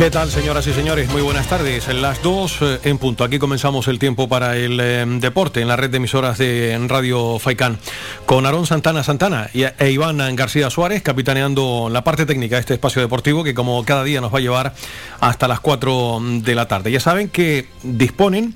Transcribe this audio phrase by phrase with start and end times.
[0.00, 1.10] ¿Qué tal, señoras y señores?
[1.10, 1.86] Muy buenas tardes.
[1.88, 3.22] En las dos eh, en punto.
[3.22, 7.38] Aquí comenzamos el tiempo para el eh, deporte en la red de emisoras de Radio
[7.38, 7.78] Faicán.
[8.24, 12.72] Con Aarón Santana Santana y, e Iván García Suárez capitaneando la parte técnica de este
[12.72, 14.74] espacio deportivo que como cada día nos va a llevar
[15.20, 16.90] hasta las 4 de la tarde.
[16.90, 18.54] Ya saben que disponen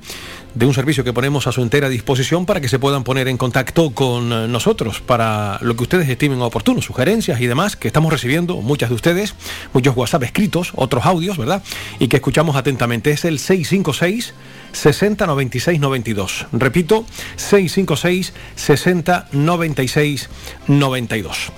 [0.54, 3.36] de un servicio que ponemos a su entera disposición para que se puedan poner en
[3.36, 8.12] contacto con eh, nosotros para lo que ustedes estimen oportuno, sugerencias y demás, que estamos
[8.12, 9.34] recibiendo muchas de ustedes,
[9.72, 11.62] muchos WhatsApp escritos, otros audios, ¿verdad?
[11.98, 13.10] Y que escuchamos atentamente.
[13.10, 14.34] Es el 656
[14.74, 16.46] 60 96 92.
[16.52, 17.06] Repito,
[17.36, 20.28] 656 60 96
[20.66, 21.52] 92.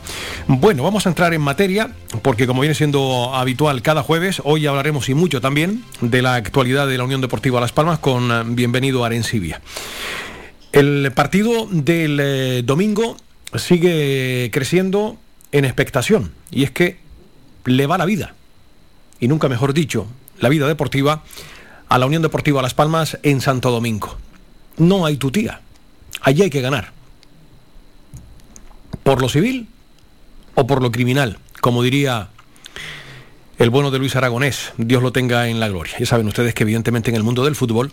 [0.47, 1.91] Bueno, vamos a entrar en materia
[2.23, 6.87] porque como viene siendo habitual cada jueves, hoy hablaremos y mucho también de la actualidad
[6.87, 9.61] de la Unión Deportiva Las Palmas con eh, bienvenido a Arencibia.
[10.73, 13.17] El partido del eh, domingo
[13.55, 15.17] sigue creciendo
[15.53, 16.99] en expectación y es que
[17.65, 18.35] le va la vida,
[19.19, 20.07] y nunca mejor dicho,
[20.39, 21.25] la vida deportiva
[21.89, 24.17] a la Unión Deportiva Las Palmas en Santo Domingo.
[24.77, 25.61] No hay tutía.
[26.21, 26.93] Allí hay que ganar.
[29.03, 29.69] Por lo civil
[30.55, 32.29] o por lo criminal, como diría
[33.59, 35.95] el bueno de Luis Aragonés, Dios lo tenga en la gloria.
[35.99, 37.93] Ya saben ustedes que evidentemente en el mundo del fútbol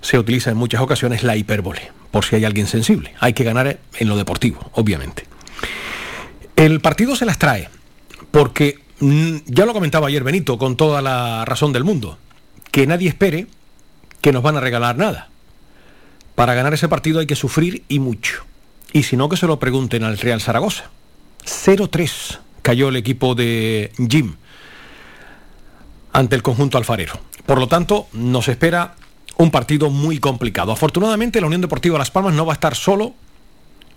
[0.00, 3.14] se utiliza en muchas ocasiones la hipérbole, por si hay alguien sensible.
[3.20, 5.26] Hay que ganar en lo deportivo, obviamente.
[6.56, 7.68] El partido se las trae,
[8.30, 12.18] porque mm, ya lo comentaba ayer Benito con toda la razón del mundo
[12.72, 13.46] que nadie espere
[14.20, 15.28] que nos van a regalar nada.
[16.34, 18.44] Para ganar ese partido hay que sufrir y mucho.
[18.92, 20.90] Y si no, que se lo pregunten al Real Zaragoza.
[21.44, 24.34] 0-3 cayó el equipo de Jim
[26.12, 27.14] ante el conjunto alfarero.
[27.46, 28.96] Por lo tanto, nos espera
[29.36, 30.72] un partido muy complicado.
[30.72, 33.14] Afortunadamente, la Unión Deportiva Las Palmas no va a estar solo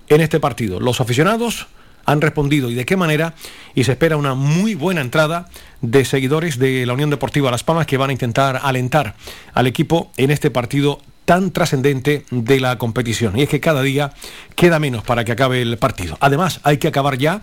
[0.07, 0.79] en este partido.
[0.79, 1.67] Los aficionados
[2.05, 3.33] han respondido y de qué manera,
[3.73, 5.49] y se espera una muy buena entrada
[5.81, 9.15] de seguidores de la Unión Deportiva Las Palmas que van a intentar alentar
[9.53, 13.37] al equipo en este partido tan trascendente de la competición.
[13.37, 14.13] Y es que cada día
[14.55, 16.17] queda menos para que acabe el partido.
[16.21, 17.41] Además, hay que acabar ya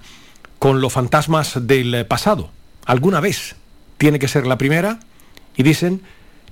[0.58, 2.50] con los fantasmas del pasado.
[2.86, 3.56] Alguna vez
[3.98, 5.00] tiene que ser la primera
[5.56, 6.02] y dicen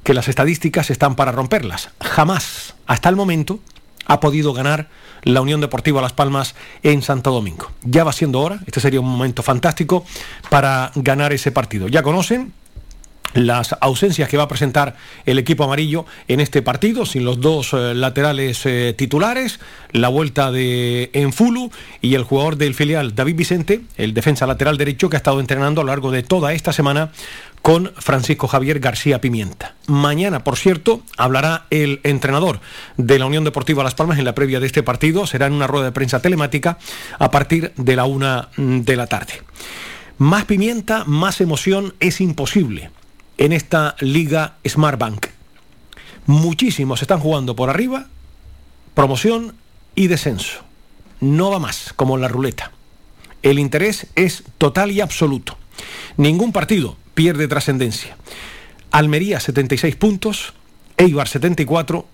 [0.03, 1.91] que las estadísticas están para romperlas.
[2.01, 3.61] Jamás, hasta el momento,
[4.07, 4.89] ha podido ganar
[5.23, 7.71] la Unión Deportiva Las Palmas en Santo Domingo.
[7.83, 10.05] Ya va siendo hora, este sería un momento fantástico
[10.49, 11.89] para ganar ese partido.
[11.89, 12.53] Ya conocen
[13.35, 17.73] las ausencias que va a presentar el equipo amarillo en este partido, sin los dos
[17.73, 19.61] eh, laterales eh, titulares,
[19.93, 21.71] la vuelta de Enfulu
[22.01, 25.81] y el jugador del filial David Vicente, el defensa lateral derecho que ha estado entrenando
[25.81, 27.13] a lo largo de toda esta semana
[27.63, 29.75] con Francisco Javier García Pimienta.
[29.87, 32.61] Mañana, por cierto, hablará el entrenador
[32.97, 35.27] de la Unión Deportiva Las Palmas en la previa de este partido.
[35.27, 36.79] Será en una rueda de prensa telemática
[37.19, 39.43] a partir de la una mm, de la tarde.
[40.19, 42.91] Más pimienta, más emoción es imposible
[43.39, 45.27] en esta liga Smartbank.
[46.27, 48.07] Muchísimos están jugando por arriba,
[48.95, 49.55] promoción
[49.95, 50.63] y descenso.
[51.21, 52.73] No va más, como en la ruleta.
[53.43, 55.57] El interés es total y absoluto.
[56.17, 58.17] Ningún partido pierde trascendencia.
[58.93, 60.55] Almería 76 puntos,
[60.97, 62.07] Eibar 74,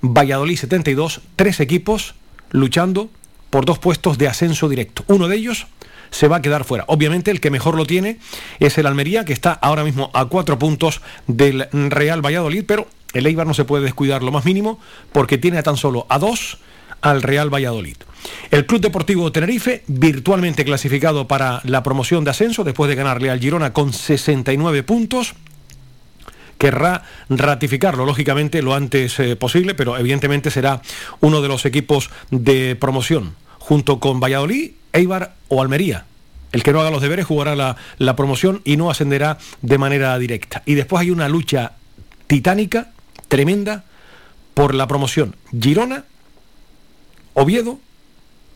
[0.00, 2.14] Valladolid 72, tres equipos
[2.52, 3.10] luchando
[3.50, 5.04] por dos puestos de ascenso directo.
[5.08, 5.66] Uno de ellos
[6.08, 6.86] se va a quedar fuera.
[6.88, 8.18] Obviamente el que mejor lo tiene
[8.58, 13.26] es el Almería, que está ahora mismo a cuatro puntos del Real Valladolid, pero el
[13.26, 14.80] Eibar no se puede descuidar lo más mínimo
[15.12, 16.60] porque tiene a tan solo a dos
[17.02, 17.98] al Real Valladolid.
[18.50, 23.40] El Club Deportivo Tenerife, virtualmente clasificado para la promoción de ascenso después de ganarle al
[23.40, 25.34] Girona con 69 puntos
[26.58, 30.80] querrá ratificarlo, lógicamente, lo antes eh, posible, pero evidentemente será
[31.20, 36.06] uno de los equipos de promoción, junto con Valladolid, Eibar o Almería.
[36.52, 40.18] El que no haga los deberes jugará la, la promoción y no ascenderá de manera
[40.18, 40.62] directa.
[40.64, 41.72] Y después hay una lucha
[42.26, 42.92] titánica,
[43.28, 43.84] tremenda,
[44.54, 45.36] por la promoción.
[45.60, 46.04] Girona
[47.34, 47.78] Oviedo,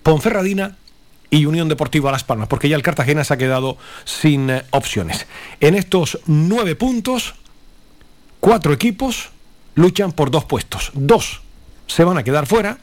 [0.03, 0.77] Ponferradina
[1.31, 5.27] y Unión Deportiva Las Palmas, porque ya el Cartagena se ha quedado sin eh, opciones.
[5.61, 7.35] En estos nueve puntos,
[8.41, 9.31] cuatro equipos
[9.75, 10.91] luchan por dos puestos.
[10.95, 11.43] Dos
[11.87, 12.79] se van a quedar fuera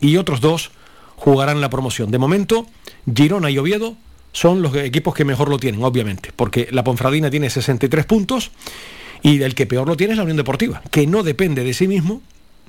[0.00, 0.70] y otros dos
[1.16, 2.10] jugarán la promoción.
[2.10, 2.66] De momento,
[3.12, 3.96] Girona y Oviedo
[4.32, 8.52] son los equipos que mejor lo tienen, obviamente, porque la Ponferradina tiene 63 puntos
[9.22, 11.88] y el que peor lo tiene es la Unión Deportiva, que no depende de sí
[11.88, 12.22] mismo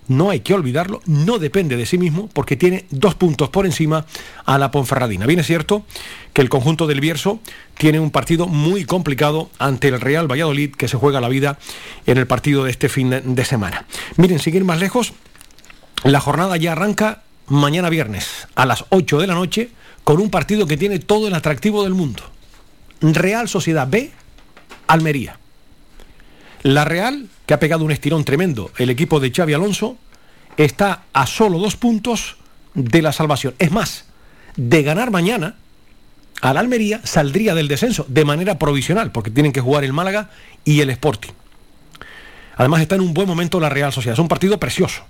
[0.10, 4.06] no hay que olvidarlo, no depende de sí mismo porque tiene dos puntos por encima
[4.46, 5.26] a la Ponferradina.
[5.26, 5.86] Bien es cierto
[6.34, 7.40] que el conjunto del Bierzo
[7.78, 11.58] tiene un partido muy complicado ante el Real Valladolid que se juega la vida
[12.06, 13.86] en el partido de este fin de semana.
[14.18, 15.14] Miren, seguir más lejos,
[16.04, 19.70] la jornada ya arranca mañana viernes a las 8 de la noche
[20.04, 22.24] con un partido que tiene todo el atractivo del mundo.
[23.02, 24.12] Real Sociedad B,
[24.88, 25.38] Almería.
[26.64, 29.98] La Real, que ha pegado un estirón tremendo, el equipo de Xavi Alonso,
[30.56, 32.36] está a solo dos puntos
[32.76, 33.56] de la salvación.
[33.58, 34.06] Es más,
[34.56, 35.56] de ganar mañana,
[36.42, 40.30] al Almería saldría del descenso de manera provisional, porque tienen que jugar el Málaga
[40.64, 41.32] y el Sporting.
[42.56, 44.14] Además está en un buen momento la Real Sociedad.
[44.14, 45.02] Es un partido precioso.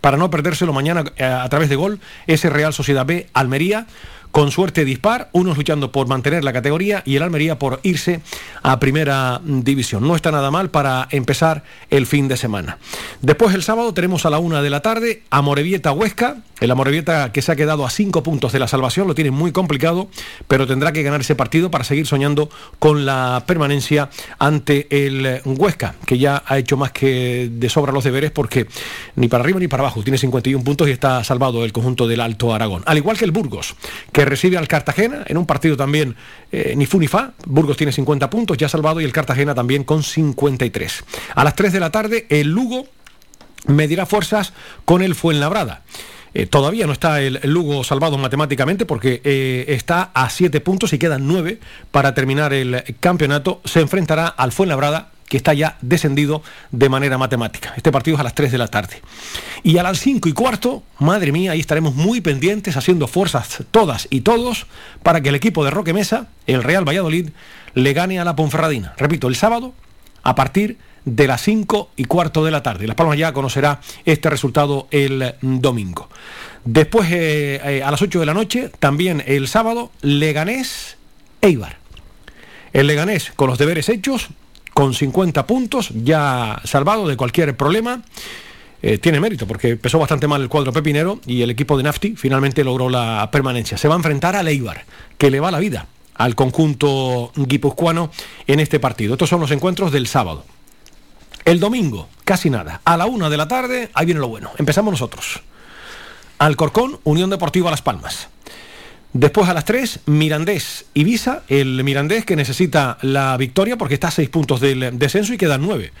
[0.00, 3.86] Para no perdérselo mañana eh, a través de gol, ese Real Sociedad B Almería
[4.32, 8.22] con suerte dispar, unos luchando por mantener la categoría y el Almería por irse
[8.62, 10.08] a primera división.
[10.08, 12.78] No está nada mal para empezar el fin de semana.
[13.20, 17.32] Después el sábado tenemos a la una de la tarde a Morevieta Huesca, el Amorebieta
[17.32, 20.08] que se ha quedado a cinco puntos de la salvación, lo tiene muy complicado,
[20.48, 22.48] pero tendrá que ganar ese partido para seguir soñando
[22.78, 24.08] con la permanencia
[24.38, 28.66] ante el Huesca, que ya ha hecho más que de sobra los deberes porque
[29.16, 32.20] ni para arriba ni para abajo tiene 51 puntos y está salvado el conjunto del
[32.20, 32.82] Alto Aragón.
[32.86, 33.74] Al igual que el Burgos,
[34.12, 36.16] que recibe al Cartagena en un partido también
[36.50, 37.32] eh, ni fu ni fa.
[37.46, 41.04] Burgos tiene 50 puntos, ya salvado, y el Cartagena también con 53.
[41.34, 42.86] A las 3 de la tarde, el Lugo
[43.66, 44.52] medirá fuerzas
[44.84, 45.82] con el Fuenlabrada.
[46.34, 50.98] Eh, todavía no está el, Lugo salvado matemáticamente porque eh, está a 7 puntos y
[50.98, 51.60] quedan 9
[51.90, 53.60] para terminar el campeonato.
[53.64, 56.42] Se enfrentará al Fuenlabrada que está ya descendido
[56.72, 57.72] de manera matemática.
[57.74, 59.00] Este partido es a las 3 de la tarde.
[59.62, 64.08] Y a las 5 y cuarto, madre mía, ahí estaremos muy pendientes, haciendo fuerzas todas
[64.10, 64.66] y todos,
[65.02, 67.30] para que el equipo de Roque Mesa, el Real Valladolid,
[67.72, 68.92] le gane a la Ponferradina.
[68.98, 69.72] Repito, el sábado,
[70.22, 70.76] a partir
[71.06, 72.86] de las 5 y cuarto de la tarde.
[72.86, 76.10] Las Palmas ya conocerá este resultado el domingo.
[76.66, 80.98] Después, eh, eh, a las 8 de la noche, también el sábado, Leganés
[81.40, 81.78] Eibar.
[82.74, 84.28] El Leganés, con los deberes hechos,
[84.74, 88.02] con 50 puntos, ya salvado de cualquier problema.
[88.84, 92.16] Eh, tiene mérito porque empezó bastante mal el cuadro pepinero y el equipo de Nafti
[92.16, 93.78] finalmente logró la permanencia.
[93.78, 94.84] Se va a enfrentar a Leibar,
[95.18, 98.10] que le va la vida al conjunto guipuzcoano
[98.46, 99.14] en este partido.
[99.14, 100.44] Estos son los encuentros del sábado.
[101.44, 102.80] El domingo, casi nada.
[102.84, 104.50] A la una de la tarde, ahí viene lo bueno.
[104.58, 105.40] Empezamos nosotros.
[106.38, 108.28] Alcorcón, Unión Deportiva Las Palmas.
[109.12, 114.12] Después a las 3, Mirandés Ibiza, el Mirandés que necesita la victoria porque está a
[114.12, 115.92] 6 puntos del descenso y quedan 9.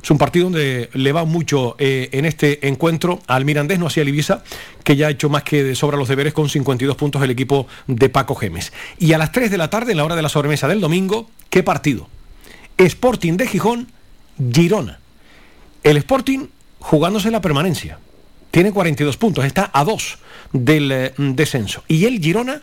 [0.00, 4.02] Es un partido donde le va mucho eh, en este encuentro al Mirandés, no hacia
[4.02, 4.44] el Ibiza,
[4.84, 7.66] que ya ha hecho más que de sobra los deberes con 52 puntos el equipo
[7.86, 8.72] de Paco Gemes.
[8.98, 11.30] Y a las 3 de la tarde, en la hora de la sobremesa del domingo,
[11.48, 12.08] ¿qué partido?
[12.76, 13.88] Sporting de Gijón,
[14.52, 15.00] Girona.
[15.82, 16.48] El Sporting
[16.80, 17.98] jugándose la permanencia.
[18.54, 20.18] Tiene 42 puntos, está a 2
[20.52, 21.82] del eh, descenso.
[21.88, 22.62] Y el Girona,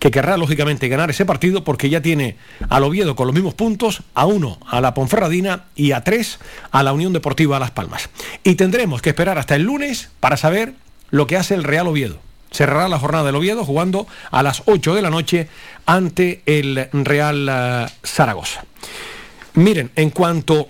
[0.00, 2.36] que querrá lógicamente ganar ese partido porque ya tiene
[2.68, 6.40] al Oviedo con los mismos puntos, a uno a la Ponferradina y a tres
[6.72, 8.10] a la Unión Deportiva Las Palmas.
[8.42, 10.74] Y tendremos que esperar hasta el lunes para saber
[11.10, 12.18] lo que hace el Real Oviedo.
[12.50, 15.48] Cerrará la jornada del Oviedo jugando a las 8 de la noche
[15.86, 18.64] ante el Real eh, Zaragoza.
[19.54, 20.66] Miren, en cuanto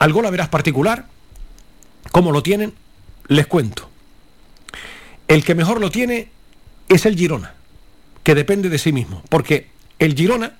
[0.00, 1.06] al gol a verás particular,
[2.10, 2.74] ¿cómo lo tienen?
[3.28, 3.91] Les cuento.
[5.32, 6.28] El que mejor lo tiene
[6.90, 7.54] es el Girona,
[8.22, 10.58] que depende de sí mismo, porque el Girona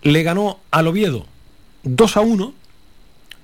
[0.00, 1.26] le ganó al Oviedo
[1.82, 2.54] 2 a 1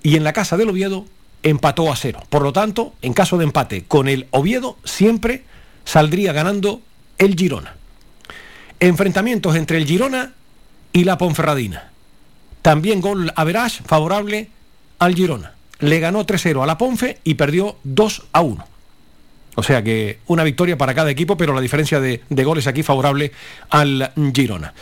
[0.03, 1.05] y en la casa del Oviedo
[1.43, 2.23] empató a 0.
[2.31, 5.45] Por lo tanto, en caso de empate con el Oviedo, siempre
[5.85, 6.81] saldría ganando
[7.19, 7.77] el Girona.
[8.79, 10.33] Enfrentamientos entre el Girona
[10.95, 11.91] y la Ponferradina.
[12.63, 14.49] También gol a Verás favorable
[15.01, 15.53] al Girona.
[15.81, 18.70] Le ganó 3-0 a la Ponfe y perdió 2 a 1.
[19.57, 23.33] O sea que una victoria para cada equipo, pero la diferencia de, goles aquí favorable
[23.69, 24.75] al Girona.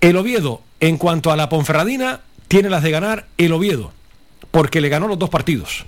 [0.00, 3.92] El Oviedo, en cuanto a la Ponferradina, tiene las de ganar el Oviedo,
[4.50, 5.86] porque le ganó los dos partidos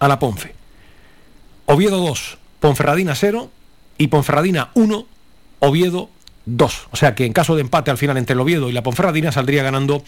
[0.00, 0.54] a la Ponfe.
[1.66, 3.50] Oviedo 2, Ponferradina 0
[3.98, 5.06] y Ponferradina 1,
[5.60, 6.10] Oviedo
[6.46, 6.88] 2.
[6.90, 9.32] O sea que en caso de empate al final entre el Oviedo y la Ponferradina
[9.32, 10.04] saldría ganando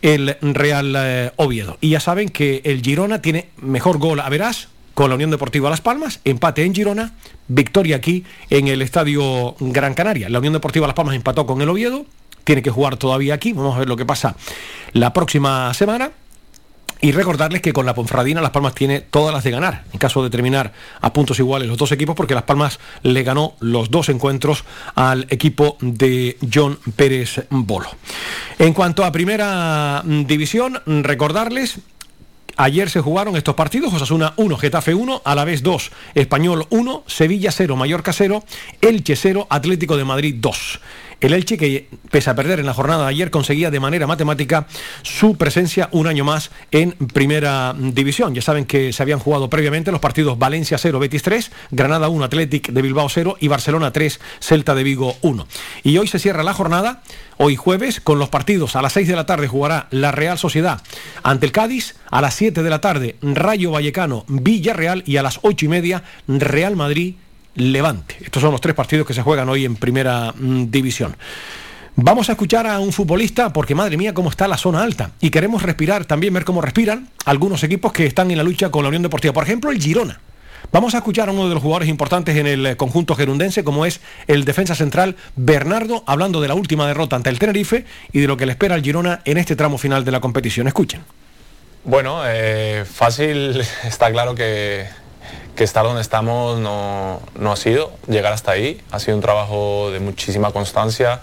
[0.00, 1.78] el Real eh, Oviedo.
[1.80, 5.70] Y ya saben que el Girona tiene mejor gol a verás con la Unión Deportiva
[5.70, 7.12] Las Palmas, empate en Girona,
[7.48, 10.28] victoria aquí en el Estadio Gran Canaria.
[10.28, 12.06] La Unión Deportiva Las Palmas empató con el Oviedo,
[12.44, 14.36] tiene que jugar todavía aquí, vamos a ver lo que pasa
[14.92, 16.10] la próxima semana.
[17.04, 20.22] Y recordarles que con la Ponferradina Las Palmas tiene todas las de ganar, en caso
[20.22, 24.08] de terminar a puntos iguales los dos equipos, porque Las Palmas le ganó los dos
[24.08, 24.62] encuentros
[24.94, 27.88] al equipo de John Pérez Bolo.
[28.60, 31.80] En cuanto a primera división, recordarles
[32.56, 37.76] Ayer se jugaron estos partidos, Osasuna 1, Getafe 1, vez 2, Español 1, Sevilla 0,
[37.76, 38.44] Mallorca 0,
[38.80, 40.80] Elche 0, Atlético de Madrid 2.
[41.22, 44.66] El Elche que, pese a perder en la jornada de ayer, conseguía de manera matemática
[45.02, 48.34] su presencia un año más en primera división.
[48.34, 52.24] Ya saben que se habían jugado previamente los partidos Valencia 0, Betis 3, Granada 1,
[52.24, 55.46] Athletic de Bilbao 0 y Barcelona 3, Celta de Vigo 1.
[55.84, 57.04] Y hoy se cierra la jornada,
[57.36, 58.74] hoy jueves, con los partidos.
[58.74, 60.82] A las 6 de la tarde jugará la Real Sociedad
[61.22, 65.38] ante el Cádiz, a las 7 de la tarde Rayo Vallecano, Villarreal y a las
[65.42, 67.14] 8 y media Real Madrid.
[67.54, 68.16] Levante.
[68.20, 71.16] Estos son los tres partidos que se juegan hoy en primera mm, división.
[71.94, 75.28] Vamos a escuchar a un futbolista porque madre mía cómo está la zona alta y
[75.28, 78.88] queremos respirar también ver cómo respiran algunos equipos que están en la lucha con la
[78.88, 80.18] Unión Deportiva, por ejemplo el Girona.
[80.72, 84.00] Vamos a escuchar a uno de los jugadores importantes en el conjunto gerundense, como es
[84.26, 88.38] el defensa central Bernardo, hablando de la última derrota ante el Tenerife y de lo
[88.38, 90.68] que le espera al Girona en este tramo final de la competición.
[90.68, 91.02] Escuchen.
[91.84, 94.86] Bueno, eh, fácil está claro que
[95.56, 98.80] que estar donde estamos no, no, ha sido llegar hasta ahí.
[98.90, 101.20] Ha sido un trabajo de muchísima constancia.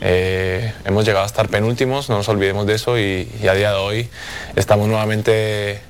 [0.00, 3.76] Eh, hemos llegado a estar penúltimos, no nos olvidemos de eso y, a día de
[3.76, 4.10] hoy
[4.56, 5.80] estamos nuevamente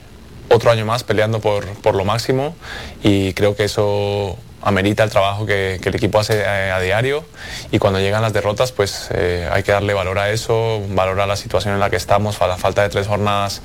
[0.50, 2.54] otro año más peleando por, por, lo máximo
[3.02, 7.24] y creo que eso amerita el trabajo que, el equipo hace eh, a, diario
[7.70, 11.36] y cuando llegan las derrotas pues eh, hay que darle valor a eso, valorar la
[11.36, 13.62] situación en la que estamos, a la falta de tres jornadas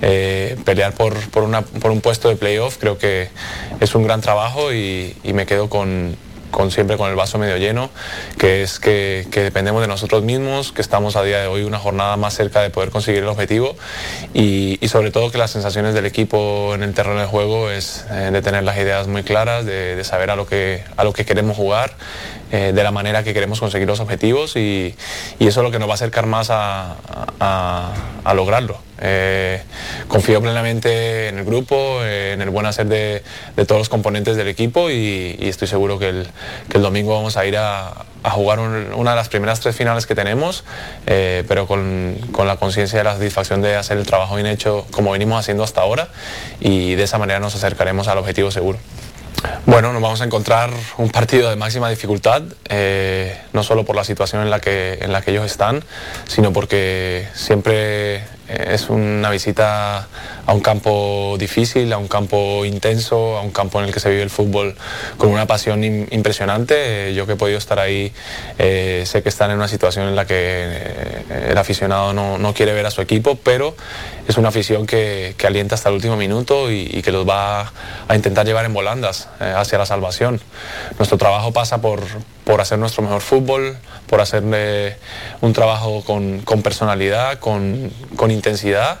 [0.00, 3.30] eh, pelear por, por, una, por, un puesto de playoff creo que
[3.80, 6.16] es un gran trabajo y me quedo con,
[6.50, 7.90] con, siempre con el vaso medio lleno,
[8.38, 12.16] que es que, dependemos de nosotros mismos, que estamos a día de hoy una jornada
[12.16, 13.76] más cerca de poder conseguir el objetivo
[14.34, 18.30] y, sobre todo que las sensaciones del equipo en el terreno de juego es eh,
[18.32, 21.56] de tener las ideas muy claras, de, saber a lo que, a lo que queremos
[21.56, 21.92] jugar,
[22.50, 24.94] eh, de la manera que queremos conseguir los objetivos y,
[25.38, 26.96] eso es lo que nos va a acercar más a,
[28.24, 28.87] a lograrlo.
[29.00, 29.62] Eh,
[30.08, 33.22] confío plenamente en el grupo, en el buen hacer de,
[33.66, 36.26] todos los componentes del equipo y, y estoy seguro que el,
[36.82, 40.64] domingo vamos a ir a, jugar un, una de las primeras tres finales que tenemos,
[41.06, 45.12] eh, pero con, la conciencia de la satisfacción de hacer el trabajo bien hecho como
[45.12, 46.08] venimos haciendo hasta ahora
[46.60, 48.78] y de esa manera nos acercaremos al objetivo seguro.
[49.66, 54.02] Bueno, nos vamos a encontrar un partido de máxima dificultad, eh, no solo por la
[54.02, 55.84] situación en la, que, en la que ellos están,
[56.26, 60.08] sino porque siempre es una visita
[60.46, 64.08] a un campo difícil, a un campo intenso, a un campo en el que se
[64.08, 64.74] vive el fútbol
[65.18, 67.12] con una pasión impresionante.
[67.14, 68.12] Yo que he podido estar ahí,
[68.58, 72.54] eh, sé que están en una situación en la que eh, el aficionado no, no,
[72.54, 73.76] quiere ver a su equipo, pero
[74.26, 77.72] es una afición que, que alienta hasta el último minuto y, que los va
[78.08, 80.40] a intentar llevar en volandas eh, hacia la salvación.
[80.98, 82.02] Nuestro trabajo pasa por,
[82.48, 83.76] por hacer nuestro mejor fútbol,
[84.06, 84.42] por hacer
[85.42, 89.00] un trabajo con, con personalidad, con, con, intensidad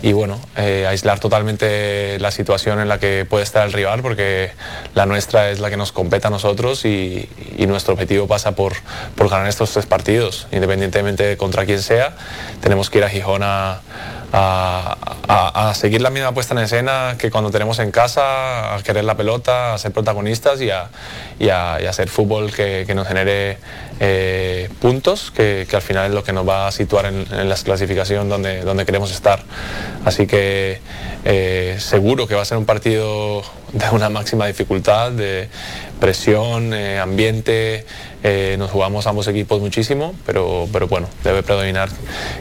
[0.00, 4.50] y bueno, eh, aislar totalmente la situación en la que puede estar el rival porque
[4.94, 7.28] la nuestra es la que nos compete a nosotros y,
[7.66, 8.72] nuestro objetivo pasa por,
[9.14, 12.16] por, ganar estos tres partidos, independientemente contra quién sea.
[12.62, 13.82] Tenemos que ir a Gijón a,
[14.38, 19.16] a, seguir la misma puesta en escena que cuando tenemos en casa, a querer la
[19.16, 20.88] pelota, a ser protagonistas y a,
[21.38, 23.58] y a, hacer fútbol que, nos genere
[24.00, 27.48] eh, puntos, que, que, al final es lo que nos va a situar en, en
[27.48, 29.42] la clasificación donde, donde queremos estar.
[30.04, 30.80] Así que
[31.24, 35.48] eh, seguro que va a ser un partido de una máxima dificultad, de
[35.98, 37.84] presión, eh, ambiente.
[38.28, 41.88] Eh, nos jugamos ambos equipos muchísimo, pero, pero bueno, debe predominar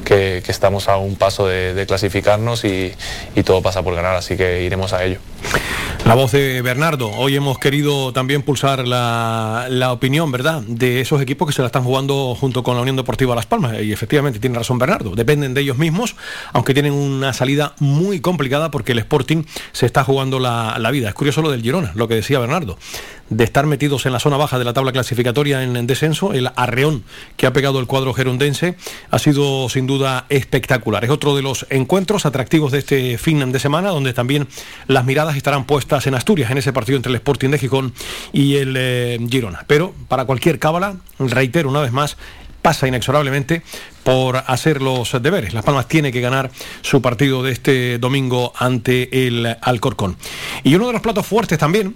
[0.04, 2.96] que, estamos a un paso de, clasificarnos y,
[3.46, 5.20] todo pasa por ganar, así que iremos a ello.
[6.06, 7.10] La voz de Bernardo.
[7.10, 11.66] Hoy hemos querido también pulsar la, la, opinión, ¿verdad?, de esos equipos que se la
[11.66, 13.82] están jugando junto con la Unión Deportiva Las Palmas.
[13.82, 15.16] Y efectivamente tiene razón Bernardo.
[15.16, 16.16] Dependen de ellos mismos,
[16.54, 21.10] aunque tienen una salida muy complicada porque el Sporting se está jugando la, la vida.
[21.10, 22.78] Es curioso lo del Girona, lo que decía Bernardo
[23.30, 26.52] de estar metidos en la zona baja de la tabla clasificatoria en, en, descenso, el
[26.56, 27.04] arreón
[27.38, 28.76] que ha pegado el cuadro gerundense
[29.10, 31.04] ha sido sin duda espectacular.
[31.04, 34.48] Es otro de los encuentros atractivos de este fin de semana, donde también
[34.88, 37.94] las miradas estarán puestas en Asturias, en ese partido entre el Sporting de Gijón
[38.34, 39.64] y el eh, Girona.
[39.68, 42.18] Pero para cualquier cábala, reitero una vez más,
[42.62, 43.62] pasa inexorablemente
[44.04, 45.54] por hacer los deberes.
[45.54, 46.50] Las Palmas tiene que ganar
[46.82, 50.18] su partido de este domingo ante el Alcorcón.
[50.64, 51.96] Y uno de los platos fuertes también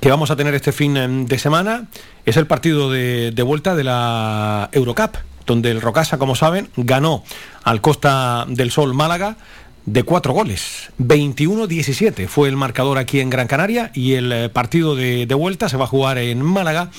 [0.00, 1.88] que vamos a tener este fin de semana
[2.26, 7.24] es el partido de, de vuelta de la Eurocup, donde el Rocasa, como saben, ganó
[7.64, 9.36] al Costa del Sol Málaga
[9.86, 10.90] de cuatro goles.
[10.98, 15.68] 21-17 fue el marcador aquí en Gran Canaria y el eh, partido de, de, vuelta
[15.68, 16.90] se va a jugar en Málaga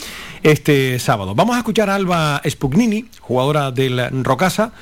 [0.43, 1.35] este sábado.
[1.35, 4.73] Vamos a escuchar a Alba Spugnini, jugadora del Rocasa,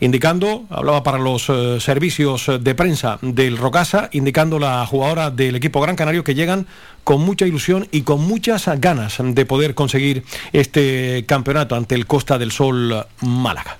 [0.00, 5.80] indicando, hablaba para los eh, servicios de prensa del Rocasa, indicando la jugadora del equipo
[5.80, 6.66] Gran Canario que llegan
[7.04, 12.38] con mucha ilusión y con muchas ganas de poder conseguir este campeonato ante el Costa
[12.38, 13.78] del Sol Málaga.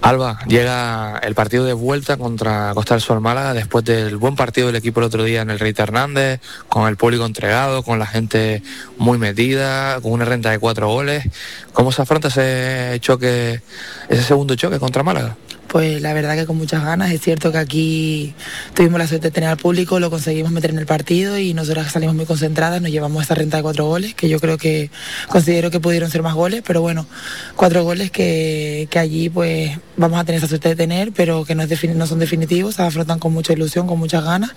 [0.00, 4.68] Alba, llega el partido de vuelta contra Costa del Sol Málaga después del buen partido
[4.68, 8.06] del equipo el otro día en el Rey Hernández, con el público entregado, con la
[8.06, 8.62] gente
[8.96, 11.24] muy metida, con una renta de cuatro goles.
[11.72, 13.60] ¿Cómo se afronta ese choque,
[14.08, 15.36] ese segundo choque contra Málaga?
[15.68, 17.12] Pues la verdad que con muchas ganas.
[17.12, 18.34] Es cierto que aquí
[18.74, 21.92] tuvimos la suerte de tener al público, lo conseguimos meter en el partido y nosotras
[21.92, 24.90] salimos muy concentradas, nos llevamos esa renta de cuatro goles, que yo creo que
[25.28, 27.06] considero que pudieron ser más goles, pero bueno,
[27.54, 31.62] cuatro goles que, allí pues vamos a tener esa suerte de tener, pero que no,
[31.62, 34.50] es no son definitivos, se afrontan con mucha ilusión, con muchas ganas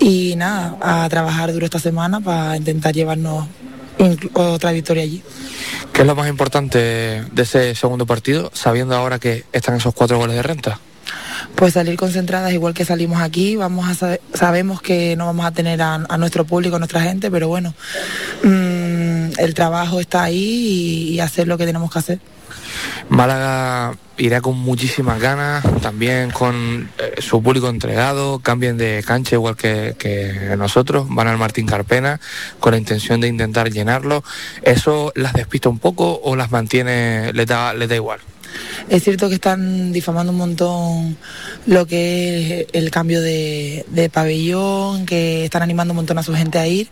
[0.00, 3.46] y nada, a trabajar duro esta semana para intentar llevarnos
[4.34, 5.22] otra victoria allí.
[5.92, 10.18] ¿Qué es lo más importante de ese segundo partido, sabiendo ahora que están esos cuatro
[10.18, 10.80] goles de renta?
[11.54, 15.82] Pues salir concentradas igual que salimos aquí, vamos a sabemos que no vamos a tener
[15.82, 17.74] a, nuestro público, a nuestra gente, pero bueno,
[18.44, 18.89] mm,
[19.38, 22.20] el trabajo está ahí y hacer lo que tenemos que hacer.
[23.08, 29.56] Málaga irá con muchísimas ganas, también con eh, su público entregado, cambien de cancha igual
[29.56, 32.20] que, nosotros, van al Martín Carpena
[32.60, 34.22] con la intención de intentar llenarlo.
[34.62, 38.20] ¿Eso las despista un poco o las mantiene, les da, da igual?
[38.88, 41.16] Es cierto que están difamando un montón
[41.66, 46.58] lo que es el cambio de, pabellón, que están animando un montón a su gente
[46.58, 46.88] a ir,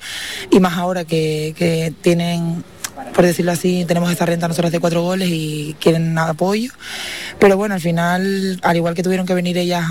[0.51, 2.65] y más ahora que, tienen
[3.15, 6.73] por decirlo así, tenemos esta renta nosotros de cuatro goles y quieren apoyo.
[7.39, 9.85] Pero bueno, al final, al igual que tuvieron que venir ellas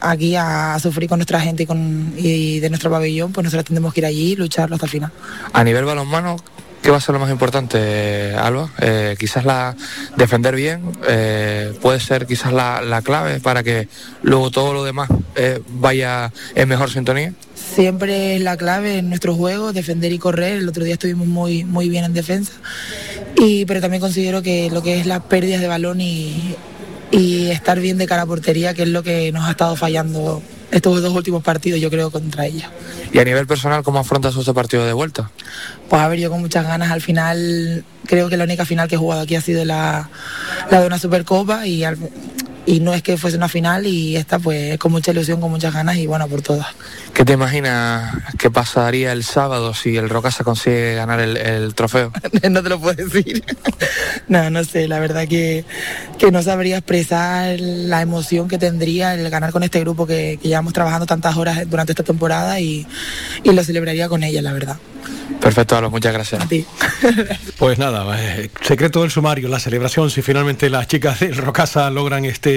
[0.00, 3.92] aquí a, sufrir con nuestra gente y, con, y de nuestro pabellón, pues nosotros tendremos
[3.92, 5.12] que ir allí y lucharlo hasta el final.
[5.52, 6.36] A nivel balonmano,
[6.84, 8.68] ¿Qué va a ser lo más importante, Alba?
[8.78, 9.74] Eh, quizás la
[10.18, 13.88] defender bien, eh, puede ser quizás la, clave para que
[14.20, 17.32] luego todo lo demás eh, vaya en mejor sintonía.
[17.54, 20.58] Siempre es la clave en nuestro juego, defender y correr.
[20.58, 22.52] El otro día estuvimos muy, muy bien en defensa,
[23.38, 26.54] y, pero también considero que lo que es las pérdidas de balón y,
[27.10, 30.42] y estar bien de cara a portería, que es lo que nos ha estado fallando
[30.74, 32.68] estos dos últimos partidos, yo creo, contra ella.
[33.12, 35.30] ¿Y a nivel personal cómo afrontas este partido de vuelta?
[35.88, 38.96] Pues a ver, yo con muchas ganas, al final creo que la única final que
[38.96, 40.10] he jugado aquí ha sido la,
[40.72, 41.96] la de una Supercopa y al,
[42.66, 45.74] y no es que fuese una final y esta pues con mucha ilusión, con muchas
[45.74, 46.66] ganas y bueno, por todas.
[47.12, 52.12] ¿Qué te imaginas que pasaría el sábado si el Rocasa consigue ganar el, trofeo?
[52.50, 53.44] no te lo puedo decir.
[54.28, 55.64] no, no sé, la verdad que,
[56.18, 60.48] que, no sabría expresar la emoción que tendría el ganar con este grupo que, que
[60.48, 62.86] llevamos trabajando tantas horas durante esta temporada y,
[63.42, 64.76] y lo celebraría con ella, la verdad.
[65.40, 66.42] Perfecto, Alo, muchas gracias.
[66.42, 66.64] A ti.
[67.58, 72.24] pues nada, eh, secreto del sumario, la celebración, si finalmente las chicas del Rocasa logran
[72.24, 72.53] este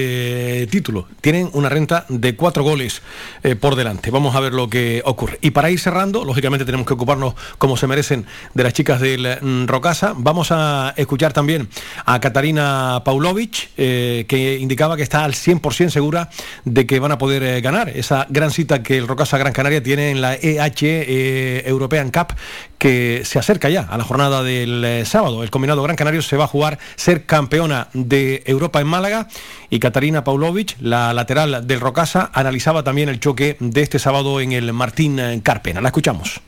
[0.70, 1.08] título.
[1.22, 3.02] Tienen una renta de cuatro goles
[3.44, 4.12] eh, por delante.
[4.12, 5.40] Vamos a ver lo que ocurre.
[5.42, 9.38] Y para ir cerrando, lógicamente tenemos que ocuparnos como se merecen de las chicas del
[9.42, 10.14] mm, Rocasa.
[10.16, 11.70] Vamos a escuchar también
[12.06, 16.30] a Katarina Paulovic, eh, que indicaba que está al 100% segura
[16.66, 20.12] de que van a poder ganar esa gran cita que el Rocasa Gran Canaria tiene
[20.12, 22.36] en la EH European Cup
[22.78, 25.44] que se acerca ya a la jornada del eh, sábado.
[25.44, 29.28] El combinado Gran Canario se va a jugar ser campeona de Europa en Málaga
[29.70, 34.52] y Katarina Paulovic, la lateral del Rocasa, analizaba también el choque de este sábado en
[34.52, 35.82] el Martín Carpena.
[35.82, 36.42] La escuchamos.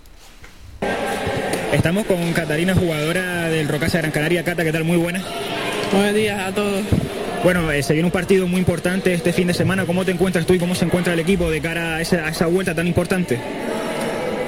[1.72, 4.44] Estamos con Catarina, jugadora del Rocasa Gran Canaria.
[4.44, 4.84] Cata, ¿qué tal?
[4.84, 5.24] Muy buena.
[5.92, 6.84] Buenos días a todos.
[7.44, 9.86] Bueno, eh, se viene un partido muy importante este fin de semana.
[9.86, 12.74] ¿Cómo te encuentras tú y cómo se encuentra el equipo de cara a esa vuelta
[12.74, 13.39] tan importante?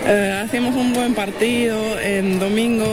[0.07, 2.85] Eh, hacemos un buen partido en domingo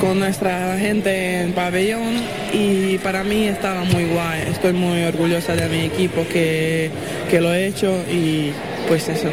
[0.00, 2.14] con nuestra gente en pabellón
[2.52, 4.42] y para mí estaba muy guay.
[4.50, 6.90] Estoy muy orgullosa de mi equipo que,
[7.30, 8.52] que lo he hecho y
[8.86, 9.28] pues eso.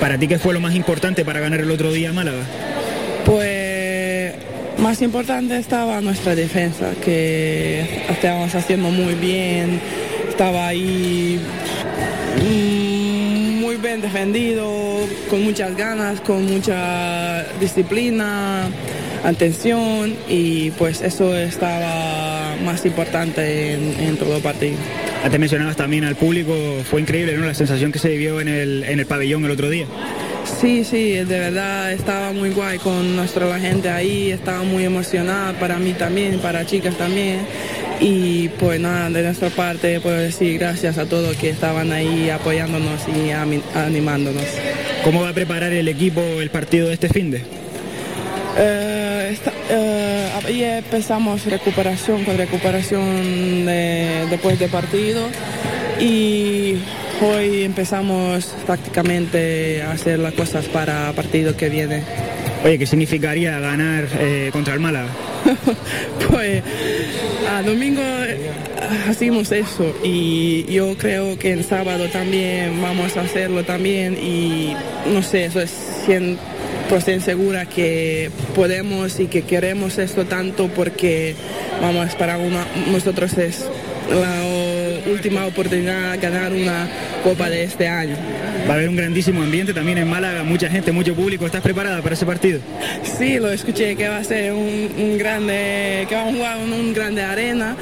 [0.00, 2.42] ¿Para ti qué fue lo más importante para ganar el otro día Málaga?
[3.24, 4.34] Pues
[4.78, 9.80] más importante estaba nuestra defensa, que estábamos haciendo muy bien,
[10.28, 11.38] estaba ahí
[12.40, 12.87] mm, muy
[13.88, 14.68] bien defendido,
[15.30, 18.68] con muchas ganas, con mucha disciplina,
[19.24, 24.76] atención y pues eso estaba más importante en, todo el partido.
[25.30, 26.52] Te mencionabas también al público,
[26.84, 27.46] fue increíble ¿no?
[27.46, 29.86] la sensación que se vivió en el, en el pabellón el otro día.
[30.60, 35.78] Sí, sí, de verdad estaba muy guay con nuestra gente ahí, estaba muy emocionada para
[35.78, 37.38] mí también, para chicas también.
[38.00, 43.00] Y pues nada, de nuestra parte puedo decir gracias a todos que estaban ahí apoyándonos
[43.08, 44.44] y animándonos.
[45.02, 47.42] ¿Cómo va a preparar el equipo el partido de este fin de?
[48.56, 49.36] Eh,
[49.70, 53.66] eh, empezamos recuperación con recuperación
[54.30, 55.28] después de partido
[56.00, 56.76] y
[57.20, 62.02] hoy empezamos prácticamente a hacer las cosas para partido que viene.
[62.64, 65.08] Oye, ¿qué significaría ganar eh, contra el Málaga?
[66.30, 66.62] pues
[67.48, 68.02] a domingo
[69.08, 74.74] hacemos eso y yo creo que el sábado también vamos a hacerlo también y
[75.12, 75.72] no sé, eso es
[76.06, 81.34] 100% segura que podemos y que queremos esto tanto porque
[81.80, 83.64] vamos para una, nosotros es
[84.10, 84.44] la
[85.06, 86.88] última oportunidad de ganar una
[87.22, 88.16] copa de este año.
[88.68, 91.46] Va a haber un grandísimo ambiente también en Málaga, mucha gente, mucho público.
[91.46, 92.60] ¿Estás preparada para ese partido?
[93.02, 96.92] Sí, lo escuché que va a ser un, grande, que va a jugar en un
[96.92, 97.76] grande arena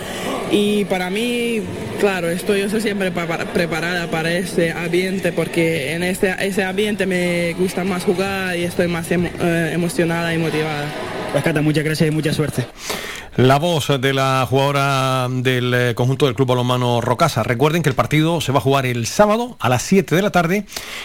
[0.50, 1.62] y para mí,
[2.00, 7.85] claro, estoy yo siempre preparada para ese ambiente porque en ese, ese ambiente me gusta
[7.85, 10.87] más jugar y estoy más eh, emocionada y motivada.
[11.33, 12.64] Pues Cata, muchas gracias y mucha suerte.
[13.37, 17.42] La voz de la jugadora del eh, conjunto del Club Balonmano Rocasa.
[17.42, 20.31] Recuerden que el partido se va a jugar el sábado a las 7 de la
[20.31, 20.64] tarde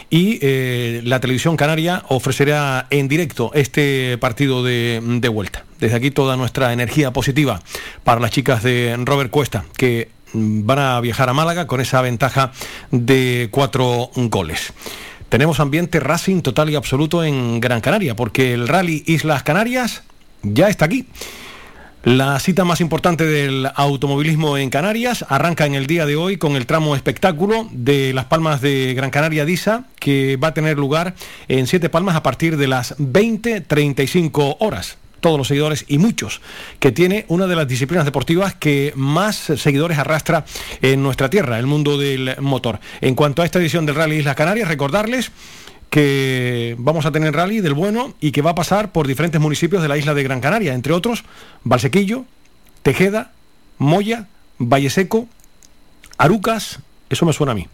[0.10, 5.66] y eh, la televisión canaria ofrecerá en directo este partido de, vuelta.
[5.82, 7.62] Desde aquí toda nuestra energía positiva
[8.06, 12.54] para las chicas de Robert Cuesta, que van a viajar a Málaga con esa ventaja
[12.92, 14.72] de cuatro goles
[15.28, 20.04] tenemos ambiente racing total y absoluto en Gran Canaria, porque el Rally Islas Canarias
[20.44, 21.08] ya está aquí.
[22.04, 26.56] La cita más importante del automovilismo en Canarias arranca en el día de hoy con
[26.56, 31.14] el tramo espectáculo de Las Palmas de Gran Canaria Disa, que va a tener lugar
[31.48, 36.42] en Siete Palmas a partir de las 20.35 horas todos los seguidores y muchos,
[36.80, 40.46] que tiene una de las disciplinas deportivas que más seguidores arrastra
[40.82, 42.80] en nuestra tierra, el mundo del motor.
[43.02, 45.32] En cuanto a esta edición del Rally Islas Canarias, recordarles
[45.92, 49.82] que vamos a tener rally del bueno y que va a pasar por diferentes municipios
[49.84, 51.26] de la isla de Gran Canaria, entre otros
[51.64, 52.26] Valsequillo,
[52.82, 53.34] Tejeda,
[53.78, 54.28] Moya,
[54.58, 55.28] Valle Seco,
[56.18, 57.68] Arucas, eso me suena a mí.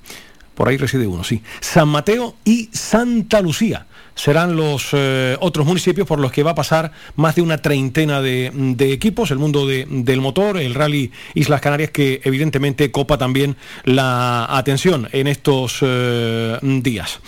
[0.56, 1.44] Por ahí reside uno, sí.
[1.60, 6.56] San Mateo y Santa Lucía serán los eh, otros municipios por los que va a
[6.56, 11.92] pasar más de una treintena de, equipos, el mundo del motor, el rally Islas Canarias,
[11.92, 17.20] que evidentemente copa también la atención en estos eh, días.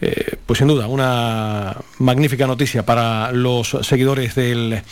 [0.00, 4.82] Eh, pues sin duda, una magnífica noticia para los seguidores del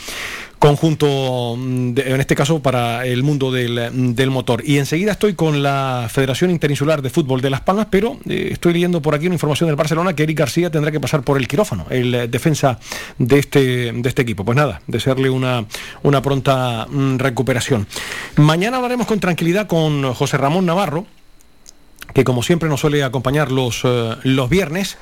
[0.58, 4.62] conjunto, en este caso para el mundo del, motor.
[4.64, 8.72] Y enseguida estoy con la Federación Interinsular de Fútbol de Las Palmas, pero eh, estoy
[8.72, 11.46] leyendo por aquí una información del Barcelona que Eric García tendrá que pasar por el
[11.46, 12.78] quirófano, el eh, defensa
[13.18, 14.44] de este, de este equipo.
[14.44, 15.66] Pues nada, desearle una,
[16.02, 17.86] una pronta mm, recuperación.
[18.36, 21.06] Mañana hablaremos con tranquilidad con José Ramón Navarro
[22.14, 24.98] que como siempre nos suele acompañar los, eh, los viernes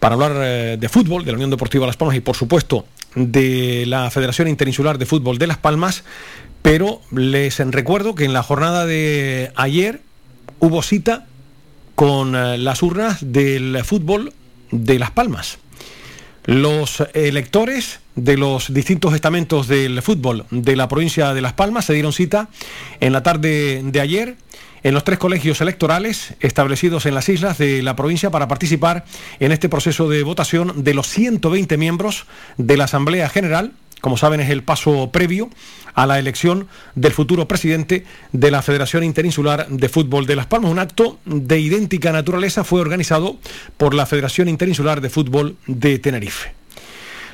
[0.00, 3.84] para hablar eh, de fútbol, de la Unión Deportiva Las Palmas y por supuesto de
[3.86, 6.04] la Federación Interinsular de Fútbol de Las Palmas,
[6.62, 10.02] pero les recuerdo que en la jornada de ayer
[10.60, 11.26] hubo cita
[11.94, 14.32] con eh, las urnas del fútbol
[14.70, 15.58] de Las Palmas.
[16.48, 21.92] Los electores de los distintos estamentos del fútbol de la provincia de Las Palmas se
[21.92, 22.48] dieron cita
[23.00, 24.36] en la tarde de ayer
[24.82, 29.04] en los tres colegios electorales establecidos en las islas de la provincia para participar
[29.40, 32.24] en este proceso de votación de los 120 miembros
[32.56, 33.72] de la Asamblea General.
[34.00, 35.50] Como saben, es el paso previo
[35.94, 40.70] a la elección del futuro presidente de la Federación Interinsular de Fútbol de Las Palmas.
[40.70, 43.38] Un acto de idéntica naturaleza fue organizado
[43.76, 46.57] por la Federación Interinsular de Fútbol de Tenerife.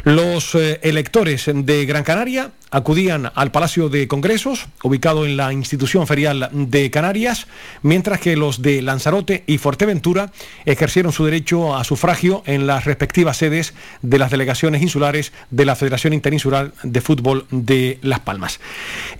[0.04, 6.06] Los eh, electores de Gran Canaria acudían al Palacio de Congresos, ubicado en la institución
[6.06, 7.46] ferial de Canarias,
[7.80, 10.30] mientras que los de Lanzarote y Fuerteventura
[10.66, 15.74] ejercieron su derecho a sufragio en las respectivas sedes de las delegaciones insulares de la
[15.74, 18.60] Federación Interinsular de Fútbol de Las Palmas.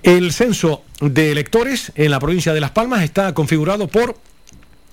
[0.03, 4.19] El censo de electores en la provincia de Las Palmas está configurado por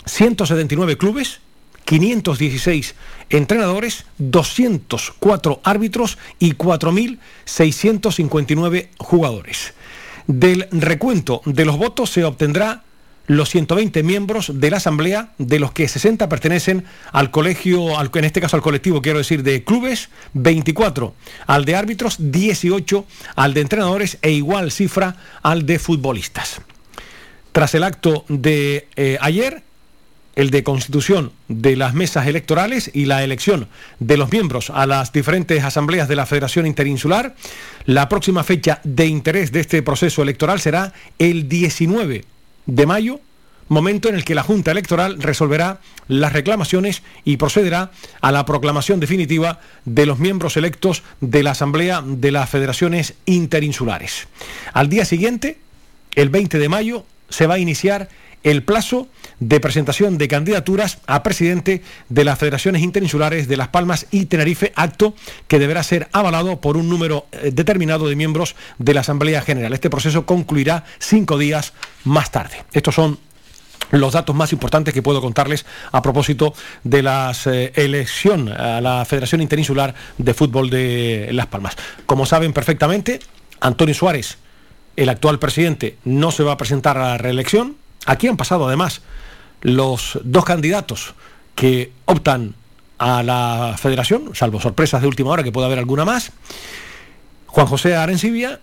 [0.06, 1.41] 179 clubes,
[1.86, 2.96] 516
[3.30, 9.76] entrenadores, 204 árbitros y 4.659 jugadores.
[10.28, 12.84] Del recuento de los votos se obtendrá
[13.28, 18.41] los 120 miembros de la Asamblea, de los que 60 pertenecen al colegio, en este
[18.41, 21.13] caso al colectivo, quiero decir, de clubes, 24
[21.48, 26.62] al de árbitros, 18 al de entrenadores e igual cifra al de futbolistas.
[27.52, 29.63] Tras el acto de eh, ayer,
[30.36, 33.67] el de constitución de las mesas electorales y la elección
[34.00, 37.36] de los miembros a las diferentes asambleas de la Federación Interinsular.
[37.86, 42.26] La próxima fecha de interés de este proceso electoral será el 19
[42.65, 43.20] de mayo
[43.72, 49.00] momento en el que la Junta Electoral resolverá las reclamaciones y procederá a la proclamación
[49.00, 54.28] definitiva de los miembros electos de la Asamblea de las Federaciones Interinsulares.
[54.74, 55.58] Al día siguiente,
[56.15, 58.10] el 20 de mayo, se va a iniciar
[58.44, 59.08] el plazo
[59.41, 64.71] de presentación de candidaturas a presidente de las Federaciones Interinsulares de Las Palmas y Tenerife,
[64.75, 65.15] acto
[65.47, 69.73] que deberá ser avalado por un número eh, determinado de miembros de la Asamblea General.
[69.73, 71.73] Este proceso concluirá cinco días
[72.06, 72.63] más tarde.
[72.71, 73.19] Estos son
[73.89, 79.04] los datos más importantes que puedo contarles a propósito de la eh, elección a la
[79.06, 81.75] Federación Interinsular de Fútbol de Las Palmas.
[82.06, 83.19] Como saben perfectamente,
[83.60, 84.38] Antonio Suárez,
[84.95, 87.75] el actual presidente, no se va a presentar a la reelección.
[88.06, 89.01] Aquí han pasado además
[89.62, 91.13] los dos candidatos
[91.56, 92.56] que optan
[92.97, 96.32] a la federación, salvo sorpresas de última hora que puede haber alguna más,
[97.47, 98.60] Juan José Arencibia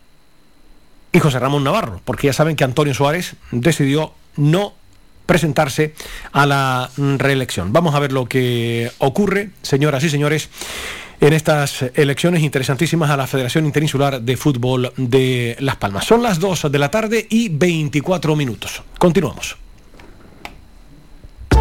[1.12, 4.74] y José Ramón Navarro, porque ya saben que Antonio Suárez decidió no
[5.26, 5.94] presentarse
[6.32, 7.72] a la reelección.
[7.72, 10.48] Vamos a ver lo que ocurre, señoras y señores,
[11.20, 16.06] en estas elecciones interesantísimas a la Federación Interinsular de Fútbol de Las Palmas.
[16.06, 18.82] Son las 2 de la tarde y 24 minutos.
[18.98, 19.67] Continuamos.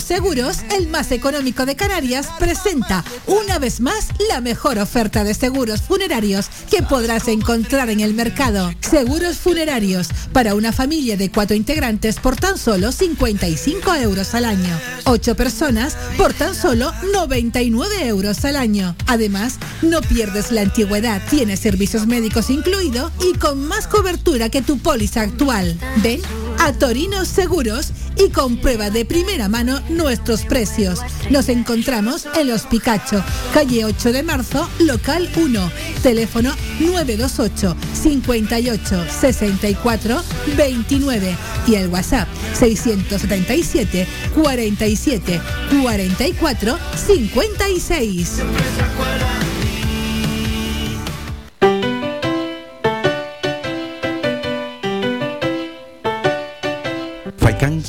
[0.00, 5.82] Seguros, el más económico de Canarias, presenta una vez más la mejor oferta de seguros
[5.82, 8.72] funerarios que podrás encontrar en el mercado.
[8.80, 14.80] Seguros funerarios para una familia de cuatro integrantes por tan solo 55 euros al año.
[15.04, 18.96] Ocho personas por tan solo 99 euros al año.
[19.06, 24.78] Además, no pierdes la antigüedad, tienes servicios médicos incluidos y con más cobertura que tu
[24.78, 25.78] póliza actual.
[26.02, 26.20] Ven
[26.58, 31.00] a Torinos Seguros y comprueba de primera mano nuestros precios.
[31.30, 35.70] Nos encontramos en Los Picacho, calle 8 de marzo, local 1,
[36.02, 40.22] teléfono 928 58 64
[40.56, 45.40] 29 y el WhatsApp 677 47
[45.82, 48.42] 44 56.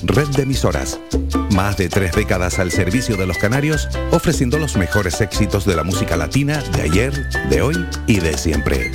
[0.05, 0.99] red de emisoras.
[1.53, 5.83] Más de tres décadas al servicio de los canarios, ofreciendo los mejores éxitos de la
[5.83, 7.75] música latina de ayer, de hoy
[8.07, 8.91] y de siempre.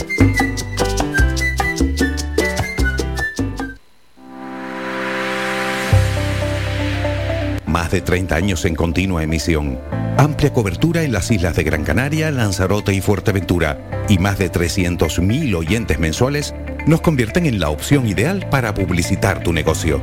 [7.67, 9.79] Más de 30 años en continua emisión.
[10.17, 13.79] Amplia cobertura en las islas de Gran Canaria, Lanzarote y Fuerteventura.
[14.09, 19.53] Y más de 300.000 oyentes mensuales nos convierten en la opción ideal para publicitar tu
[19.53, 20.03] negocio.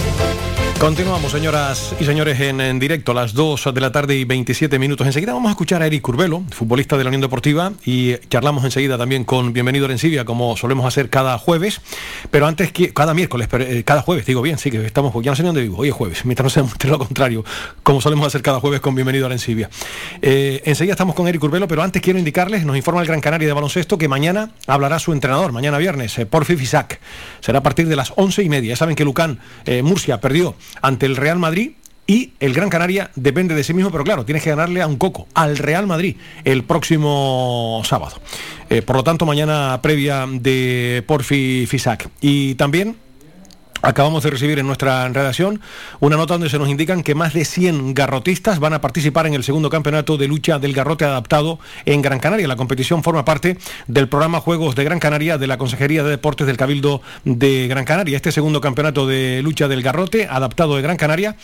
[0.21, 0.50] Thank you.
[0.81, 5.05] Continuamos, señoras y señores, en, directo a las 2 de la tarde y 27 minutos.
[5.05, 8.97] Enseguida vamos a escuchar a Eric Curbelo, futbolista de la Unión Deportiva, y charlamos enseguida
[8.97, 11.81] también con Bienvenido Arencibia, como solemos hacer cada jueves,
[12.31, 15.35] pero antes que cada miércoles, eh, cada jueves, digo bien, sí que estamos, ya no
[15.35, 17.45] sé dónde vivo, hoy es jueves, mientras no sea lo contrario,
[17.83, 19.69] como solemos hacer cada jueves con Bienvenido Arencibia.
[20.23, 23.47] Eh, enseguida estamos con Eric Curbelo, pero antes quiero indicarles, nos informa el Gran Canaria
[23.47, 26.99] de baloncesto que mañana hablará su entrenador, mañana viernes, eh, Porfi Fisac.
[27.39, 28.69] Será a partir de las once y media.
[28.69, 31.71] Ya saben que Lucán, eh, Murcia, perdió ante el Real Madrid
[32.07, 34.97] y el Gran Canaria depende de sí mismo, pero claro, tienes que ganarle a un
[34.97, 38.19] coco, al Real Madrid, el próximo sábado.
[38.69, 42.09] Eh, por lo tanto, mañana previa de Porfi Fisac.
[42.19, 42.97] Y también
[43.81, 45.59] Acabamos de recibir en nuestra redacción
[45.99, 49.33] una nota donde se nos indican que más de 100 garrotistas van a participar en
[49.33, 52.47] el segundo campeonato de lucha del garrote adaptado en Gran Canaria.
[52.47, 56.45] La competición forma parte del programa Juegos de Gran Canaria de la Consejería de Deportes
[56.45, 58.15] del Cabildo de Gran Canaria.
[58.15, 61.35] Este segundo campeonato de lucha del garrote adaptado de Gran Canaria,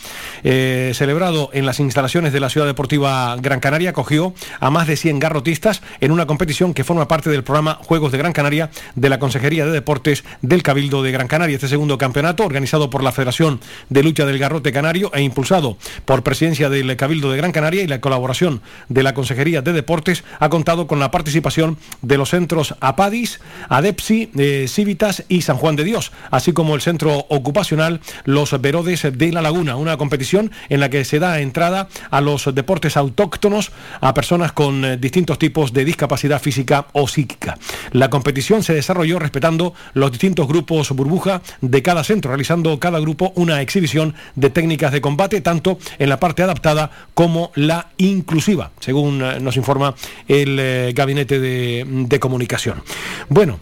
[0.44, 4.96] eh, celebrado en las instalaciones de la Ciudad Deportiva Gran Canaria, cogió a más de
[4.96, 9.08] 100 garrotistas en una competición que forma parte del programa Juegos de Gran Canaria de
[9.08, 11.56] la Consejería de Deportes del Cabildo de Gran Canaria.
[11.56, 16.22] Este segundo campeonato organizado por la Federación de Lucha del Garrote Canario e impulsado por
[16.22, 20.48] Presidencia del Cabildo de Gran Canaria y la colaboración de la Consejería de Deportes, ha
[20.48, 25.84] contado con la participación de los centros APADIS, ADEPSI, eh, Civitas y San Juan de
[25.84, 30.90] Dios, así como el centro ocupacional Los Verodes de la Laguna, una competición en la
[30.90, 35.84] que se da entrada a los deportes autóctonos a personas con eh, distintos tipos de
[35.84, 37.58] discapacidad física o psíquica.
[37.92, 43.32] La competición se desarrolló respetando los distintos grupos burbuja de cada centro realizando cada grupo
[43.36, 49.22] una exhibición de técnicas de combate, tanto en la parte adaptada como la inclusiva, según
[49.22, 49.94] eh, nos informa
[50.26, 52.82] el eh, gabinete de, comunicación.
[53.28, 53.58] Bueno.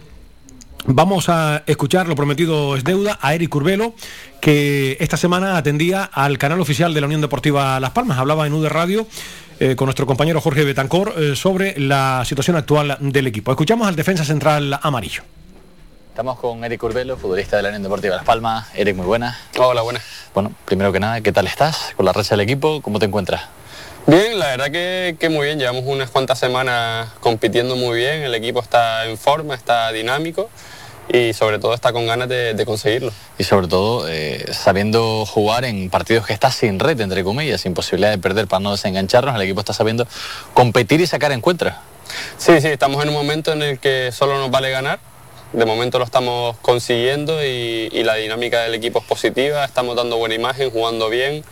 [0.89, 3.93] Vamos a escuchar, lo prometido es deuda, a Eric Urbelo,
[4.39, 8.17] que esta semana atendía al canal oficial de la Unión Deportiva Las Palmas.
[8.17, 9.05] Hablaba en UD Radio
[9.59, 13.51] eh, con nuestro compañero Jorge Betancor sobre la situación actual del equipo.
[13.51, 15.23] Escuchamos al defensa central amarillo.
[16.17, 18.69] Estamos con Eric Urbelo, futbolista de la Unión Deportiva Las Palmas.
[18.73, 19.37] Eric, muy buenas.
[19.59, 20.01] Hola, buenas.
[20.33, 22.81] Bueno, primero que nada, ¿qué tal estás con la racha del equipo?
[22.81, 23.43] ¿Cómo te encuentras?
[24.07, 25.59] Bien, la verdad que, muy bien.
[25.59, 28.23] Llevamos unas cuantas semanas compitiendo muy bien.
[28.23, 30.49] El equipo está en forma, está dinámico
[31.07, 33.11] y sobre todo está con ganas de, conseguirlo.
[33.37, 37.75] Y sobre todo eh, sabiendo jugar en partidos que está sin red, entre comillas, sin
[37.75, 40.07] posibilidad de perder para no desengancharnos, el equipo está sabiendo
[40.55, 41.75] competir y sacar encuentros.
[42.39, 44.97] Sí, sí, estamos en un momento en el que solo nos vale ganar
[45.57, 50.35] de momento lo estamos consiguiendo y, la dinámica del equipo es positiva, estamos dando buena
[50.35, 51.43] imagen, jugando bien,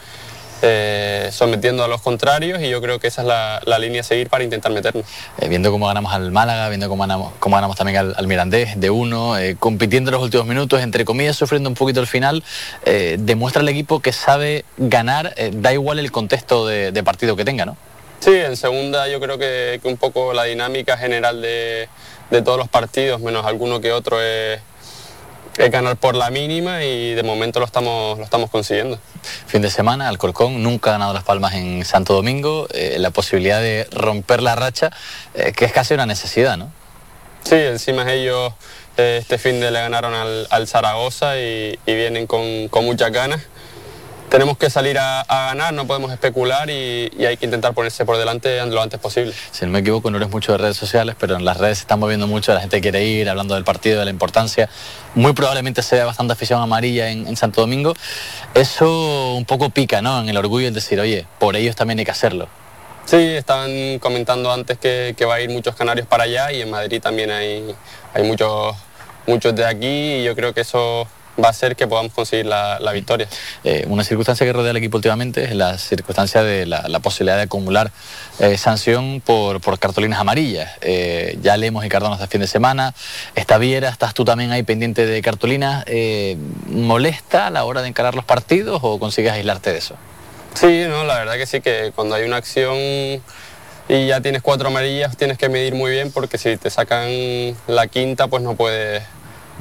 [0.61, 4.29] eh, sometiendo a los contrarios y yo creo que esa es la, línea a seguir
[4.29, 5.05] para intentar meternos.
[5.39, 8.91] Eh, viendo cómo ganamos al Málaga, viendo cómo ganamos, cómo ganamos también al, Mirandés de
[8.91, 12.43] uno, eh, compitiendo en los últimos minutos, entre comillas, sufriendo un poquito el final,
[13.17, 17.75] demuestra el equipo que sabe ganar, da igual el contexto de, partido que tenga, ¿no?
[18.19, 21.89] Sí, en segunda yo creo que un poco la dinámica general de
[22.29, 24.59] de todos los partidos, menos alguno que otro, es,
[25.71, 28.99] ganar por la mínima y de momento lo estamos, lo estamos consiguiendo.
[29.47, 33.61] Fin de semana, Alcorcón nunca ha ganado las palmas en Santo Domingo, eh, la posibilidad
[33.61, 34.91] de romper la racha,
[35.33, 36.71] eh, que es casi una necesidad, ¿no?
[37.43, 38.53] Sí, encima ellos
[38.97, 43.41] eh, este fin de le ganaron al, Zaragoza y, vienen con, con muchas ganas
[44.29, 48.65] tenemos que salir a, ganar, no podemos especular y, hay que intentar ponerse por delante
[48.65, 49.33] lo antes posible.
[49.51, 51.83] Si no me equivoco, no eres mucho de redes sociales, pero en las redes se
[51.83, 54.69] están moviendo mucho, la gente quiere ir, hablando del partido, de la importancia.
[55.13, 57.93] Muy probablemente se vea bastante afición amarilla en, Santo Domingo.
[58.53, 60.21] Eso un poco pica, ¿no?
[60.21, 62.47] En el orgullo, es decir, oye, por ellos también hay que hacerlo.
[63.05, 67.01] Sí, estaban comentando antes que, va a ir muchos canarios para allá y en Madrid
[67.01, 67.75] también hay,
[68.13, 68.75] hay muchos,
[69.27, 71.07] muchos de aquí y yo creo que eso
[71.43, 73.27] va a ser que podamos conseguir la, victoria.
[73.63, 77.43] Eh, una circunstancia que rodea al equipo últimamente es la circunstancia de la, posibilidad de
[77.43, 77.91] acumular
[78.39, 80.71] eh, sanción por, cartolinas amarillas.
[80.81, 82.93] Eh, ya leemos y Cardona este fin de semana.
[83.35, 85.85] Está Viera, estás tú también ahí pendiente de cartolinas.
[86.67, 89.95] ¿Molesta a la hora de encarar los partidos o consigues aislarte de eso?
[90.53, 92.77] Sí, no, la verdad que sí, que cuando hay una acción
[93.87, 97.09] y ya tienes cuatro amarillas tienes que medir muy bien porque si te sacan
[97.67, 99.03] la quinta pues no puedes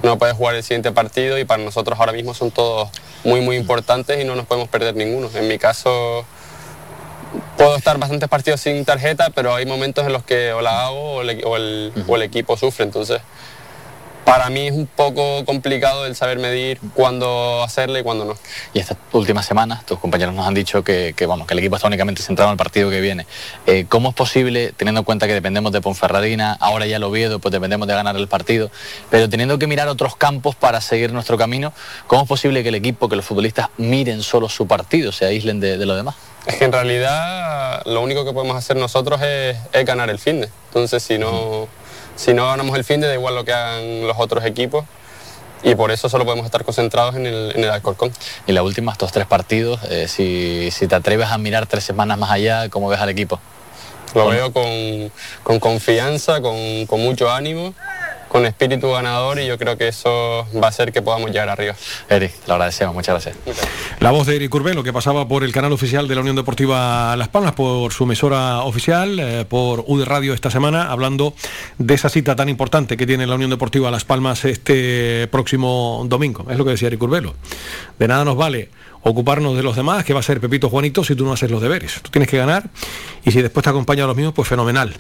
[0.03, 2.91] no puede jugar el siguiente partido y para nosotros ahora mismo son todos
[3.25, 5.31] muy muy importantes y no nos podemos perder ninguno.
[5.35, 6.25] En mi caso
[7.57, 11.15] puedo estar bastantes partidos sin tarjeta, pero hay momentos en los que o la hago
[11.17, 11.43] o el,
[12.07, 13.21] o el equipo sufre, entonces
[14.25, 18.37] para mí es un poco complicado el saber medir cuándo hacerle y cuándo no.
[18.73, 21.89] Y estas últimas semanas tus compañeros nos han dicho que, vamos, que el equipo está
[21.89, 23.27] únicamente centrado en el partido que viene.
[23.67, 27.39] Eh, ¿Cómo es posible, teniendo en cuenta que dependemos de Ponferradina, ahora ya lo Oviedo,
[27.39, 28.71] pues dependemos de ganar el partido,
[29.11, 31.73] pero teniendo que mirar otros campos para seguir nuestro camino,
[32.07, 35.61] ¿cómo es posible que el equipo, que los futbolistas miren solo su partido, se aíslen
[35.61, 36.15] de, de lo demás?
[36.47, 39.57] Es que en realidad lo único que podemos hacer nosotros es,
[39.87, 40.51] ganar el fin de.
[40.69, 41.69] Entonces si no
[42.17, 44.85] si no ganamos el fin de da igual lo que hagan los otros equipos
[45.65, 48.13] y por eso solo podemos estar concentrados en el, en el Alcorcón.
[48.47, 52.19] Y la última, estos tres partidos, eh, si, si, te atreves a mirar tres semanas
[52.19, 53.41] más allá, ¿cómo ves al equipo?
[54.15, 55.11] Lo veo con,
[55.43, 57.75] con confianza, con, con, mucho ánimo,
[58.35, 61.77] con espíritu ganador y yo creo que eso va a hacer que podamos llegar arriba.
[62.09, 63.37] Eric, lo agradecemos, muchas gracias.
[64.01, 67.15] La voz de Eric Urbelo, que pasaba por el canal oficial de la Unión Deportiva
[67.17, 71.35] Las Palmas, por su emisora oficial, eh, por UD Radio esta semana, hablando
[71.79, 76.45] de esa cita tan importante que tiene la Unión Deportiva Las Palmas este próximo domingo.
[76.51, 77.35] Es lo que decía Eric Urbelo.
[78.01, 78.69] De nada nos vale
[79.03, 81.63] ocuparnos de los demás, que va a ser Pepito Juanito, si tú no haces los
[81.63, 82.03] deberes.
[82.03, 82.69] Tú tienes que ganar
[83.25, 84.93] y si después te acompaña a los mismos, pues fenomenal.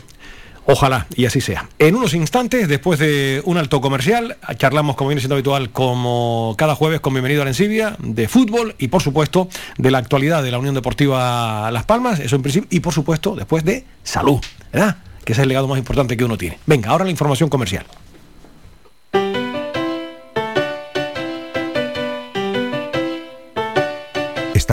[0.66, 1.68] Ojalá y así sea.
[1.78, 6.74] En unos instantes, después de un alto comercial, charlamos, como viene siendo habitual, como cada
[6.74, 10.50] jueves con Bienvenido a la Encibia, de fútbol y, por supuesto, de la actualidad de
[10.50, 14.40] la Unión Deportiva Las Palmas, eso en principio, y, por supuesto, después de salud,
[14.72, 14.96] ¿verdad?
[15.24, 16.58] Que es el legado más importante que uno tiene.
[16.66, 17.84] Venga, ahora la información comercial.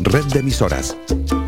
[0.00, 0.96] Red de Emisoras.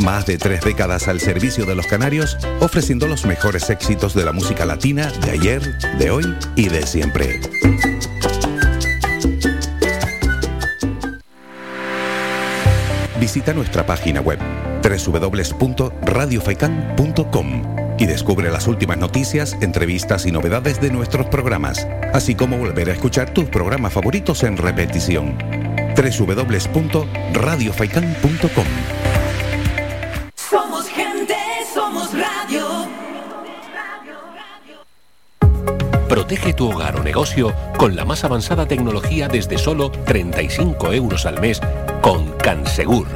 [0.00, 4.32] Más de tres décadas al servicio de los canarios, ofreciendo los mejores éxitos de la
[4.32, 7.40] música latina de ayer, de hoy y de siempre.
[13.18, 14.38] Visita nuestra página web
[14.82, 22.90] www.radiofaikan.com y descubre las últimas noticias, entrevistas y novedades de nuestros programas, así como volver
[22.90, 25.38] a escuchar tus programas favoritos en repetición
[25.94, 28.66] www.radiofaikan.com
[30.34, 31.36] Somos gente,
[31.72, 32.88] somos radio.
[36.08, 41.40] Protege tu hogar o negocio con la más avanzada tecnología desde solo 35 euros al
[41.40, 41.60] mes
[42.02, 43.08] con Cansegur.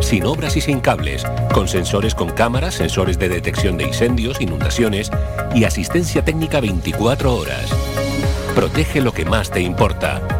[0.00, 5.10] Sin obras y sin cables, con sensores con cámaras, sensores de detección de incendios, inundaciones
[5.54, 7.70] y asistencia técnica 24 horas.
[8.54, 10.39] Protege lo que más te importa.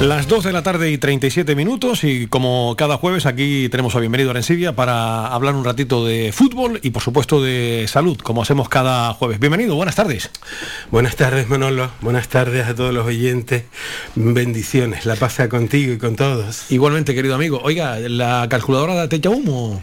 [0.00, 4.00] las 2 de la tarde y 37 minutos y como cada jueves aquí tenemos a
[4.00, 8.42] Bienvenido a Arencibia para hablar un ratito de fútbol y por supuesto de salud, como
[8.42, 9.38] hacemos cada jueves.
[9.38, 10.30] Bienvenido, buenas tardes.
[10.90, 13.64] Buenas tardes Manolo, buenas tardes a todos los oyentes,
[14.14, 16.70] bendiciones, la pasa contigo y con todos.
[16.70, 19.80] Igualmente querido amigo, oiga, ¿la calculadora te echa humo?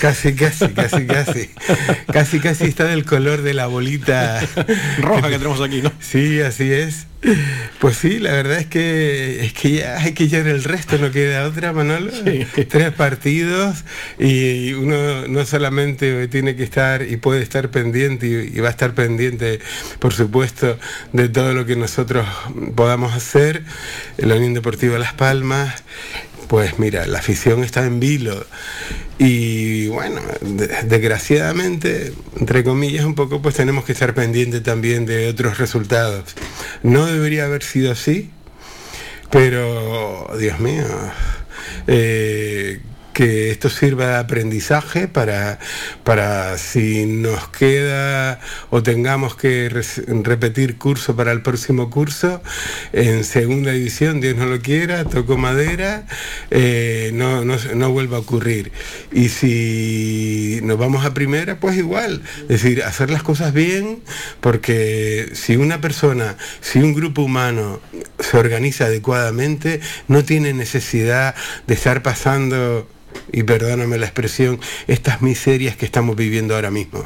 [0.00, 1.50] Casi, casi, casi, casi.
[2.10, 4.40] Casi, casi está del color de la bolita
[4.98, 5.92] roja que tenemos aquí, ¿no?
[6.00, 7.06] Sí, así es.
[7.80, 11.10] Pues sí, la verdad es que es que ya hay que llevar el resto, no
[11.10, 12.10] queda otra, Manolo.
[12.68, 13.84] Tres partidos
[14.18, 18.70] y uno no solamente tiene que estar y puede estar pendiente y, y va a
[18.70, 19.60] estar pendiente,
[19.98, 20.78] por supuesto,
[21.12, 22.26] de todo lo que nosotros
[22.74, 23.62] podamos hacer
[24.18, 25.82] la Unión Deportiva Las Palmas
[26.48, 28.44] pues mira, la afición está en vilo
[29.20, 35.28] y bueno, de- desgraciadamente, entre comillas un poco, pues tenemos que estar pendientes también de
[35.28, 36.24] otros resultados.
[36.82, 38.30] No debería haber sido así,
[39.30, 40.84] pero Dios mío,
[41.86, 42.80] eh,
[43.20, 45.58] que esto sirva de aprendizaje para,
[46.04, 48.40] para si nos queda
[48.70, 52.40] o tengamos que repetir curso para el próximo curso
[52.94, 56.06] en segunda división, Dios no lo quiera, toco madera,
[56.50, 58.72] eh, no, no, no vuelva a ocurrir.
[59.12, 64.02] Y si nos vamos a primera, pues igual, es decir, hacer las cosas bien,
[64.40, 67.80] porque si una persona, si un grupo humano
[68.18, 71.34] se organiza adecuadamente, no tiene necesidad
[71.66, 72.88] de estar pasando,
[73.32, 77.04] y perdóname la expresión, estas miserias que estamos viviendo ahora mismo.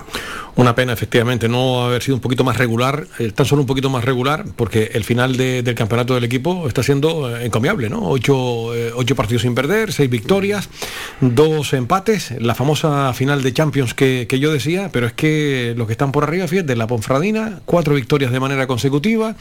[0.56, 3.90] Una pena, efectivamente, no haber sido un poquito más regular, eh, tan solo un poquito
[3.90, 8.08] más regular, porque el final de- del campeonato del equipo está siendo eh, encomiable, ¿no?
[8.08, 10.68] Ocho, eh, ocho partidos sin perder, seis victorias,
[11.20, 15.88] dos empates, la famosa final de Champions que, que yo decía, pero es que los
[15.88, 19.34] que están por arriba, fíjate, la Ponfradina, cuatro victorias de manera consecutiva,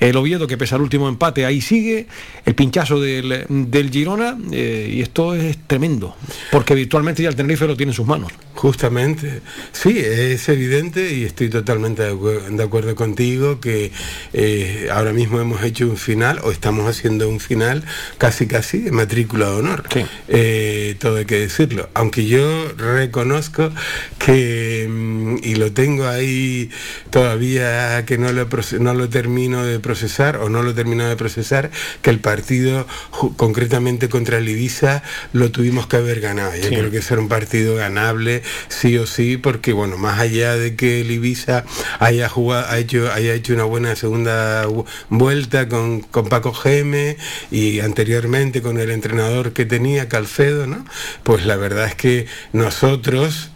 [0.00, 2.08] el Oviedo que pese al último empate ahí sigue,
[2.44, 6.16] el pinchazo del, del Girona, y esto es tremendo,
[6.50, 8.32] porque virtualmente ya el Tenerife lo tiene en sus manos.
[8.54, 13.92] Justamente, sí, es evidente y estoy totalmente de, acu- de acuerdo contigo que
[14.32, 17.84] eh, ahora mismo hemos hecho un final o estamos haciendo un final
[18.18, 19.84] casi casi de matrícula de honor.
[20.28, 21.88] Eh, todo hay que decirlo.
[21.94, 23.70] Aunque yo reconozco
[24.18, 26.70] que, mm, y lo tengo ahí
[27.10, 28.48] todavía que no lo,
[28.80, 31.70] no lo termino de procesar o no lo termino de procesar,
[32.02, 32.86] que el partido
[33.36, 35.02] concretamente contra el Ibiza
[35.32, 36.54] lo tuvimos que haber ganado.
[36.56, 36.74] Yo Sí.
[36.74, 40.76] creo que ese era un partido ganable sí o sí, porque bueno, más allá de
[40.76, 41.64] que el Ibiza
[41.98, 47.16] haya jugado, hecho, haya hecho una buena segunda vu- vuelta con, con Paco Geme
[47.50, 50.84] y anteriormente con el entrenador que tenía, Calcedo, ¿no?
[51.24, 53.50] Pues la verdad es que nosotros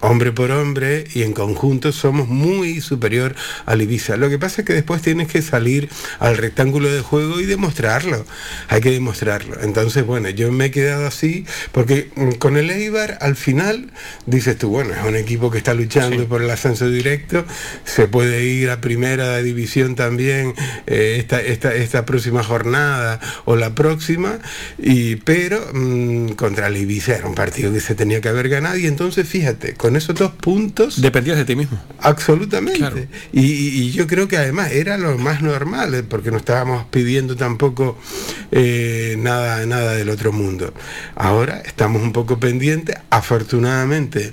[0.00, 3.34] hombre por hombre y en conjunto somos muy superior
[3.66, 4.16] al Ibiza.
[4.16, 8.24] Lo que pasa es que después tienes que salir al rectángulo de juego y demostrarlo.
[8.68, 9.60] Hay que demostrarlo.
[9.62, 13.90] Entonces, bueno, yo me he quedado así porque mm, con el Eibar al final
[14.26, 17.44] dices tú, bueno, es un equipo que está luchando por el ascenso directo,
[17.84, 20.54] se puede ir a primera división también
[20.86, 24.38] eh, esta, esta, esta próxima jornada o la próxima,
[24.78, 28.76] y, pero mm, contra el Ibiza era un partido que se tenía que haber ganado
[28.76, 31.00] y entonces fíjate, con esos dos puntos...
[31.00, 31.80] Dependías de ti mismo.
[32.00, 33.08] Absolutamente.
[33.32, 36.86] Y, y- y yo creo que además era lo más normal, eh, porque no estábamos
[36.90, 37.98] pidiendo tampoco
[38.52, 40.72] eh, nada, nada del otro mundo.
[41.14, 44.32] Ahora estamos un poco pendientes, afortunadamente.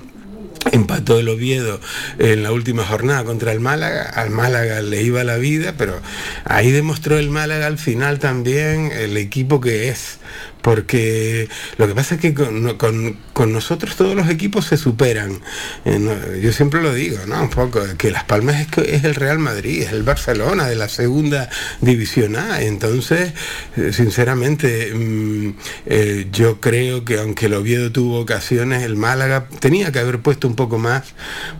[0.71, 1.81] Empató el Oviedo
[2.19, 4.03] en la última jornada contra el Málaga.
[4.03, 5.99] Al Málaga le iba la vida, pero
[6.45, 10.19] ahí demostró el Málaga al final también el equipo que es.
[10.61, 11.47] Porque
[11.77, 15.39] lo que pasa es que con, con- con nosotros todos los equipos se superan.
[15.85, 17.41] Eh, yo siempre lo digo, ¿no?
[17.41, 20.89] Un poco, que Las Palmas es, es el Real Madrid, es el Barcelona de la
[20.89, 21.49] segunda
[21.81, 22.61] división A.
[22.61, 23.33] Entonces,
[23.77, 25.49] eh, sinceramente, mm,
[25.87, 30.47] eh, yo creo que aunque el Oviedo tuvo ocasiones, el Málaga tenía que haber puesto
[30.47, 31.13] un poco más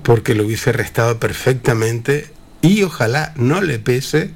[0.04, 2.28] porque lo hubiese restado perfectamente
[2.62, 4.30] y ojalá no le pese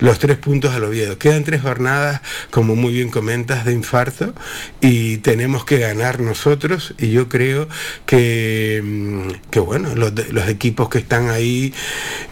[0.00, 1.18] los tres puntos al Oviedo.
[1.18, 2.20] Quedan tres jornadas,
[2.50, 4.34] como muy bien comentas, de infarto
[4.80, 7.68] y tenemos que ganar nosotros y yo creo
[8.06, 11.72] que, mm, que bueno, los, los equipos que están ahí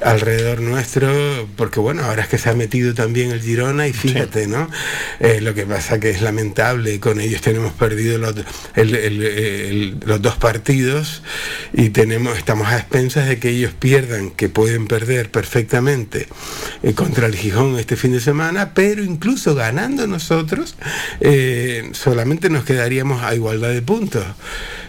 [0.02, 4.46] alrededor nuestro, porque bueno, ahora es que se ha metido también el Girona y fíjate,
[4.46, 4.68] ¿no?
[5.20, 8.34] Eh, lo que pasa que es lamentable, con ellos tenemos perdido los,
[8.74, 11.22] el- el- el- los dos partidos
[11.72, 16.26] y tenemos, estamos a expensas de que ellos pierdan, que pueden perder perfectamente
[16.82, 20.74] eh, contra el Gijón este fin de semana, pero incluso ganando nosotros,
[21.20, 24.24] eh, solamente nos quedaríamos a igualdad de puntos.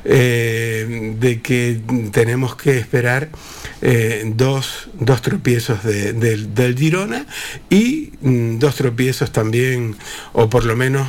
[0.05, 1.81] Eh, de que
[2.11, 3.29] tenemos que esperar
[4.35, 7.25] dos, dos tropiezos de- del, Girona
[7.69, 9.95] y mm, dos tropiezos también,
[10.33, 11.07] o por lo menos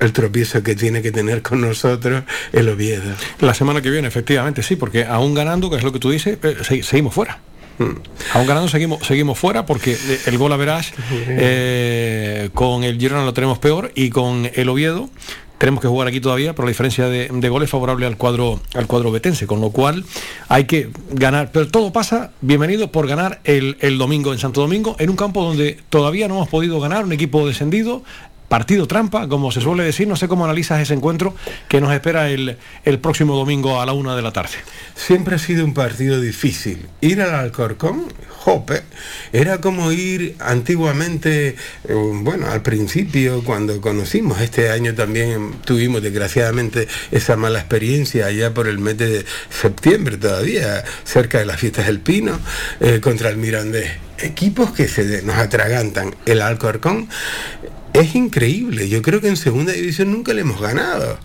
[0.00, 3.14] el tropiezo que tiene que tener con nosotros el Oviedo.
[3.40, 6.36] La semana que viene, efectivamente, sí, porque aún ganando, que es lo que tú dices,
[6.66, 7.38] se- seguimos fuera.
[7.78, 9.96] Aún ganando seguimos, seguimos fuera porque
[10.26, 15.10] el gol a verás eh, con el Girona lo tenemos peor y con el Oviedo
[15.58, 18.60] tenemos que jugar aquí todavía, pero la diferencia de, de gol es favorable al cuadro,
[18.74, 20.04] al cuadro betense, con lo cual
[20.48, 21.52] hay que ganar.
[21.52, 25.42] Pero todo pasa, bienvenido, por ganar el, el domingo en Santo Domingo, en un campo
[25.42, 28.02] donde todavía no hemos podido ganar, un equipo descendido,
[28.54, 30.06] partido trampa, como se suele decir.
[30.06, 31.34] No sé cómo analizas ese encuentro
[31.66, 34.58] que nos espera el, el próximo domingo a la una de la tarde.
[34.94, 36.86] Siempre ha sido un partido difícil.
[37.00, 38.82] Ir al Alcorcón, jope,
[39.32, 41.56] era como ir antiguamente,
[41.88, 48.54] eh, bueno, al principio cuando conocimos, este año también tuvimos desgraciadamente esa mala experiencia allá
[48.54, 52.38] por el mes de septiembre todavía, cerca de las fiestas del Pino,
[52.78, 53.90] eh, contra el Mirandés.
[54.16, 56.14] Equipos que se nos atragantan.
[56.24, 57.08] El Alcorcón
[57.94, 58.88] es increíble.
[58.88, 61.18] Yo creo que en segunda división nunca le hemos ganado.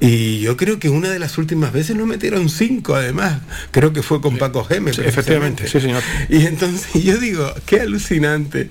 [0.00, 3.40] Y yo creo que una de las últimas veces nos metieron cinco, además.
[3.70, 4.66] Creo que fue con Paco.
[4.68, 6.02] Sí, efectivamente, sí, señor.
[6.28, 8.70] Y entonces yo digo, qué alucinante.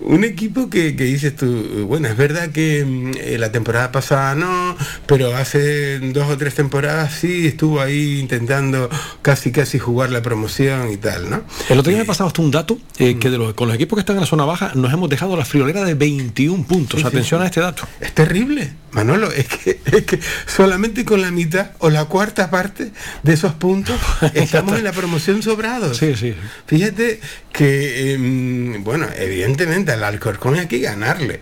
[0.00, 4.34] Un equipo que, que dices tú, bueno, es verdad que mm, eh, la temporada pasada
[4.34, 8.88] no, pero hace dos o tres temporadas sí estuvo ahí intentando
[9.22, 11.42] casi casi jugar la promoción y tal, ¿no?
[11.68, 13.96] El otro día me pasaba hasta un dato eh, que de los, con los equipos
[13.96, 17.04] que están en la zona baja nos hemos dejado la friolera de 21 puntos.
[17.04, 17.86] Atención a este dato.
[18.00, 20.18] Es terrible, Manolo, es que, es que
[20.64, 22.90] solamente con la mitad o la cuarta parte
[23.22, 24.00] de esos puntos
[24.34, 25.98] estamos en la promoción sobrados.
[25.98, 26.34] Sí, sí.
[26.66, 27.20] Fíjate
[27.52, 31.40] que, em, bueno, evidentemente al Alcorcón hay que ganarle.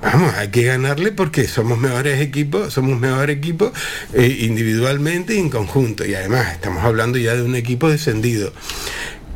[0.00, 3.74] Vamos, hay que ganarle porque somos mejores equipos, somos mejor equipo
[4.14, 6.06] eh, individualmente y en conjunto.
[6.06, 8.54] Y además estamos hablando ya de un equipo descendido.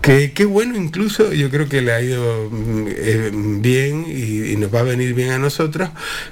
[0.05, 4.73] Que, qué bueno incluso, yo creo que le ha ido mm, eh, bien y, nos
[4.73, 5.89] va a venir bien a nosotros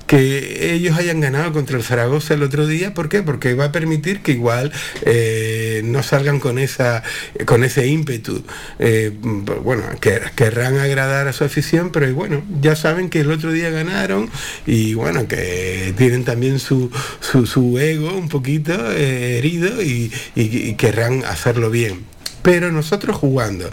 [0.07, 2.93] que ellos hayan ganado contra el Zaragoza el otro día.
[2.93, 3.23] ¿Por qué?
[3.23, 4.73] Porque va a permitir que igual
[5.07, 7.03] eh, no salgan con esa
[7.47, 8.45] con ese ímpetu.
[8.79, 13.53] Eh, bueno, que, querrán agradar a su afición, pero bueno, ya saben que el otro
[13.53, 14.29] día ganaron
[14.67, 21.71] y bueno, que tienen también su, su, su ego un poquito herido y querrán hacerlo
[21.71, 22.13] bien.
[22.43, 23.71] Pero nosotros jugando,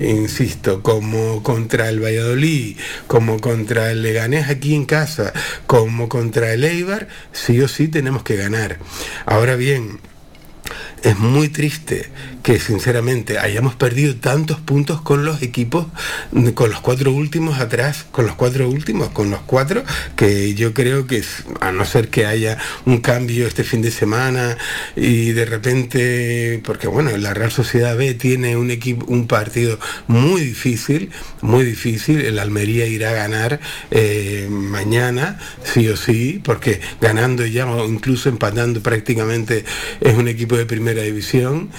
[0.00, 5.32] insisto, como contra el Valladolid, como contra el Leganés aquí en casa,
[5.66, 8.78] como contra el Eibar, sí o sí tenemos que ganar.
[9.26, 10.00] Ahora bien,
[11.02, 12.10] es muy triste
[12.42, 15.86] que sinceramente hayamos perdido tantos puntos con los equipos,
[16.54, 19.82] con los cuatro últimos atrás, con los cuatro últimos, con los cuatro,
[20.14, 21.24] que yo creo que
[21.60, 24.56] a no ser que haya un cambio este fin de semana
[24.94, 30.40] y de repente, porque bueno, la Real Sociedad B tiene un equipo, un partido muy
[30.42, 33.58] difícil, muy difícil, el Almería irá a ganar
[33.90, 39.64] eh, mañana, sí o sí, porque ganando ya o incluso empatando prácticamente
[40.00, 40.64] es un equipo de
[40.96, 41.70] primera división,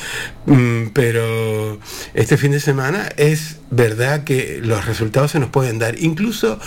[0.46, 1.78] Mm, pero
[2.14, 6.58] este fin de semana es verdad que los resultados se nos pueden dar, incluso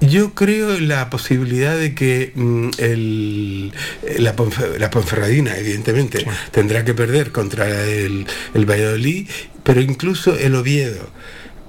[0.00, 3.72] yo creo en la posibilidad de que mm, el-
[4.18, 4.34] la,
[4.78, 9.26] la Ponferradina, evidentemente, tendrá que perder contra el, el Valladolid,
[9.64, 11.08] pero incluso el Oviedo.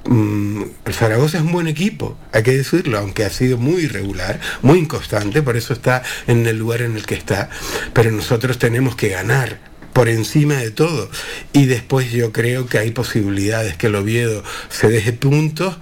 [0.05, 4.39] Mm, el Zaragoza es un buen equipo, hay que decirlo, aunque ha sido muy irregular,
[4.61, 7.49] muy inconstante, por eso está en el lugar en el que está.
[7.93, 9.68] Pero nosotros tenemos que ganar
[9.99, 11.09] por encima de todo.
[11.51, 15.75] Y después yo creo que hay posibilidades que el Oviedo se deje puntos.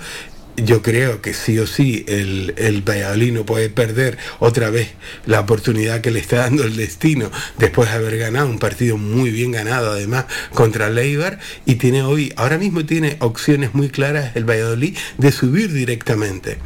[0.56, 4.88] Yo creo que sí o sí el, el Valladolid no puede perder otra vez
[5.28, 9.30] la oportunidad que le está dando el destino después de haber ganado un partido muy
[9.30, 11.38] bien ganado además contra el Eibar
[11.68, 16.58] y tiene hoy, ahora mismo tiene opciones muy claras el Valladolid de subir directamente.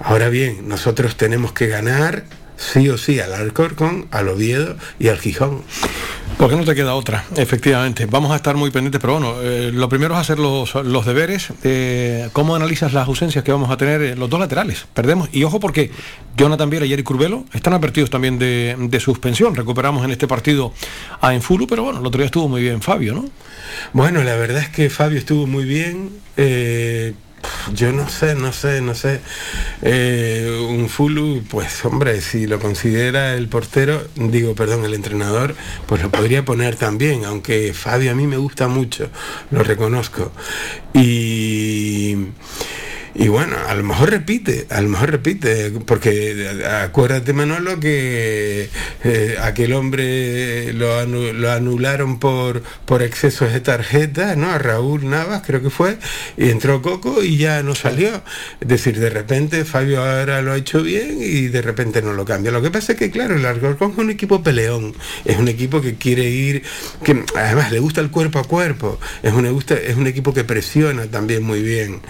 [0.00, 2.24] Ahora bien, nosotros tenemos que ganar
[2.56, 5.62] sí o sí al Alcorcón, al Oviedo y al Gijón.
[6.40, 8.06] Porque no te queda otra, efectivamente.
[8.06, 11.52] Vamos a estar muy pendientes, pero bueno, eh, lo primero es hacer los, los deberes.
[11.64, 14.86] Eh, ¿Cómo analizas las ausencias que vamos a tener en los dos laterales?
[14.94, 15.28] Perdemos.
[15.32, 15.90] Y ojo porque
[16.38, 19.54] Jonathan Viera y Eric Curbelo están advertidos también de, de suspensión.
[19.54, 20.72] Recuperamos en este partido
[21.20, 23.26] a Enfulu, pero bueno, el otro día estuvo muy bien Fabio, ¿no?
[23.92, 26.08] Bueno, la verdad es que Fabio estuvo muy bien.
[26.38, 27.12] eh,
[27.74, 29.20] yo no sé, no sé, no sé.
[29.82, 35.54] Eh, un Fulu, pues hombre, si lo considera el portero, digo, perdón, el entrenador,
[35.86, 39.08] pues lo podría poner también, aunque Fabio a mí me gusta mucho,
[39.50, 40.32] lo reconozco.
[40.94, 42.16] Y...
[43.12, 46.48] Y bueno, a lo mejor repite, a lo mejor repite, porque
[46.84, 48.68] acuérdate Manolo que
[49.02, 54.50] eh, aquel hombre lo, anu- lo anularon por, por excesos de tarjeta, ¿no?
[54.52, 55.98] A Raúl Navas creo que fue,
[56.36, 58.22] y entró Coco y ya no salió.
[58.60, 62.24] Es decir, de repente Fabio ahora lo ha hecho bien y de repente no lo
[62.24, 62.52] cambia.
[62.52, 64.94] Lo que pasa es que, claro, el Alcorcón es un equipo peleón,
[65.24, 66.62] es un equipo que quiere ir,
[67.02, 71.06] que además le gusta el cuerpo a cuerpo, es un, es un equipo que presiona
[71.06, 72.00] también muy bien.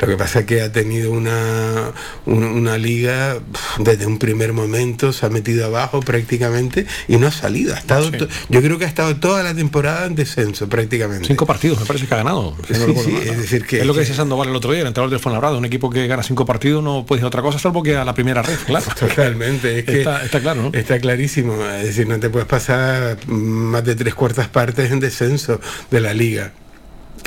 [0.00, 1.92] Lo que pasa es que ha tenido una,
[2.24, 3.36] un- una liga
[3.78, 7.74] desde un primer momento, se ha metido abajo prácticamente y no ha salido.
[7.74, 8.10] Ha estado
[8.48, 11.26] yo creo que ha estado toda la temporada en descenso prácticamente.
[11.28, 12.56] Cinco partidos, me parece que ha ganado.
[12.68, 15.58] es decir que- Es lo que dice Sandoval el otro día, el entrenador del Fuenlabrada,
[15.58, 18.14] un equipo que gana cinco partidos no puede decir otra cosa salvo que a la
[18.14, 18.86] primera red, claro.
[18.98, 20.70] Totalmente, es que Está- está claro, ¿no?
[20.72, 25.60] Está clarísimo, es decir, no te puedes pasar más de tres cuartas partes en descenso
[25.90, 26.52] de la liga.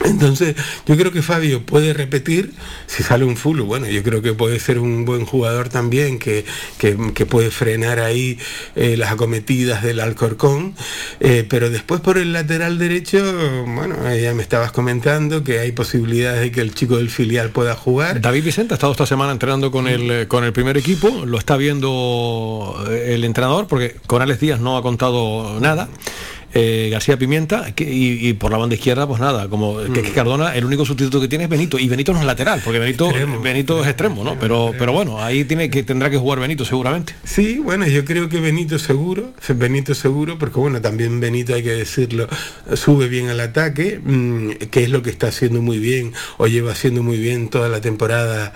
[0.05, 2.53] Entonces, yo creo que Fabio puede repetir
[2.87, 3.59] si sale un full.
[3.61, 6.45] Bueno, yo creo que puede ser un buen jugador también, que,
[6.77, 8.37] que- puede frenar ahí
[8.75, 10.73] eh, las acometidas del Alcorcón.
[11.19, 13.21] Eh, pero después por el lateral derecho,
[13.67, 17.51] bueno, eh, ya me estabas comentando que hay posibilidades de que el chico del filial
[17.51, 18.21] pueda jugar.
[18.21, 21.57] David Vicente ha estado esta semana entrenando con el, con el primer equipo, lo está
[21.57, 25.89] viendo el entrenador, porque con Díaz no ha contado nada.
[26.53, 30.11] Eh, García Pimienta que- y, y por la banda izquierda pues nada como que, que
[30.11, 33.09] Cardona el único sustituto que tiene es Benito y Benito no es lateral porque Benito
[33.41, 37.13] Benito es extremo no pero pero bueno ahí tiene que tendrá que jugar Benito seguramente.
[37.23, 41.71] Sí, bueno, yo creo que Benito seguro, Benito seguro, porque bueno, también Benito hay que
[41.71, 42.27] decirlo,
[42.73, 46.71] sube bien al ataque, mm, que es lo que está haciendo muy bien, o lleva
[46.71, 48.53] haciendo muy bien toda la temporada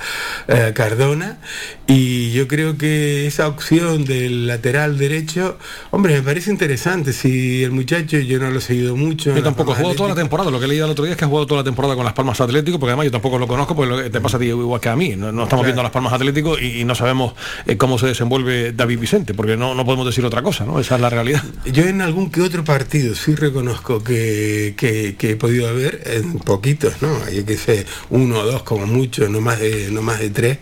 [0.47, 1.39] eh, Cardona,
[1.87, 5.57] y yo creo que esa opción del lateral derecho,
[5.91, 9.35] hombre, me parece interesante, si el muchacho, yo no lo he seguido mucho.
[9.35, 11.13] yo tampoco he Palmas jugado toda la temporada lo que he leído el otro día
[11.13, 13.37] es que ha jugado toda la temporada con las Palmas Atlético porque además yo tampoco
[13.37, 15.43] lo conozco porque lo que te pasa a ti igual que a mí no, no
[15.43, 15.63] estamos Claro.
[15.63, 17.33] viendo a las Palmas Atlético y, y no sabemos
[17.67, 20.95] eh, cómo se desenvuelve David Vicente porque no, no podemos decir otra cosa no esa
[20.95, 25.35] es la realidad Yo en algún que otro partido sí reconozco que, que- que he
[25.35, 27.09] podido ver, en poquitos, ¿no?
[27.29, 30.57] Yo que sé, uno o dos como mucho, no más de, no más de tres,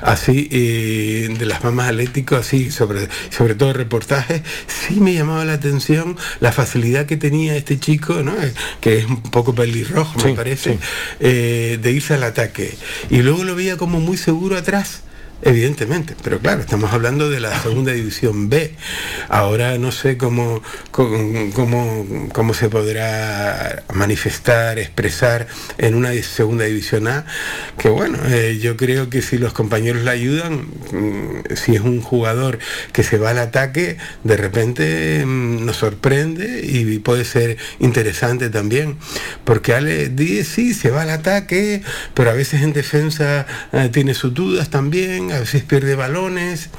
[0.00, 5.54] así, eh, de las mamás atléticos, así, sobre, sobre todo reportajes, sí me llamaba la
[5.54, 6.61] atención la facilidad
[7.06, 8.32] que tenía este chico, ¿no?
[8.42, 10.78] Eh, Que es un poco pelirrojo, me parece, sí.
[11.20, 12.74] eh, de irse al ataque.
[13.10, 15.02] Y luego lo veía como muy seguro atrás.
[15.44, 18.74] Evidentemente, pero claro, estamos hablando de la segunda división B.
[19.28, 20.62] Ahora no sé cómo,
[20.92, 27.26] cómo, cómo, se podrá manifestar, expresar en una segunda división A,
[27.76, 32.00] que bueno, eh, yo creo que si los compañeros le ayudan, mm, si es un
[32.00, 32.60] jugador
[32.92, 38.96] que se va al ataque, de repente mm, nos sorprende y puede ser interesante también,
[39.44, 41.82] porque Ale Díez sí se va al ataque,
[42.14, 46.70] pero a veces en defensa eh, tiene sus dudas también, a veces pierde balones,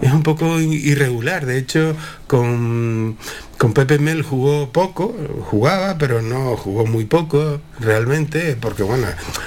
[0.00, 1.96] es un poco irregular, de hecho
[2.26, 3.16] con,
[3.58, 5.14] con Pepe Mel jugó poco,
[5.50, 9.06] jugaba, pero no jugó muy poco realmente, porque bueno,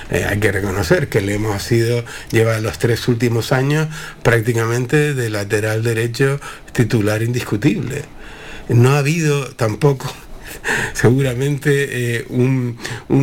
[0.10, 3.88] eh, hay que reconocer que le hemos sido, lleva los tres últimos años
[4.24, 6.40] prácticamente de lateral derecho
[6.72, 8.04] titular indiscutible.
[8.70, 10.14] No ha habido tampoco
[10.94, 12.78] seguramente eh, un,
[13.10, 13.22] un-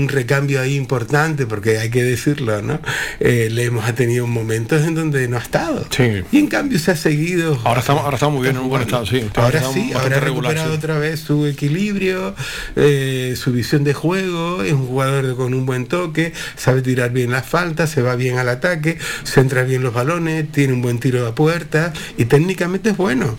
[0.00, 2.80] un recambio ahí importante, porque hay que decirlo, ¿no?
[3.20, 5.86] Eh, le hemos tenido momentos en donde no ha estado.
[6.32, 7.58] Y en cambio se ha seguido.
[7.64, 10.20] ahora estamos ahora estamos muy bien en un buen estado sí Ahora sí, ahora ha
[10.20, 10.76] recuperado sí.
[10.76, 12.34] otra vez su equilibrio,
[12.76, 17.30] eh, su visión de juego, es un jugador con un buen toque, sabe tirar bien
[17.30, 21.26] las faltas, se va bien al ataque, centra bien los balones, tiene un buen tiro
[21.26, 23.36] a puerta y técnicamente es bueno.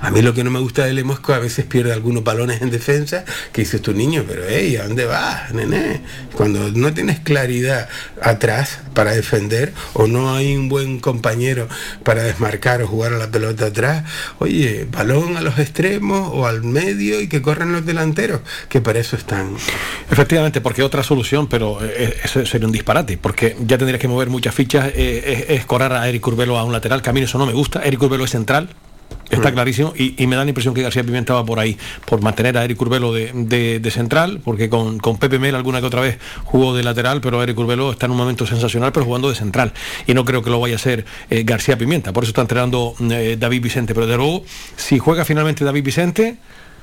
[0.00, 2.22] A mí lo que no me gusta de él es que a veces pierde algunos
[2.22, 6.00] balones en defensa, que dices tu niño, pero hey, ¿a dónde vas, nene?
[6.34, 7.88] Cuando no tienes claridad
[8.20, 11.68] atrás para defender, o no hay un buen compañero
[12.02, 14.04] para desmarcar o jugar a la pelota atrás,
[14.38, 18.98] oye, balón a los extremos o al medio y que corran los delanteros, que para
[18.98, 19.56] eso están.
[20.10, 24.30] Efectivamente, porque otra solución, pero eh, eso sería un disparate, porque ya tendrías que mover
[24.30, 27.20] muchas fichas, eh, es, es correr a Eric Urbelo a un lateral, que a mí
[27.20, 28.68] eso no me gusta, Eric Urbelo es central,
[29.36, 31.76] está clarísimo, y, me da la impresión que García Pimienta va por ahí,
[32.06, 35.80] por mantener a Eric Urbelo de, de- de central, porque con, con Pepe Mel alguna
[35.80, 39.06] que otra vez jugó de lateral, pero Eric Urbelo está en un momento sensacional, pero
[39.06, 39.72] jugando de central,
[40.06, 42.94] y no creo que lo vaya a hacer eh, García Pimienta, por eso está entrenando
[43.10, 44.44] eh, David Vicente, pero de luego,
[44.76, 46.36] si juega finalmente David Vicente,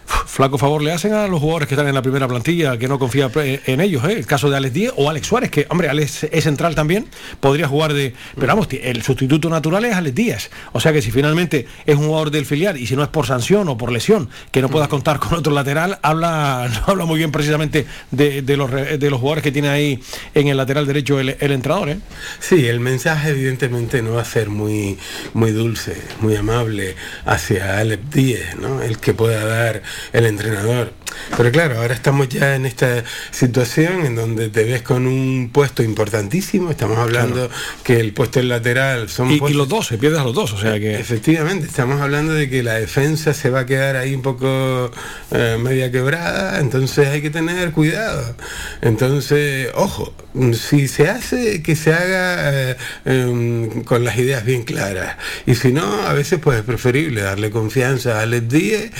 [0.05, 2.97] Flaco favor le hacen a los jugadores que están en la primera plantilla, que no
[2.97, 4.13] confía en ellos, ¿eh?
[4.13, 7.05] el caso de Alex Díez o Alex Suárez, que hombre, Alex es central también,
[7.39, 8.13] podría jugar de...
[8.35, 10.49] Pero vamos, el sustituto natural es Alex Díaz.
[10.71, 13.27] O sea que si finalmente es un jugador del filial y si no es por
[13.27, 17.17] sanción o por lesión, que no puedas contar con otro lateral, habla, no habla muy
[17.17, 19.99] bien precisamente de, de los, de los jugadores que tiene ahí
[20.33, 21.89] en el lateral derecho el, el entrenador.
[21.89, 21.99] ¿eh?
[22.39, 24.97] Sí, el mensaje evidentemente no va a ser muy,
[25.33, 26.95] muy dulce, muy amable
[27.25, 28.81] hacia Alep Díez, ¿no?
[28.81, 29.83] el que pueda dar
[30.13, 30.91] el entrenador.
[31.35, 35.83] Pero claro, ahora estamos ya en esta situación en donde te ves con un puesto
[35.83, 37.49] importantísimo, estamos hablando
[37.83, 40.53] que el puesto en lateral son Y, y los dos, se pierdes a los dos,
[40.53, 40.95] o sea que...
[40.95, 44.91] Efectivamente, estamos hablando de que la defensa se va a quedar ahí un poco
[45.31, 48.35] eh, media quebrada, entonces hay que tener cuidado.
[48.81, 50.13] Entonces, ojo,
[50.53, 55.17] si se hace, que se haga eh, em, con las ideas bien claras.
[55.45, 58.91] Y si no, a veces pues es preferible darle confianza a Alex Díez,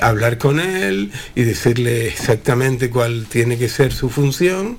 [0.00, 4.78] hablar con él y decirle exactamente cuál tiene que ser su función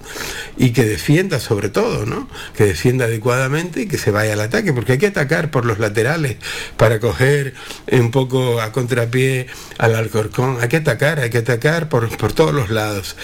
[0.57, 2.27] y que defienda sobre todo, ¿no?
[2.57, 5.77] Que defienda adecuadamente y que se vaya al ataque, porque hay que atacar por los
[5.77, 6.38] laterales
[6.77, 7.53] para coger
[7.91, 9.45] un poco a contrapié
[9.77, 10.57] al Alcorcón.
[10.59, 13.15] Hay que atacar, hay que atacar por, por todos los lados.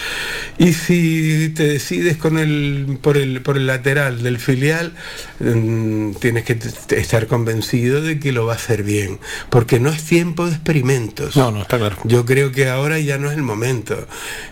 [0.59, 4.93] Y si te decides con el, por, el, por el lateral del filial,
[5.39, 6.59] mm, tienes que
[6.95, 11.35] estar convencido de que lo va a hacer bien, porque no es tiempo de experimentos.
[11.35, 11.97] No, no, está claro.
[12.03, 13.95] Yo creo que ahora ya no es el momento.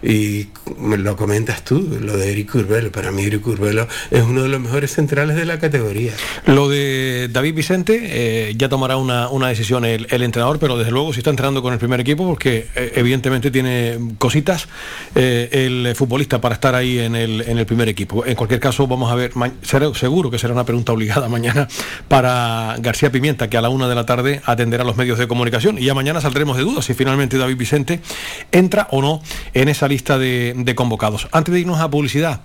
[0.01, 0.47] Y
[0.79, 2.91] lo comentas tú, lo de Eric Urbelo.
[2.91, 6.13] Para mí Eric Urbelo es uno de los mejores centrales de la categoría.
[6.47, 7.99] Lo de David Vicente,
[8.49, 11.61] eh, ya tomará una, una decisión el, el entrenador, pero desde luego si está entrenando
[11.61, 14.67] con el primer equipo, porque eh, evidentemente tiene cositas
[15.13, 18.25] eh, el futbolista para estar ahí en el, en el primer equipo.
[18.25, 19.31] En cualquier caso, vamos a ver,
[19.61, 21.67] será- seguro que será una pregunta obligada mañana
[22.07, 25.77] para García Pimienta, que a la una de la tarde atenderá los medios de comunicación.
[25.77, 27.99] Y ya mañana saldremos de dudas si finalmente David Vicente
[28.51, 29.21] entra o no
[29.53, 31.27] en esa lista de, convocados.
[31.31, 32.41] Antes de irnos a publicidad,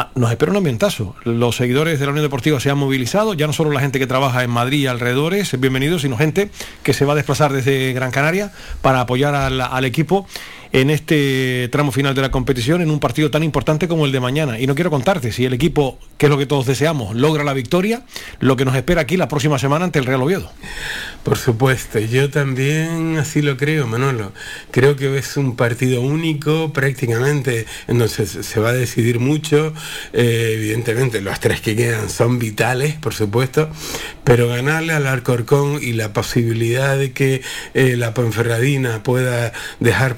[0.00, 1.16] Ah, nos espera un ambientazo.
[1.24, 4.06] Los seguidores de la Unión Deportiva se han movilizado, ya no solo la gente que
[4.06, 6.52] trabaja en Madrid y alrededores, bienvenidos, sino gente
[6.84, 10.24] que se va a desplazar desde Gran Canaria para apoyar al equipo
[10.72, 14.20] en este tramo final de la competición en un partido tan importante como el de
[14.20, 14.58] mañana.
[14.58, 17.54] Y no quiero contarte si el equipo, que es lo que todos deseamos, logra la
[17.54, 18.02] victoria,
[18.40, 20.50] lo que nos espera aquí la próxima semana ante el Real Oviedo.
[21.22, 24.32] Por supuesto, yo también así lo creo, Manolo.
[24.70, 29.74] Creo que es un partido único prácticamente, entonces se va a decidir mucho.
[30.12, 33.68] Eh, evidentemente, los tres que quedan son vitales, por supuesto,
[34.24, 37.42] pero ganarle al Alcorcón y la posibilidad de que
[37.74, 40.16] eh, la Ponferradina pueda dejar,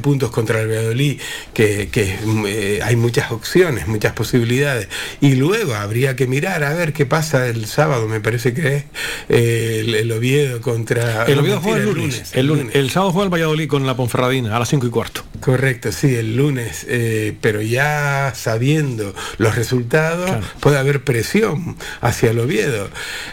[0.00, 1.20] puntos contra el Valladolid,
[1.54, 2.16] que, que,
[2.46, 4.88] eh, hay muchas opciones, muchas posibilidades.
[5.20, 8.84] Y luego habría que mirar a ver qué pasa el sábado, me parece que es
[9.28, 11.24] eh, el, el Oviedo contra...
[11.26, 12.30] El no, Oviedo juega el lunes.
[12.34, 12.74] El, lunes.
[12.74, 15.24] el sábado juega el Valladolid con la Ponferradina a las 5 y cuarto.
[15.40, 20.30] Correcto, sí, el lunes, eh, pero ya sabiendo los resultados
[20.60, 22.88] puede haber presión hacia el Oviedo.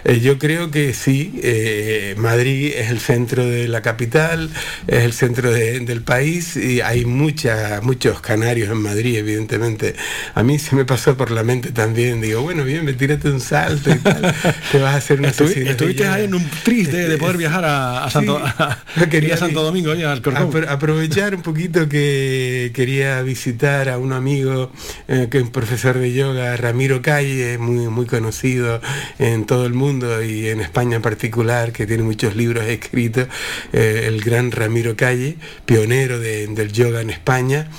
[0.05, 1.39] Eh, yo creo que sí,
[2.17, 4.49] Madrid es el centro de la capital,
[4.87, 9.95] es el centro de- del país y hay mucha, muchos canarios en Madrid, evidentemente.
[10.35, 13.39] A mí se me pasó por la mente también, digo, bueno, bien, me tírate un
[13.39, 14.33] salto y tal,
[14.71, 17.65] te vas a hacer una Estuvi- estuviste ahí en un tris de, de poder viajar
[17.65, 18.77] a, a Santo, a,
[19.09, 20.21] quería a Santo Domingo, al.
[20.21, 24.71] Apro- aprovechar un poquito que quería visitar a un amigo
[25.07, 28.81] eh, que es un profesor de yoga, Ramiro Calle, muy, muy conocido
[29.17, 33.27] en todo el mundo y en España en particular, que tiene muchos libros escritos,
[33.73, 35.35] eh, el gran Ramiro Calle,
[35.65, 37.69] pionero de- del yoga en España.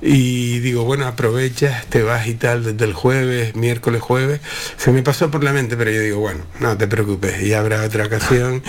[0.00, 4.40] Y digo, bueno, aprovechas, te vas y tal desde el jueves, miércoles, jueves.
[4.76, 7.82] Se me pasó por la mente, pero yo digo, bueno, no te preocupes, ya habrá
[7.82, 8.62] otra ocasión.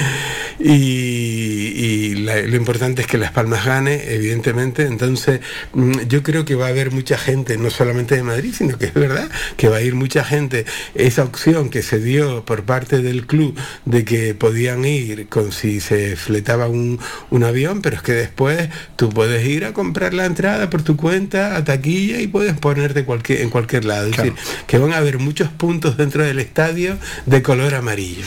[0.60, 4.84] Y, lo importante es que Las Palmas gane, evidentemente.
[4.84, 5.40] Entonces,
[5.74, 8.86] mm, yo creo que va a haber mucha gente, no solamente de Madrid, sino que
[8.86, 10.66] es verdad que va a ir mucha gente.
[10.96, 15.80] Esa opción que se dio por parte del club de que podían ir con si
[15.80, 20.26] se fletaba un, un avión, pero es que después tú puedes ir a comprar la
[20.26, 24.08] entrada por tu cuenta a taquilla y puedes ponerte cualquier, en cualquier lado.
[24.08, 24.34] Es decir,
[24.66, 28.26] que van a haber muchos puntos dentro del estadio de color amarillo.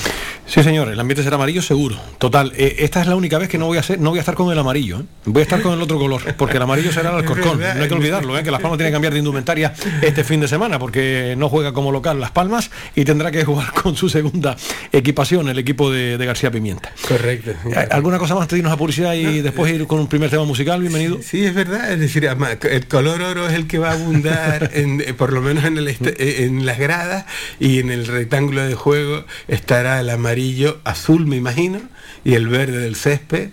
[0.52, 1.96] Sí, señor, el ambiente será amarillo seguro.
[2.18, 4.20] Total, eh, esta es la única vez que no voy a ser, no voy a
[4.20, 4.98] estar con el amarillo.
[5.00, 5.04] ¿eh?
[5.24, 7.58] Voy a estar con el otro color, porque el amarillo será el Alcorcón.
[7.58, 8.42] No hay que olvidarlo, ¿eh?
[8.42, 9.72] que Las Palmas tiene que cambiar de indumentaria
[10.02, 13.72] este fin de semana, porque no juega como local Las Palmas y tendrá que jugar
[13.82, 14.54] con su segunda
[14.92, 16.92] equipación, el equipo de, de García Pimienta.
[17.08, 17.52] Correcto.
[17.90, 20.44] ¿Alguna cosa más antes de irnos a publicidad y después ir con un primer tema
[20.44, 20.82] musical?
[20.82, 21.18] Bienvenido.
[21.22, 21.90] Sí, es verdad.
[21.92, 22.28] Es decir,
[22.70, 25.88] el color oro es el que va a abundar, en, por lo menos en, el
[25.88, 27.24] est- eh, en las gradas
[27.58, 30.41] y en el rectángulo de juego estará el amarillo
[30.84, 31.80] azul, me imagino,
[32.24, 33.50] y el verde del césped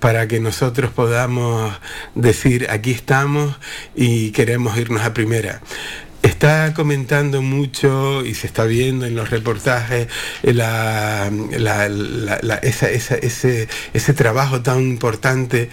[0.00, 1.74] para que nosotros podamos
[2.14, 3.56] decir aquí estamos
[3.94, 5.60] y queremos irnos a primera.
[6.22, 10.06] Está comentando mucho y se está viendo en los reportajes
[10.42, 15.70] la, la- la- esa- ese, ese trabajo tan importante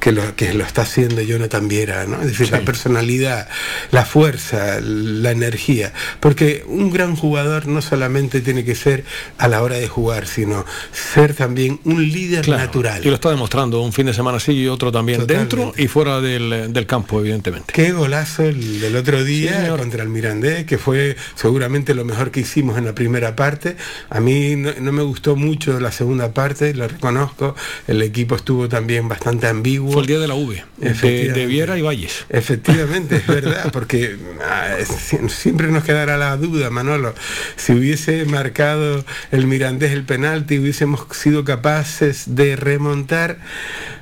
[0.00, 2.20] que lo, que lo está haciendo Jonathan Viera, ¿no?
[2.20, 3.48] Es decir, la personalidad,
[3.90, 5.92] la fuerza, la energía.
[6.20, 9.04] Porque un gran jugador no solamente tiene que ser
[9.38, 13.00] a la hora de jugar, sino ser también un líder Claro, natural.
[13.04, 15.56] Y lo está demostrando un fin de semana sí y otro también, Totalmente.
[15.56, 17.72] dentro y fuera del, del campo, evidentemente.
[17.72, 22.30] Qué golazo el del otro día Sí, contra el Mirandés, que fue seguramente lo mejor
[22.30, 23.76] que hicimos en la primera parte.
[24.10, 27.54] A mí no, no me gustó mucho la segunda parte, lo reconozco.
[27.86, 31.76] El equipo estuvo también bastante ambiguo Fue el día de la V, de, de Viera
[31.78, 32.24] y Valles.
[32.28, 37.14] Efectivamente, es verdad, porque ah, si- siempre nos quedará la duda, Manolo.
[37.56, 43.38] Si hubiese marcado el Mirandés el penalti, hubiésemos sido capaces de remontar,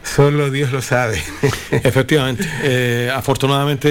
[0.02, 1.22] solo Dios lo sabe.
[1.70, 2.48] Efectivamente.
[2.62, 3.88] Eh, afortunadamente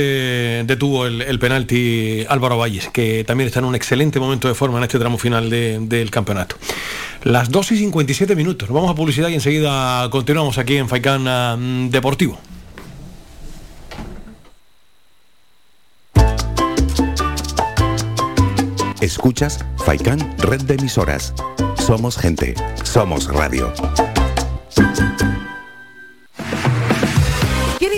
[0.66, 4.78] detuvo el, el penalti Álvaro Valles, que también está en un excelente momento de forma
[4.78, 6.58] en este tramo final de- del campeonato.
[7.24, 8.70] Las 2 y 57 minutos.
[8.70, 11.58] Vamos a publicidad y enseguida continuamos aquí en Faicán ah,
[11.90, 12.38] Deportivo.
[19.00, 21.34] Escuchas Faikán Red de Emisoras.
[21.78, 23.74] Somos gente, somos radio.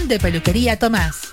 [0.00, 1.32] de peluquería Tomás.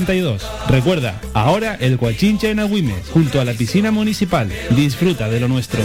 [0.00, 0.42] 72.
[0.68, 4.50] Recuerda, ahora el Guachinche en Agüimes, junto a la piscina municipal.
[4.70, 5.80] Disfruta de lo nuestro.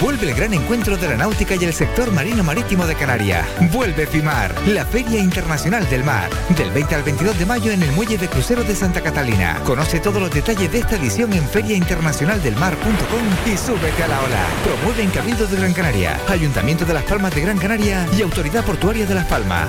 [0.00, 3.44] Vuelve el gran encuentro de la náutica y el sector marino marítimo de Canarias.
[3.72, 6.30] Vuelve FIMAR, la Feria Internacional del Mar.
[6.56, 9.60] Del 20 al 22 de mayo en el Muelle de Cruceros de Santa Catalina.
[9.64, 14.46] Conoce todos los detalles de esta edición en feriainternacionaldelmar.com y súbete a la ola.
[14.62, 18.64] Promueve en Cabildo de Gran Canaria, Ayuntamiento de Las Palmas de Gran Canaria y Autoridad
[18.64, 19.68] Portuaria de Las Palmas.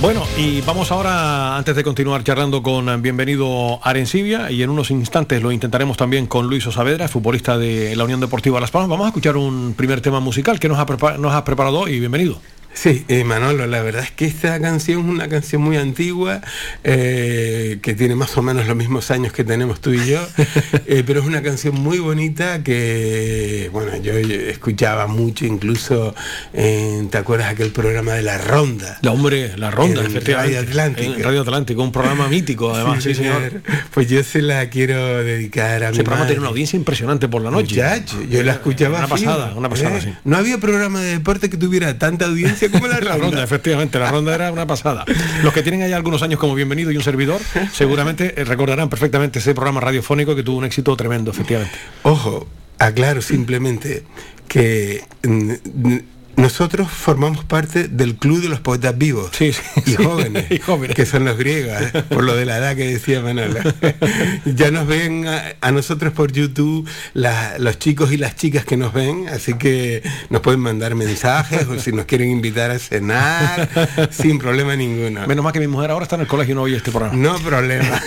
[0.00, 4.90] bueno, y vamos ahora, antes de continuar charlando con eh, Bienvenido Arencibia, y en unos
[4.90, 9.06] instantes lo intentaremos también con Luis Osavedra, futbolista de la Unión Deportiva Las Palmas, vamos
[9.06, 11.98] a escuchar un primer tema musical que nos, ha nos has preparado hoy.
[11.98, 12.40] Bienvenido.
[12.80, 16.40] Sí, eh, Manolo, la verdad es que esta canción es una canción muy antigua,
[16.84, 20.24] eh, que tiene más o menos los mismos años que tenemos tú y yo,
[20.86, 26.14] eh, pero es una canción muy bonita que, bueno, yo escuchaba mucho, incluso,
[26.52, 28.98] ¿te acuerdas aquel programa de La Ronda?
[29.02, 30.14] La hombre, la ronda, En.
[30.24, 31.14] Radio Atlántico.
[31.14, 33.60] En Radio Atlántico, un programa mítico, además, sí, señor.
[33.92, 36.34] Pues yo se la quiero dedicar a Ese mi programa madre.
[36.34, 37.74] tiene una audiencia impresionante por la noche.
[37.74, 40.02] Muchacho, yo la escuchaba Una pasada, una pasada, ¿eh?
[40.02, 40.14] sí.
[40.24, 43.16] No había programa de deporte que tuviera tanta audiencia la La ronda.
[43.16, 45.04] ronda, efectivamente, la ronda era una pasada.
[45.42, 47.40] Los que tienen ahí algunos años como bienvenido y un servidor,
[47.72, 51.76] seguramente eh, recordarán perfectamente ese programa radiofónico que tuvo un éxito tremendo, efectivamente.
[52.02, 52.46] Ojo,
[52.78, 54.04] aclaro simplemente
[54.46, 56.00] que mm, mm,
[56.38, 59.60] nosotros formamos parte del club de los poetas vivos y, sí,
[59.96, 60.94] jóvenes, y jóvenes.
[60.94, 62.04] que son los griegos, ¿eh?
[62.08, 63.58] por lo de la edad que decía Manolo.
[64.44, 68.76] ya nos ven a, a nosotros por YouTube la- los chicos y las chicas que
[68.76, 73.68] nos ven, así que nos pueden mandar mensajes o si nos quieren invitar a cenar,
[74.12, 75.26] sin problema ninguno.
[75.26, 77.16] Menos mal que mi mujer ahora está en el colegio y no oye este programa.
[77.16, 78.00] No problema.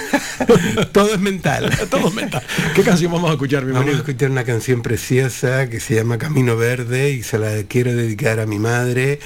[0.93, 1.69] Todo es mental.
[1.89, 2.41] Todo es mental.
[2.75, 6.17] ¿Qué canción vamos a escuchar, mi Vamos a escuchar una canción preciosa que se llama
[6.17, 9.19] Camino Verde y se la quiero dedicar a mi madre,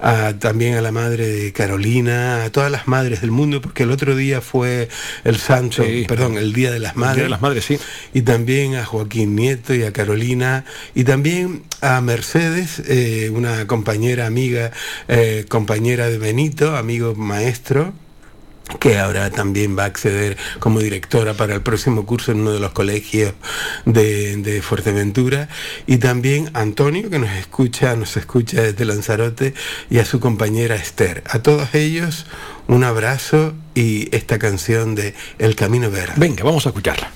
[0.00, 3.90] a- también a la madre de Carolina, a todas las madres del mundo, porque el
[3.90, 4.88] otro día fue
[5.24, 6.04] el santo, Sí.
[6.08, 7.24] perdón, el Día de las El Día Madres.
[7.24, 7.78] de las Madres, sí.
[8.14, 14.26] Y también a Joaquín Nieto y a Carolina, y también a Mercedes, eh, una compañera,
[14.26, 14.70] amiga,
[15.08, 17.92] eh, compañera de Benito, amigo maestro,
[18.80, 22.60] que ahora también va a acceder como directora para el próximo curso en uno de
[22.60, 23.32] los colegios
[23.84, 25.48] de, de Fuerteventura.
[25.86, 29.54] Y también Antonio que nos escucha nos escucha desde Lanzarote
[29.90, 31.22] y a su compañera Esther.
[31.28, 32.26] A todos ellos
[32.68, 36.14] un abrazo y esta canción de El Camino Verde.
[36.16, 37.10] Venga vamos a escucharla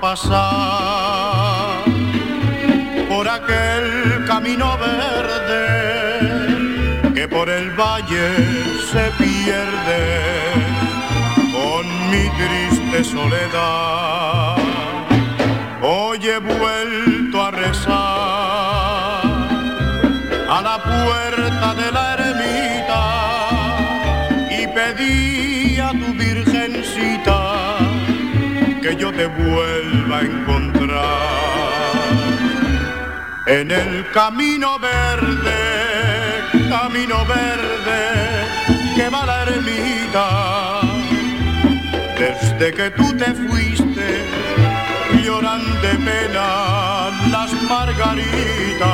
[0.00, 1.84] pasar
[3.08, 5.92] por aquel camino verde
[7.14, 8.36] que por el valle
[8.90, 10.52] se pierde
[11.52, 14.56] con mi triste soledad.
[15.82, 19.22] Hoy he vuelto a rezar
[20.48, 23.04] a la puerta de la ermita
[24.58, 27.41] y pedí a tu virgencita
[28.82, 31.02] que yo te vuelva a encontrar
[33.46, 38.02] en el camino verde, camino verde
[38.96, 40.80] que va la ermita.
[42.18, 44.24] Desde que tú te fuiste,
[45.22, 48.90] lloran de pena las margaritas.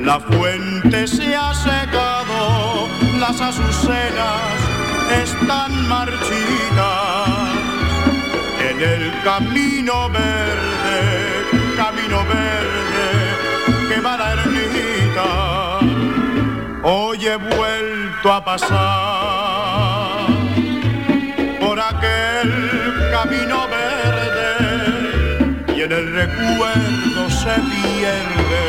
[0.00, 2.88] La fuente se ha secado,
[3.18, 4.54] las azucenas
[5.22, 7.45] están marchitas
[8.78, 11.46] en el camino verde,
[11.76, 13.08] camino verde
[13.88, 15.78] que va la ermita.
[16.82, 20.26] Hoy he vuelto a pasar
[21.58, 24.54] por aquel camino verde
[25.74, 28.66] y en el recuerdo se pierde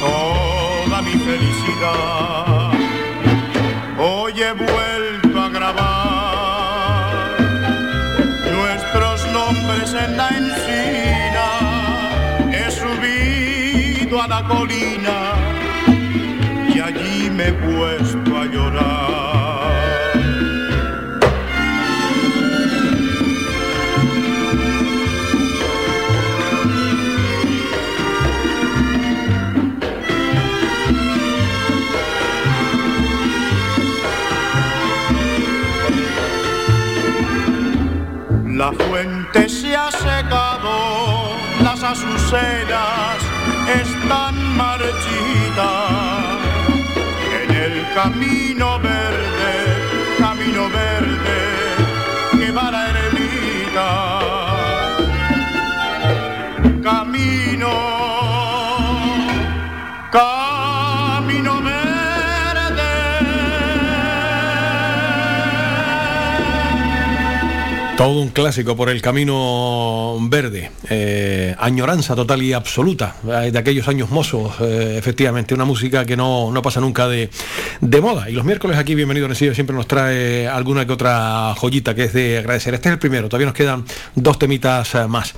[0.00, 2.27] toda mi felicidad.
[17.38, 18.98] Me he puesto a llorar.
[38.46, 43.18] La fuente se ha secado, las azucenas
[43.80, 46.27] están marchitas.
[47.68, 49.52] El camino verde,
[50.18, 51.38] camino verde
[52.38, 54.17] que va la ermita.
[67.98, 73.88] Todo un clásico por el camino verde, eh, añoranza total y absoluta eh, de aquellos
[73.88, 77.28] años mozos, eh, efectivamente, una música que no, no pasa nunca de,
[77.80, 78.30] de moda.
[78.30, 82.12] Y los miércoles aquí, bienvenido Recibe, siempre nos trae alguna que otra joyita que es
[82.12, 82.72] de agradecer.
[82.72, 83.84] Este es el primero, todavía nos quedan
[84.14, 85.34] dos temitas más.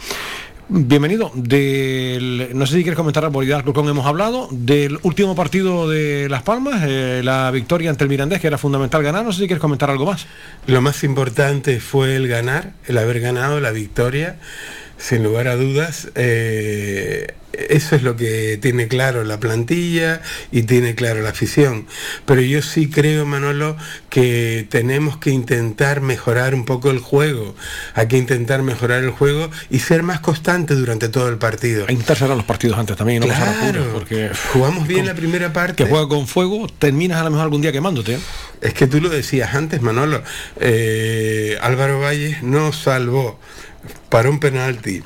[0.73, 1.33] Bienvenido.
[1.35, 4.47] Del, no sé si quieres comentar por Hidalgo Alcorcón hemos hablado.
[4.53, 9.03] Del último partido de Las Palmas, eh, la victoria ante el Mirandés, que era fundamental
[9.03, 9.25] ganar.
[9.25, 10.29] No sé si quieres comentar algo más.
[10.69, 14.37] Lo más importante fue el ganar, el haber ganado la victoria.
[15.01, 20.23] Sin lugar a dudas, eh, eso es lo que tiene claro la plantilla
[20.53, 21.87] y tiene claro la afición.
[22.25, 23.77] Pero yo sí creo, Manolo,
[24.09, 27.57] que tenemos que intentar mejorar un poco el juego.
[27.95, 31.81] Hay que intentar mejorar el juego y ser más constante durante todo el partido.
[31.83, 35.07] Hay que intentar cerrar los partidos antes también, no pasar Claro, apuros, porque jugamos bien
[35.07, 35.83] la primera parte.
[35.83, 38.19] que juega con fuego, terminas a lo mejor algún día quemándote.
[38.61, 40.23] Es que tú lo decías antes, Manolo.
[40.61, 43.41] eh, Álvaro Valles no salvó
[44.09, 45.03] para un penalti.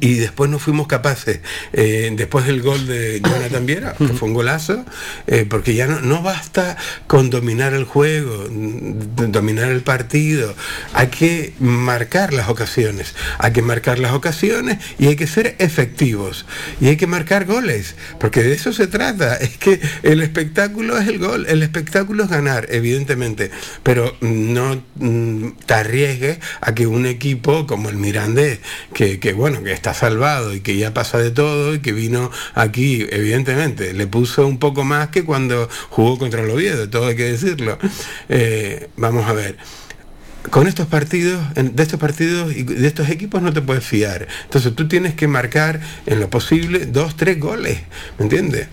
[0.00, 1.40] Y después no fuimos capaces,
[1.72, 4.84] eh, después del gol de Jonathan Viera, que fue un golazo,
[5.26, 6.76] eh, porque ya no, no basta
[7.06, 10.54] con dominar el juego, mm, dominar el partido,
[10.94, 16.46] hay que marcar las ocasiones, hay que marcar las ocasiones y hay que ser efectivos,
[16.80, 21.06] y hay que marcar goles, porque de eso se trata, es que el espectáculo es
[21.08, 23.50] el gol, el espectáculo es ganar, evidentemente,
[23.82, 28.60] pero no mm, te arriesgues a que un equipo como el Mirandés,
[28.94, 32.30] que, que, bueno, que está salvado y que ya pasa de todo y que vino
[32.54, 37.16] aquí, evidentemente, le puso un poco más que cuando jugó contra el Oviedo, todo hay
[37.16, 37.78] que decirlo.
[38.28, 39.56] Eh, vamos a ver
[40.50, 44.28] con estos partidos, de estos partidos y de estos equipos no te puedes fiar.
[44.44, 47.80] Entonces tú tienes que marcar en lo posible dos, tres goles,
[48.18, 48.68] ¿me entiendes?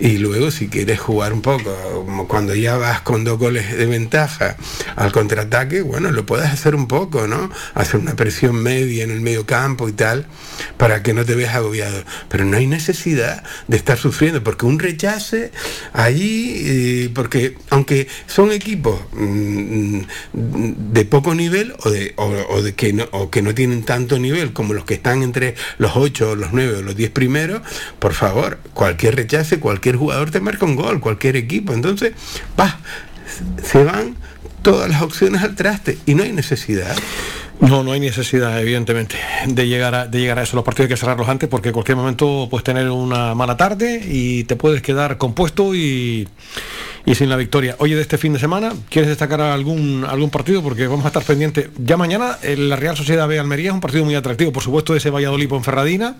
[0.00, 3.84] Y luego si quieres jugar un poco, como cuando ya vas con dos goles de
[3.84, 4.56] ventaja
[4.96, 7.50] al contraataque, bueno, lo puedes hacer un poco, ¿no?
[7.74, 10.24] Hacer una presión media en el medio campo y tal,
[10.78, 12.02] para que no te veas agobiado.
[12.30, 15.52] Pero no hay necesidad de estar sufriendo, porque un rechace
[15.92, 20.00] allí, eh, porque aunque son equipos mm,
[20.32, 24.18] de poco nivel o de, o, o de que no, o que no tienen tanto
[24.18, 27.60] nivel como los que están entre los 8 o los 9 o los 10 primeros,
[27.98, 31.72] por favor, cualquier rechace, cualquier jugador te marca un gol, cualquier equipo.
[31.72, 32.12] Entonces,
[32.58, 32.78] va,
[33.62, 34.16] se van
[34.62, 36.96] todas las opciones al traste y no hay necesidad.
[37.60, 40.56] No, no hay necesidad, evidentemente, de llegar a, de llegar a eso.
[40.56, 44.00] Los partidos hay que cerrarlos antes porque en cualquier momento puedes tener una mala tarde
[44.02, 46.26] y te puedes quedar compuesto y,
[47.04, 47.76] y sin la victoria.
[47.78, 50.62] Oye, de este fin de semana, ¿quieres destacar algún, algún partido?
[50.62, 51.70] Porque vamos a estar pendientes.
[51.78, 54.94] Ya mañana eh, la Real Sociedad B Almería es un partido muy atractivo, por supuesto,
[54.94, 56.16] ese Valladolid Ferradina.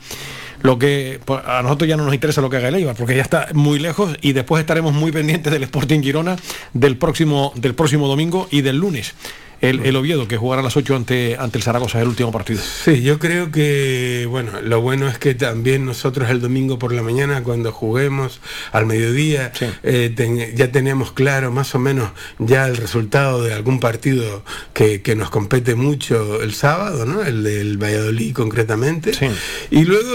[0.62, 3.16] Lo que pues, a nosotros ya no nos interesa lo que haga el Eibar, porque
[3.16, 6.36] ya está muy lejos y después estaremos muy pendientes del Sporting Girona
[6.74, 9.14] del próximo, del próximo domingo y del lunes.
[9.60, 12.32] El, el Oviedo, que jugará a las 8 ante, ante el Zaragoza, es el último
[12.32, 12.60] partido.
[12.62, 17.02] Sí, yo creo que, bueno, lo bueno es que también nosotros el domingo por la
[17.02, 18.40] mañana, cuando juguemos
[18.72, 23.80] al mediodía, eh, ten- ya tenemos claro más o menos ya el resultado de algún
[23.80, 24.42] partido
[24.72, 27.22] que, que nos compete mucho el sábado, ¿no?
[27.22, 29.12] El del Valladolid concretamente.
[29.70, 30.08] Y luego,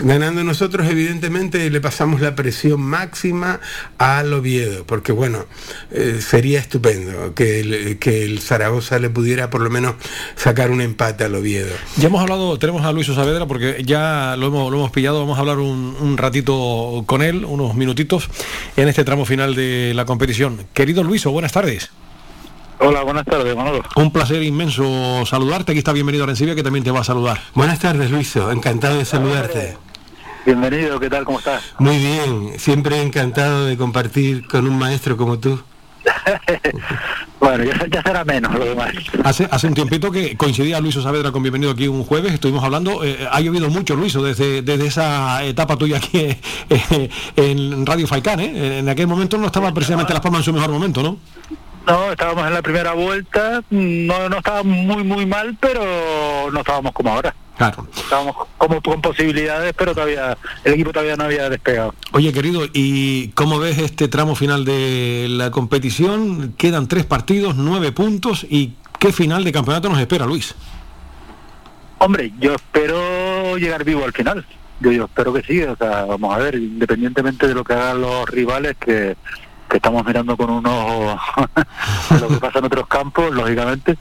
[0.00, 3.60] ganando nosotros, evidentemente, le pasamos la presión máxima
[3.98, 5.46] al Oviedo, porque bueno,
[5.92, 8.63] eh, sería estupendo que el, que el Zaragoza
[9.00, 9.94] le pudiera por lo menos
[10.36, 11.72] sacar un empate al Oviedo.
[11.96, 15.36] Ya hemos hablado, tenemos a Luis Saavedra porque ya lo hemos, lo hemos pillado, vamos
[15.36, 18.28] a hablar un, un ratito con él, unos minutitos,
[18.76, 20.66] en este tramo final de la competición.
[20.72, 21.90] Querido Luiso, buenas tardes.
[22.80, 23.82] Hola, buenas tardes, Manolo.
[23.96, 25.72] Un placer inmenso saludarte.
[25.72, 27.40] Aquí está bienvenido a Arencibia, que también te va a saludar.
[27.54, 28.50] Buenas tardes, Luiso.
[28.50, 29.76] Encantado de saludarte.
[30.44, 31.24] Bienvenido, ¿qué tal?
[31.24, 31.62] ¿Cómo estás?
[31.78, 35.58] Muy bien, siempre encantado de compartir con un maestro como tú.
[37.40, 38.92] Bueno, ya, ya será menos lo demás.
[39.22, 43.04] Hace, hace un tiempito que coincidía Luis Saavedra con Bienvenido aquí un jueves, estuvimos hablando,
[43.04, 46.18] eh, ha llovido mucho Luiso desde, desde esa etapa tuya aquí
[46.70, 48.78] eh, en Radio Faicán, ¿eh?
[48.78, 51.18] En aquel momento no estaba precisamente Las Palmas en su mejor momento, ¿no?
[51.86, 56.92] No, estábamos en la primera vuelta, no, no estábamos muy, muy mal, pero no estábamos
[56.92, 57.34] como ahora.
[57.56, 57.86] Claro.
[57.96, 61.94] Estábamos como con posibilidades, pero todavía el equipo todavía no había despegado.
[62.12, 66.54] Oye, querido, ¿y cómo ves este tramo final de la competición?
[66.58, 70.54] Quedan tres partidos, nueve puntos, ¿y qué final de campeonato nos espera, Luis?
[71.98, 74.44] Hombre, yo espero llegar vivo al final.
[74.80, 78.00] Yo, yo espero que sí, o sea, vamos a ver, independientemente de lo que hagan
[78.00, 79.16] los rivales, que,
[79.70, 81.46] que estamos mirando con un ojo
[82.10, 83.96] a lo que pasa en otros campos, lógicamente,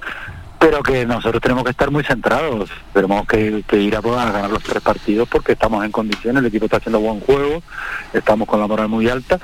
[0.63, 2.69] pero que nosotros tenemos que estar muy centrados.
[2.93, 6.47] Tenemos que, que ir a, a ganar los tres partidos porque estamos en condiciones, el
[6.47, 7.61] equipo está haciendo buen juego,
[8.13, 9.39] estamos con la moral muy alta.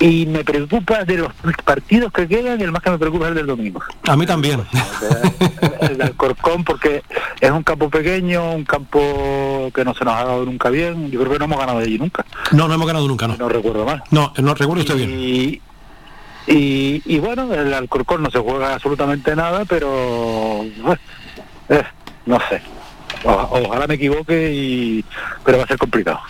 [0.00, 1.32] Y me preocupa de los
[1.64, 3.80] partidos que quedan, y el más que me preocupa es el del domingo.
[4.08, 4.62] A mí también.
[5.82, 7.02] el de Alcorcón porque
[7.40, 11.10] es un campo pequeño, un campo que no se nos ha dado nunca bien.
[11.12, 12.26] Yo creo que no hemos ganado de allí nunca.
[12.50, 13.36] No, no hemos ganado nunca, no.
[13.36, 14.02] No recuerdo mal.
[14.10, 15.62] No, no recuerdo usted bien.
[16.46, 20.64] Y, bueno, el Alcorcón no se juega absolutamente nada, pero
[21.68, 21.82] eh,
[22.24, 22.62] no sé.
[23.24, 25.04] Ojalá me equivoque, y,
[25.44, 26.20] pero va a ser complicado.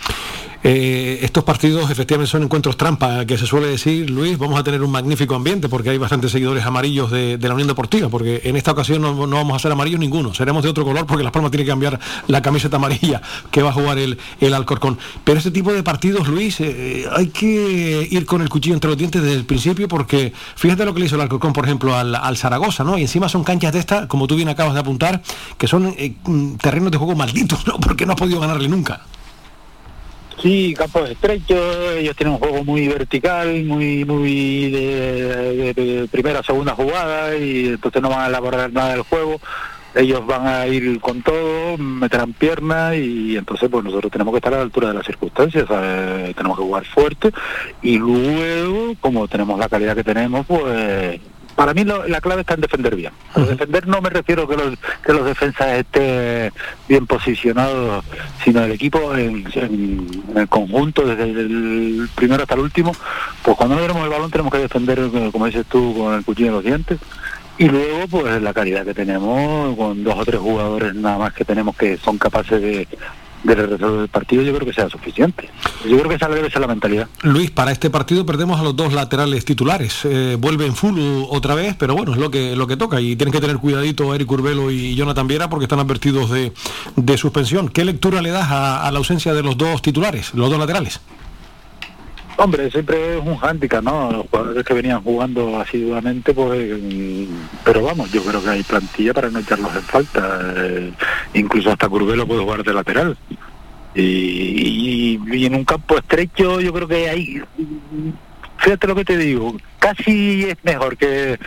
[0.69, 4.83] Eh, estos partidos efectivamente son encuentros trampa, que se suele decir, Luis, vamos a tener
[4.83, 8.73] un magnífico ambiente porque hay bastantes seguidores amarillos de, la Unión Deportiva, porque en esta
[8.73, 11.63] ocasión no, vamos a ser amarillos ninguno, seremos de otro color porque Las Palmas tiene
[11.63, 14.97] que cambiar la camiseta amarilla que va a jugar el, el Alcorcón.
[15.23, 18.97] Pero este tipo de partidos, Luis, eh, hay que ir con el cuchillo entre los
[18.97, 22.13] dientes desde el principio porque fíjate lo que le hizo el Alcorcón, por ejemplo, al,
[22.13, 22.97] al Zaragoza, ¿no?
[22.97, 25.21] Y encima son canchas de esta, como tú bien acabas de apuntar,
[25.57, 27.79] que son eh, mm, terrenos de juego malditos, ¿no?
[27.79, 29.05] Porque no has podido ganarle nunca.
[30.41, 36.43] Sí, campos estrechos, ellos tienen un juego muy vertical, muy muy de, de- de primera,
[36.43, 39.39] segunda jugada y entonces no van a elaborar nada del juego.
[39.95, 44.53] Ellos van a ir con todo, meterán piernas y entonces pues nosotros tenemos que estar
[44.53, 46.35] a la altura de las circunstancias, ¿sabes?
[46.35, 47.31] tenemos que jugar fuerte
[47.81, 51.19] y luego, como tenemos la calidad que tenemos, pues
[51.57, 53.11] para mí lo- la clave está en defender bien.
[53.35, 56.53] Defender no me refiero que los, que los defensas estén
[56.87, 58.05] bien posicionados,
[58.45, 62.93] sino el equipo en, en- en el conjunto, desde el primero hasta el último,
[63.43, 64.99] pues cuando no tenemos el balón tenemos que defender,
[65.31, 66.99] como dices tú, con el cuchillo en los dientes.
[67.59, 71.43] Y luego, pues la calidad que tenemos, con dos o tres jugadores nada más que
[71.43, 72.87] tenemos que son capaces de,
[73.55, 75.49] de resolver el partido, yo creo que sea suficiente.
[75.85, 77.07] Yo creo que esa debe ser la mentalidad.
[77.23, 80.01] Luis, para este partido perdemos a los dos laterales titulares.
[80.03, 80.99] Eh, vuelven full
[81.29, 82.99] otra vez, pero bueno, es lo que lo que toca.
[82.99, 86.51] Y tienen que tener cuidadito Eric Urbelo y Jonathan Viera porque están advertidos de,
[86.95, 87.69] de suspensión.
[87.69, 90.99] ¿Qué lectura le das a la ausencia de los dos titulares, los dos laterales?
[92.39, 94.11] Hombre, siempre es un hándicap, ¿no?
[94.11, 96.79] Los jugadores que venían jugando asiduamente, pues...
[96.79, 97.25] mm,
[97.65, 100.39] Pero vamos, yo creo que hay plantilla para no echarlos en falta.
[100.55, 100.93] eh,
[101.33, 103.17] incluso hasta Curbelo puede jugar de lateral.
[103.95, 107.41] Y, y- y en un campo estrecho yo creo que hay...
[108.67, 111.39] Fíjate lo que te digo, casi es mejor que,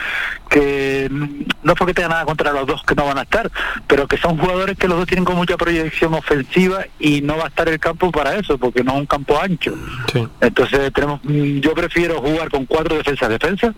[0.49, 3.51] que no es porque tenga nada contra los dos que no van a estar,
[3.87, 7.45] pero que son jugadores que los dos tienen con mucha proyección ofensiva y no va
[7.45, 9.75] a estar el campo para eso, porque no es un campo ancho.
[10.41, 13.75] Entonces tenemos, yo prefiero jugar con cuatro defensas defensas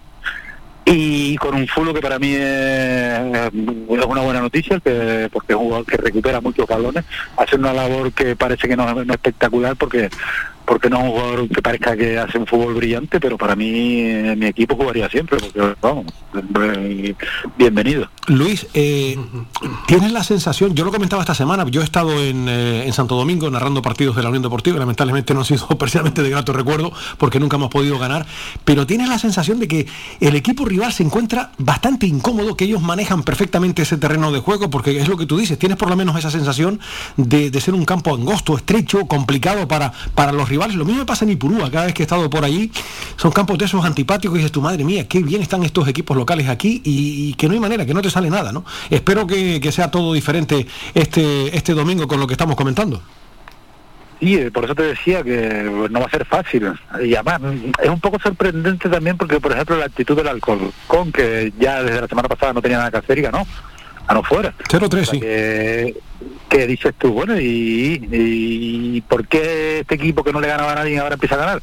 [0.84, 3.52] y con un fulo que para mí es, es
[3.88, 7.04] una buena noticia, que, porque es un jugador que recupera muchos balones,
[7.36, 10.10] hace una labor que parece que no, no es espectacular porque
[10.64, 14.00] porque no es un jugador que parezca que hace un fútbol brillante, pero para mí
[14.00, 16.06] eh, mi equipo jugaría siempre, porque vamos,
[16.60, 17.14] eh,
[17.56, 18.08] bienvenido.
[18.28, 19.18] Luis, eh,
[19.86, 23.50] ¿tienes la sensación, yo lo comentaba esta semana, yo he estado en, en Santo Domingo
[23.50, 27.40] narrando partidos de la Unión Deportiva, lamentablemente no han sido precisamente de grato recuerdo porque
[27.40, 28.26] nunca hemos podido ganar,
[28.64, 29.86] pero tienes la sensación de que
[30.20, 34.70] el equipo rival se encuentra bastante incómodo, que ellos manejan perfectamente ese terreno de juego,
[34.70, 36.80] porque es lo que tú dices, tienes por lo menos esa sensación
[37.16, 40.61] de, de ser un campo angosto, estrecho, complicado para, para los rivales.
[40.68, 42.70] Lo mismo me pasa en Ipurúa, cada vez que he estado por allí,
[43.16, 46.16] son campos de esos antipáticos y dices, tu madre mía, qué bien están estos equipos
[46.16, 48.64] locales aquí y, y que no hay manera, que no te sale nada, ¿no?
[48.90, 53.02] Espero que, que sea todo diferente este, este domingo con lo que estamos comentando.
[54.22, 56.72] Sí, por eso te decía que pues, no va a ser fácil.
[57.02, 57.40] Y además
[57.82, 62.02] es un poco sorprendente también porque, por ejemplo, la actitud del Alcorcón, que ya desde
[62.02, 63.44] la semana pasada no tenía nada que hacer y ganó,
[64.06, 64.54] ganó fuera.
[64.68, 65.20] 0-3, sí.
[65.20, 65.96] Que,
[66.48, 70.76] que dices tú, bueno, y, y ¿por qué este equipo que no le ganaba a
[70.76, 71.62] nadie ahora empieza a ganar?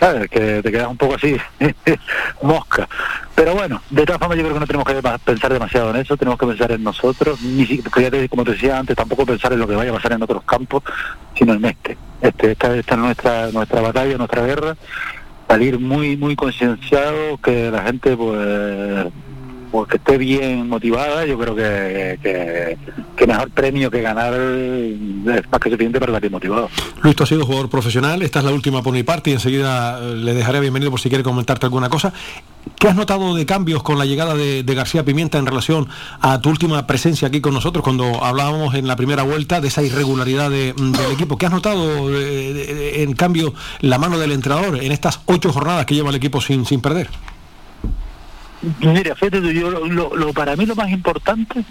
[0.00, 0.28] ¿Sabes?
[0.30, 1.36] Que te quedas un poco así,
[2.42, 2.88] mosca.
[3.36, 6.16] Pero bueno, de todas formas yo creo que no tenemos que pensar demasiado en eso,
[6.16, 9.24] tenemos que pensar en nosotros, ni si- que ya te- como te decía antes, tampoco
[9.24, 10.82] pensar en lo que vaya a pasar en otros campos,
[11.38, 11.96] sino en este.
[12.20, 14.76] este esta, esta es nuestra, nuestra batalla, nuestra guerra,
[15.48, 19.06] salir muy, muy concienciados, que la gente pues
[19.72, 22.76] pues que esté bien motivada, yo creo que,
[23.16, 26.68] que, mejor premio que ganar es más que suficiente para estar motivado.
[27.02, 29.98] Luis, tú has sido jugador profesional, esta es la última por mi parte y enseguida
[29.98, 32.12] eh, le dejaré bienvenido por si quiere comentarte alguna cosa.
[32.78, 35.88] ¿Qué has notado de cambios con la llegada de, García Pimienta en relación
[36.20, 39.82] a tu última presencia aquí con nosotros cuando hablábamos en la primera vuelta de esa
[39.82, 41.38] irregularidad de- mm, del equipo?
[41.38, 46.10] ¿Qué has notado en cambio la mano del entrenador en estas ocho jornadas que lleva
[46.10, 47.08] el equipo sin, sin perder?
[48.80, 51.64] Mira, fíjate, tú, yo, lo, lo- para mí lo más importante,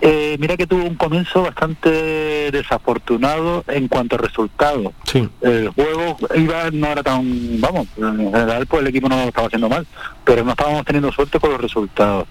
[0.00, 4.92] eh, mira que tuvo un comienzo bastante desafortunado en cuanto a resultados.
[5.04, 5.28] Sí.
[5.40, 9.46] El juego iba, no era tan, vamos, en general pues el equipo no lo estaba
[9.46, 9.86] haciendo mal,
[10.24, 12.26] pero no estábamos teniendo suerte con los resultados.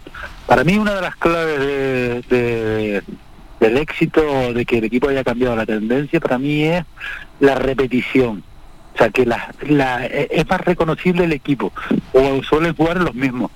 [0.46, 3.04] Para mí una de las claves de, de-
[3.60, 6.84] del éxito, de que el equipo haya cambiado la tendencia, para mí es
[7.40, 8.44] la repetición.
[8.94, 11.72] O sea, que la, la, eh, es más reconocible el equipo,
[12.14, 13.50] o suelen jugar los mismos.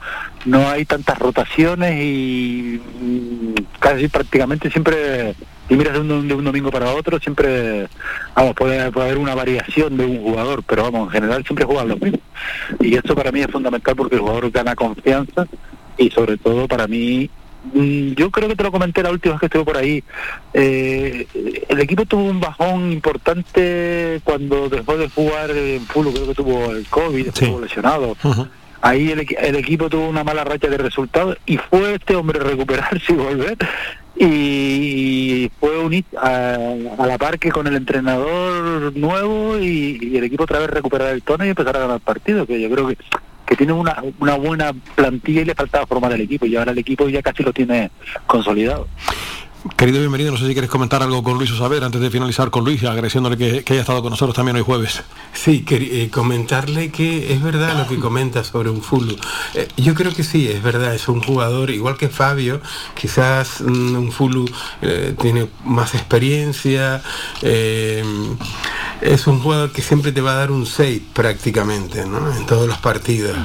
[0.45, 5.35] No hay tantas rotaciones y mm, casi prácticamente siempre,
[5.67, 7.87] si miras de un, de un domingo para otro, siempre,
[8.35, 11.89] vamos, puede, puede haber una variación de un jugador, pero vamos, en general siempre juegan
[11.89, 12.21] los mismos.
[12.79, 15.45] Y eso para mí es fundamental porque el jugador gana confianza
[15.97, 17.29] y sobre todo para mí
[17.73, 20.03] yo creo que te lo comenté la última vez que estuve por ahí.
[20.53, 21.27] Eh,
[21.67, 26.71] el equipo tuvo un bajón importante cuando después de jugar en fútbol, creo que tuvo
[26.71, 28.15] el COVID, estuvo lesionado.
[28.81, 33.13] Ahí el, el equipo tuvo una mala racha de resultados y fue este hombre recuperarse
[33.13, 33.57] y volver.
[34.19, 36.55] Y fue unir a,
[36.97, 41.13] a la par que con el entrenador nuevo y, y el equipo otra vez recuperar
[41.13, 42.97] el tono y empezar a ganar partidos, que yo creo que,
[43.47, 46.77] que tiene una, una buena plantilla y le faltaba formar el equipo y ahora el
[46.77, 47.89] equipo ya casi lo tiene
[48.27, 48.87] consolidado.
[49.75, 52.63] Querido bienvenido, no sé si quieres comentar algo con Luis Osaber antes de finalizar con
[52.63, 55.03] Luis, agradeciéndole que, que haya estado con nosotros también hoy jueves.
[55.33, 59.15] Sí, eh, comentarle que es verdad lo que comenta sobre un Fulu.
[59.55, 62.61] Eh, yo creo que sí, es verdad, es un jugador igual que Fabio,
[62.95, 64.45] quizás mm, un Fulu
[64.81, 67.01] eh, tiene más experiencia,
[67.41, 68.03] eh,
[69.01, 72.31] es un jugador que siempre te va a dar un 6 prácticamente, ¿no?
[72.31, 73.37] En todos los partidos.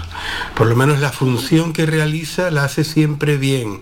[0.54, 3.80] Por lo menos la función que realiza la hace siempre bien.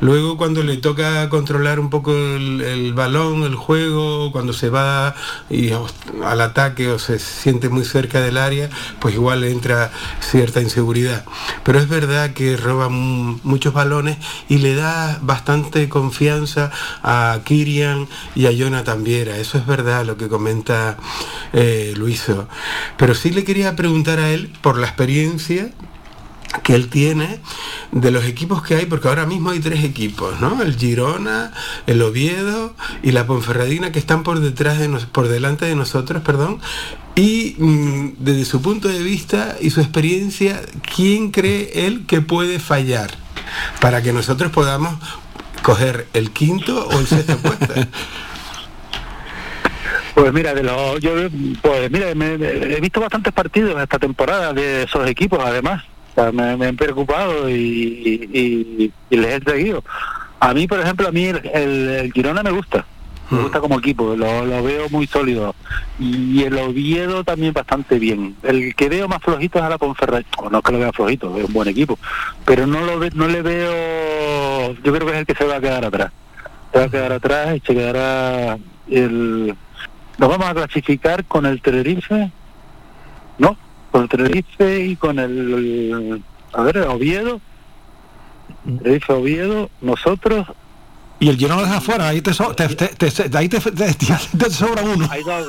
[0.00, 5.14] Luego cuando le toca controlar un poco el, balón, el juego, cuando se va
[5.50, 5.70] y
[6.24, 8.70] al ataque o se siente muy cerca del área,
[9.00, 9.90] pues igual entra
[10.20, 11.24] cierta inseguridad.
[11.64, 14.16] Pero es verdad que roba mu- muchos balones
[14.48, 16.70] y le da bastante confianza
[17.02, 19.36] a Kirian y a Jonathan Viera.
[19.36, 20.96] Eso es verdad lo que comenta
[21.52, 22.48] eh, Luiso.
[22.96, 25.70] Pero sí le quería preguntar a él por la experiencia
[26.62, 27.40] que él tiene
[27.92, 30.62] de los equipos que hay, porque ahora mismo hay tres equipos, ¿no?
[30.62, 31.52] El Girona,
[31.86, 36.22] el Oviedo y la Ponferradina que están por detrás de nos, por delante de nosotros,
[36.22, 36.60] perdón.
[37.14, 40.62] Y mm, desde su punto de vista y su experiencia,
[40.94, 43.10] ¿quién cree él que puede fallar
[43.80, 44.94] para que nosotros podamos
[45.62, 47.74] coger el quinto o el sexto puesto?
[50.14, 51.12] Pues mira, de los, yo
[51.62, 55.84] pues mira, me- me- he visto bastantes partidos esta temporada de esos equipos, además.
[56.18, 59.84] Sea, me, me han preocupado y, y- y les he seguido.
[60.40, 62.84] A mí, por ejemplo, a mí el, el- el Girona me gusta.
[63.30, 65.54] Me gusta como equipo, lo, lo veo muy sólido.
[66.00, 68.34] Y el Oviedo también bastante bien.
[68.42, 70.30] El que veo más flojito es a la Ponferradina.
[70.38, 71.98] O no es que lo vea flojito, es un buen equipo.
[72.46, 74.72] Pero no lo ve- no le veo...
[74.82, 76.10] Yo creo que es el que se va a quedar atrás.
[76.72, 78.58] Se va a quedar atrás y se quedará
[78.90, 79.54] el...
[80.16, 82.32] Nos vamos a clasificar con el Tenerife.
[83.90, 87.40] Con Tenerife y con el, a ver, Oviedo,
[88.64, 90.46] Tenerife, Oviedo, nosotros.
[91.20, 93.94] Y el Girona deja afuera, ahí te, so- te- te- te- ahí te, te- te-
[94.38, 95.08] te sobra uno.
[95.10, 95.40] Ahí no,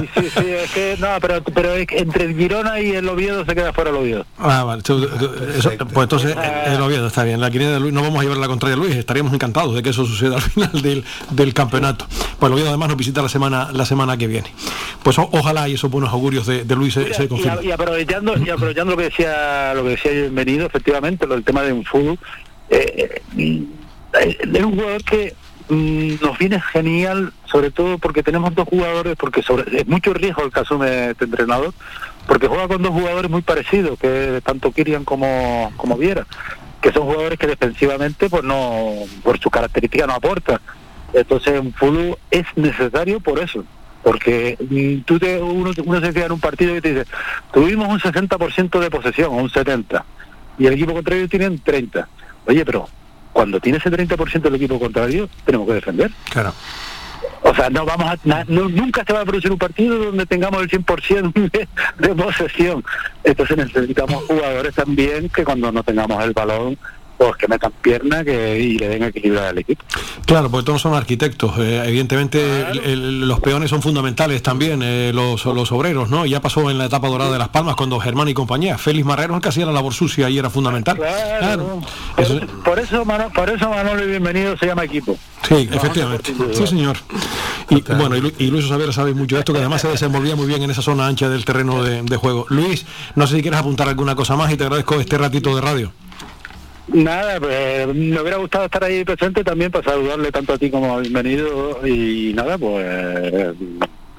[0.00, 3.06] sí, sí, sí, es que, no, pero, pero es que entre el Girona y el
[3.06, 4.24] Oviedo se queda fuera el Oviedo.
[4.38, 4.82] Ah, vale.
[4.82, 6.34] Tú- tú- eso- pues entonces
[6.66, 7.42] el Oviedo está bien.
[7.42, 8.94] La quiniela de Luis no vamos a llevar la contraria a Luis.
[8.96, 12.06] Estaríamos encantados de que eso suceda al final del, del campeonato.
[12.38, 14.50] Pues el Oviedo además nos visita la semana la semana que viene.
[15.02, 17.62] Pues o- ojalá y esos buenos augurios de, de Luis se, se confirmen.
[17.64, 21.60] y aprovechando y aprovechando lo que decía lo que decía bienvenido efectivamente lo del tema
[21.62, 22.18] de un fútbol
[22.70, 23.62] eh, eh,
[24.20, 25.34] es un jugador que
[25.68, 30.42] mm, nos viene genial sobre todo porque tenemos dos jugadores porque sobre, es mucho riesgo
[30.42, 31.72] el caso de este entrenador
[32.26, 36.26] porque juega con dos jugadores muy parecidos que tanto Kirian como como Viera
[36.80, 38.92] que son jugadores que defensivamente pues no
[39.22, 40.60] por su característica no aportan
[41.12, 43.64] entonces en fútbol es necesario por eso
[44.02, 47.10] porque mm, tú te, uno, uno se queda en un partido y te dice,
[47.52, 50.02] tuvimos un 60% de posesión un 70%
[50.58, 52.06] y el equipo contrario tiene un 30%.
[52.46, 52.88] Oye, pero
[53.34, 56.10] cuando tiene ese 30% del equipo contrario, tenemos que defender.
[56.30, 56.54] Claro.
[57.42, 60.24] O sea, no vamos a, na- no- nunca se va a producir un partido donde
[60.24, 62.82] tengamos el 100% de, de posesión.
[63.22, 66.78] Entonces necesitamos jugadores también que cuando no tengamos el balón,
[67.36, 69.84] que metan pierna que, y le den equilibrio al equipo.
[70.26, 71.52] Claro, porque todos son arquitectos.
[71.58, 76.26] Eh, evidentemente el- el- los peones son fundamentales también, eh, los, los obreros, ¿no?
[76.26, 78.78] Ya pasó en la etapa dorada de Las Palmas cuando Germán y compañía.
[78.78, 80.96] Félix Marrero que hacía la labor sucia y era fundamental.
[80.96, 81.80] Claro.
[82.16, 85.16] Eso- Por eso, Manolo, por eso Manolo y Bienvenido se llama equipo.
[85.48, 86.32] Sí, efectivamente.
[86.54, 86.96] Sí, señor.
[87.70, 90.36] Y bueno, y, Lu- y Luis Osavera sabe mucho de esto, que además se desenvolvía
[90.36, 92.46] muy bien en esa zona ancha del terreno de, de juego.
[92.48, 92.84] Luis,
[93.14, 95.92] no sé si quieres apuntar alguna cosa más y te agradezco este ratito de radio.
[96.88, 100.94] Nada, pues me hubiera gustado estar ahí presente también para saludarle tanto a ti como
[100.94, 103.56] a bienvenido y nada, pues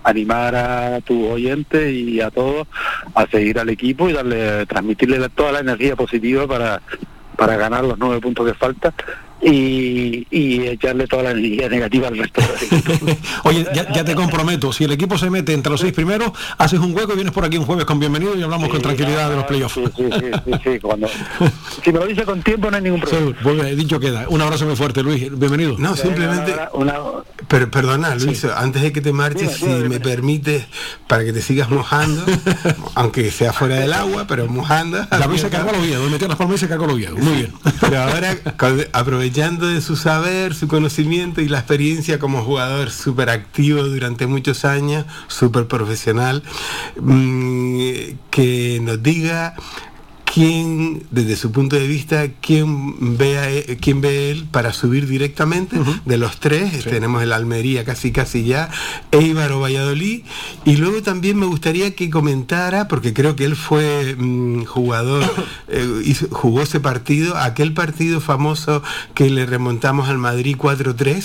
[0.04, 2.68] animar a tus oyentes y a todos
[3.14, 6.82] a seguir al equipo y darle transmitirle toda la energía positiva para
[7.36, 8.94] para ganar los nueve puntos que falta
[9.42, 13.18] y, y echarle toda la energía negativa al resto del equipo.
[13.44, 16.80] Oye, ya, ya te comprometo, si el equipo se mete entre los seis primeros, haces
[16.80, 19.36] un hueco y vienes por aquí un jueves con bienvenido y hablamos con tranquilidad de
[19.36, 19.76] los playoffs.
[19.76, 21.08] Sí, sí, sí, sí, sí, cuando,
[21.84, 23.36] si me lo dice con tiempo no hay ningún problema.
[23.44, 24.26] Seguro, dicho queda.
[24.30, 25.28] Un abrazo muy fuerte, Luis.
[25.38, 25.76] Bienvenido.
[25.78, 26.56] No, simplemente.
[27.48, 30.66] Per- perdona, Luis, antes de que te marches, si me permites,
[31.08, 32.24] para que te sigas mojando,
[32.96, 35.06] aunque sea fuera del agua, pero mojando.
[35.12, 37.20] La Luis se cargó los viejos, metió las palmas y se cargó los viejos.
[37.20, 37.54] Muy bien.
[37.82, 38.36] Pero ahora,
[39.36, 45.06] de su saber, su conocimiento y la experiencia como jugador súper activo durante muchos años,
[45.28, 46.42] súper profesional,
[47.02, 47.80] mm,
[48.32, 49.56] que nos diga
[50.36, 55.08] quién, desde su punto de vista, quién ve, a e- quién ve él para subir
[55.08, 55.78] directamente.
[56.04, 58.70] De los tres, tenemos el Almería casi casi ya,
[59.12, 60.24] Eibar o Valladolid.
[60.66, 65.24] Y luego también me gustaría que comentara, porque creo que él fue mm, jugador,
[65.70, 68.84] eh, hizo- jugó ese partido, aquel partido famoso
[69.14, 71.24] que le remontamos al Madrid 4-3,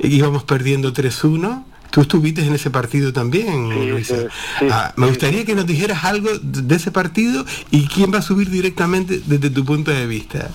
[0.00, 1.62] íbamos perdiendo 3-1.
[1.92, 4.16] Tú estuviste en ese partido también, Luisa.
[4.70, 8.22] Ah, me gustaría que nos dijeras algo de de ese partido y quién va a
[8.22, 10.48] subir directamente desde tu punto de vista.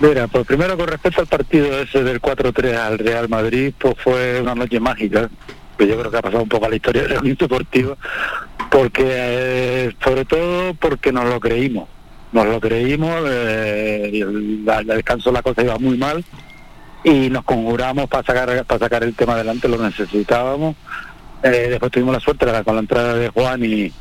[0.00, 4.40] Mira, pues primero con respecto al partido ese del 4-3 al Real Madrid, pues fue
[4.40, 5.30] una noche mágica,
[5.78, 7.96] que yo creo que ha pasado un poco a la historia del Unión Deportiva,
[8.70, 11.88] porque eh, sobre todo porque nos lo creímos,
[12.32, 16.24] nos lo creímos, eh, el, descanso la cosa iba muy mal
[17.04, 20.76] y nos conjuramos para sacar para sacar el tema adelante, lo necesitábamos.
[21.42, 23.92] Eh, después tuvimos la suerte la- con la entrada de Juan y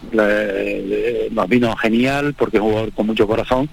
[1.31, 3.67] nos vino genial porque es un jugador con mucho corazón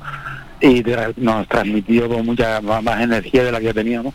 [0.60, 0.82] y
[1.16, 4.14] nos transmitió con mucha más, energía de la que teníamos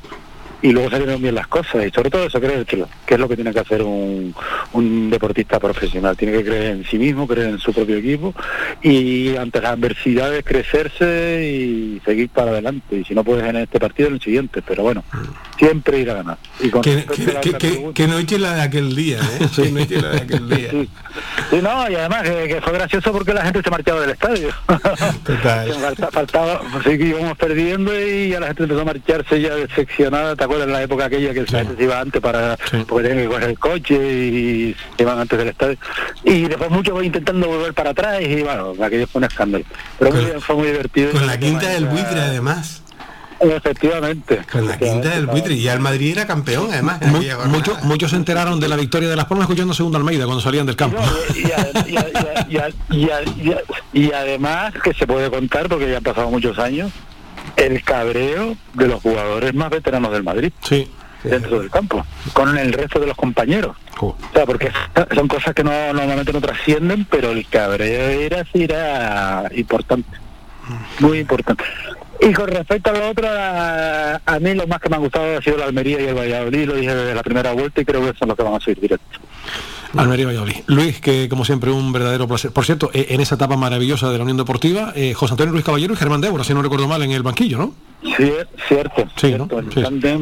[0.63, 3.35] y luego salieron bien las cosas y sobre todo eso creértelo que es lo que
[3.35, 4.33] tiene que hacer un,
[4.71, 8.33] un deportista profesional tiene que creer en sí mismo creer en su propio equipo
[8.81, 13.77] y ante las adversidades crecerse y seguir para adelante y si no puedes en este
[13.77, 15.03] partido en el siguiente pero bueno
[15.59, 16.93] siempre ir a ganar y con Que,
[18.03, 19.47] a noche la de aquel día, ¿eh?
[19.55, 20.71] Que noche la de aquel día.
[20.71, 20.89] Sí,
[21.49, 24.49] Sí, no, y además que, que fue gracioso porque la gente se marchaba del estadio.
[25.23, 25.97] Total.
[26.11, 30.35] Faltaba, sí que íbamos perdiendo y ya la gente empezó a marcharse ya decepcionada.
[30.35, 32.57] ¿Te acuerdas en la época aquella que la gente se iba antes para
[32.87, 35.77] porque tenían que coger el coche y se iban antes del estadio?
[36.23, 39.65] Y después muchos intentando volver para atrás y bueno, aquello fue un escándalo.
[39.99, 41.11] Pero muy bien, fue muy divertido.
[41.11, 42.81] Con la quinta del buitre, además.
[43.39, 44.41] Efectivamente.
[44.49, 45.55] Con la quinta del buitre.
[45.55, 47.01] Y al Madrid era campeón, además.
[47.47, 50.65] muchos, muchos se enteraron de la victoria de Las Palmas escuchando Segundo Almeida cuando salían
[50.65, 51.01] del campo.
[53.91, 56.91] y además que se puede contar porque ya han pasado muchos años
[57.55, 60.89] el cabreo de los jugadores más veteranos del Madrid sí.
[61.23, 63.75] dentro del campo con el resto de los compañeros.
[63.99, 64.71] O sea porque
[65.13, 70.17] son cosas que no normalmente no trascienden pero el cabreo era era importante
[70.99, 71.63] muy importante.
[72.19, 75.37] Y con respecto a lo otro a, a mí lo más que me ha gustado
[75.37, 78.01] ha sido la Almería y el Valladolid lo dije desde la primera vuelta y creo
[78.01, 79.19] que son los que van a subir directo
[79.95, 80.55] Almería Valladolid.
[80.67, 82.51] Luis, que como siempre un verdadero placer.
[82.51, 85.65] Por cierto, eh, en esa etapa maravillosa de la Unión Deportiva, eh, José Antonio Luis
[85.65, 87.73] Caballero y Germán Débora, si no recuerdo mal, en el banquillo, ¿no?
[88.03, 89.47] Cierto, Sí, cierto.
[89.47, 90.17] ¿no?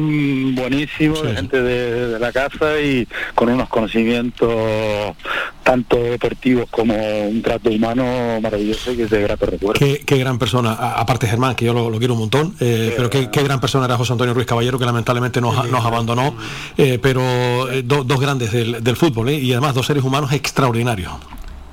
[0.54, 5.16] Buenísimo, de gente de, de la casa y con unos conocimientos
[5.62, 6.94] tanto deportivos como
[7.28, 8.04] un trato humano
[8.40, 9.78] maravilloso que es de grato recuerdo.
[9.78, 12.92] Qué, qué gran persona, a- aparte Germán, que yo lo, lo quiero un montón, eh,
[12.96, 16.34] pero qué, qué gran persona era José Antonio Ruiz Caballero, que lamentablemente nos, nos abandonó,
[16.76, 20.32] eh, pero eh, do- dos grandes del, del fútbol, eh, y además dos seres humanos
[20.32, 21.12] extraordinarios.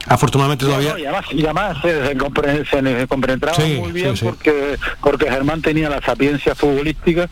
[0.10, 0.94] Afortunadamente todavía...
[0.94, 2.70] No, y además, y además se, se compre-
[3.00, 4.26] se compenetraban Sí, muy bien sí, sí.
[4.26, 7.28] porque porque Germán tenía la sapiencia futbolística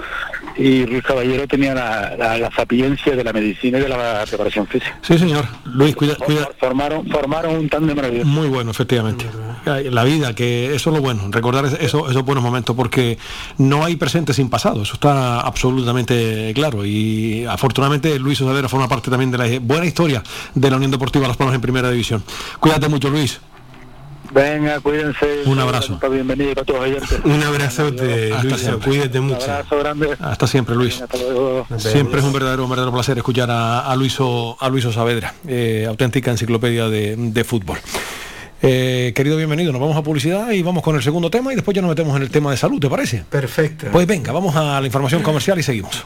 [0.58, 4.66] y Ruiz Caballero tenía la, la, la sapiencia de la medicina y de la preparación
[4.68, 4.98] física.
[5.02, 5.46] Sí, señor.
[5.66, 6.48] Luis, cuida, cuida.
[6.60, 8.28] Formaron, formaron un tándem maravilloso.
[8.28, 9.26] Muy bueno, efectivamente.
[9.66, 13.18] La vida, que eso es lo bueno, recordar es- eso, esos buenos momentos, porque
[13.58, 16.86] no hay presente sin pasado, eso está absolutamente claro.
[16.86, 20.24] Y afortunadamente Luis Osadera forma parte también de la buena historia
[20.56, 22.24] de la Unión Deportiva Las Palmas en Primera División.
[22.68, 23.40] Cuídate mucho, Luis.
[24.34, 25.44] Venga, cuídense.
[25.46, 25.98] Un abrazo.
[26.12, 27.18] Bienvenido a todos oyentes.
[27.24, 28.58] Un abrazote, Hasta Luis.
[28.60, 28.90] siempre.
[28.90, 29.50] Cuídate Un mucho.
[29.50, 30.10] abrazo grande.
[30.20, 31.02] Hasta siempre, Luis.
[31.02, 31.66] Hasta luego.
[31.78, 35.34] Siempre es un verdadero, un verdadero placer escuchar a, a Luis O- a Luis Saavedra,
[35.48, 37.78] eh, auténtica enciclopedia de, de fútbol.
[38.62, 41.74] Eh, querido bienvenido, nos vamos a publicidad y vamos con el segundo tema y después
[41.74, 43.24] ya nos metemos en el tema de salud, ¿te parece?
[43.30, 43.88] Perfecto.
[43.94, 46.06] Pues venga, vamos a la información comercial y seguimos.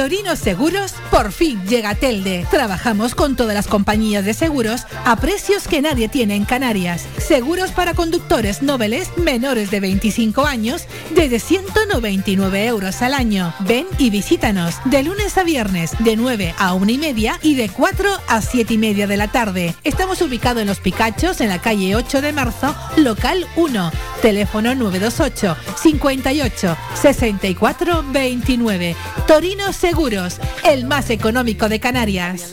[0.00, 2.46] Torino Seguros, por fin llega Telde.
[2.50, 7.04] Trabajamos con todas las compañías de seguros a precios que nadie tiene en Canarias.
[7.18, 13.52] Seguros para conductores nobles menores de 25 años desde 199 euros al año.
[13.60, 17.68] Ven y visítanos de lunes a viernes de 9 a 1 y media y de
[17.68, 19.74] 4 a 7 y media de la tarde.
[19.84, 23.92] Estamos ubicados en Los Picachos, en la calle 8 de marzo, local 1.
[24.22, 28.96] Teléfono 928 58 64 29.
[29.26, 29.89] Torino Seguros,
[30.64, 32.52] el más económico de Canarias.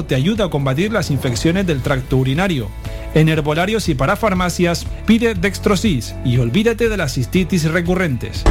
[0.00, 2.68] te ayuda a combatir las infecciones del tracto urinario.
[3.14, 8.42] En herbolarios y para farmacias pide Dextrosis y olvídate de las cistitis recurrentes.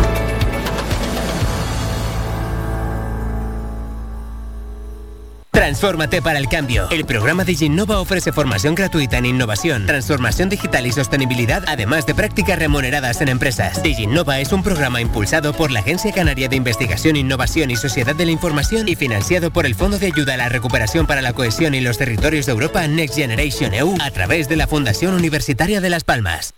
[5.72, 6.90] Transfórmate para el cambio.
[6.92, 7.56] El programa de
[7.96, 13.82] ofrece formación gratuita en innovación, transformación digital y sostenibilidad, además de prácticas remuneradas en empresas.
[13.82, 18.26] DigiNova es un programa impulsado por la Agencia Canaria de Investigación, Innovación y Sociedad de
[18.26, 21.74] la Información y financiado por el Fondo de Ayuda a la Recuperación para la Cohesión
[21.74, 25.90] y los Territorios de Europa Next Generation EU a través de la Fundación Universitaria de
[25.90, 26.54] Las Palmas.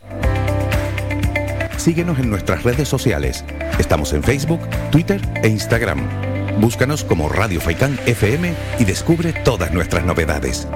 [1.77, 3.45] Síguenos en nuestras redes sociales.
[3.77, 6.32] Estamos en Facebook, Twitter e Instagram.
[6.59, 10.67] Búscanos como Radio Faicán FM y descubre todas nuestras novedades.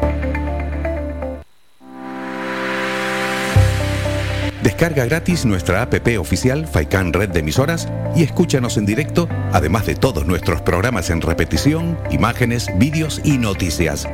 [4.63, 9.95] Descarga gratis nuestra app oficial Faicán Red de Emisoras y escúchanos en directo, además de
[9.95, 14.07] todos nuestros programas en repetición, imágenes, vídeos y noticias.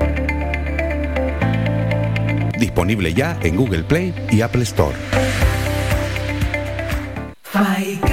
[2.59, 4.95] Disponible ya en Google Play y Apple Store.
[7.41, 8.12] Faikan,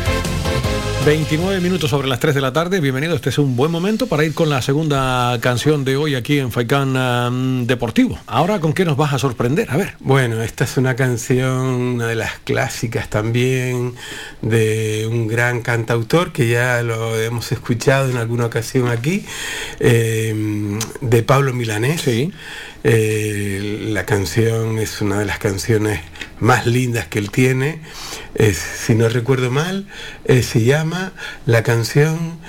[1.05, 2.79] 29 minutos sobre las 3 de la tarde.
[2.79, 3.15] Bienvenido.
[3.15, 6.51] Este es un buen momento para ir con la segunda canción de hoy aquí en
[6.51, 8.19] Faicán um, Deportivo.
[8.27, 9.71] Ahora, ¿con qué nos vas a sorprender?
[9.71, 9.95] A ver.
[9.99, 13.95] Bueno, esta es una canción, una de las clásicas también,
[14.43, 19.25] de un gran cantautor que ya lo hemos escuchado en alguna ocasión aquí,
[19.79, 22.07] eh, de Pablo Milanés.
[22.83, 25.99] Eh, la canción es una de las canciones
[26.39, 27.79] más lindas que él tiene.
[28.35, 29.87] Es, si no recuerdo mal,
[30.25, 31.13] eh, se llama
[31.45, 32.39] la canción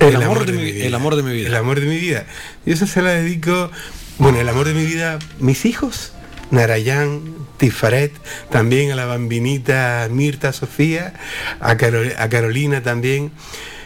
[0.00, 1.48] El amor de mi- el amor de mi vida.
[1.48, 2.26] El amor de mi vida.
[2.66, 3.70] Y eso se la dedico,
[4.18, 6.12] bueno, el amor de mi vida, mis hijos,
[6.50, 7.22] Narayán,
[7.56, 8.12] Tifaret,
[8.50, 11.14] también a la bambinita Mirta Sofía,
[11.60, 13.30] a, Caro- a Carolina también.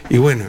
[0.09, 0.45] Y bueno,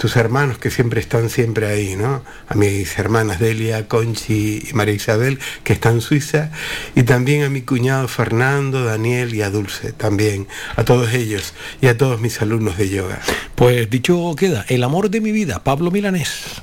[0.00, 2.24] tus hermanos que siempre están siempre ahí, ¿no?
[2.48, 6.50] A mis hermanas Delia, Conchi y María Isabel, que están en Suiza,
[6.94, 11.52] y también a mi cuñado Fernando, Daniel y a Dulce, también, a todos ellos
[11.82, 13.20] y a todos mis alumnos de yoga.
[13.56, 16.62] Pues dicho queda, el amor de mi vida, Pablo Milanés.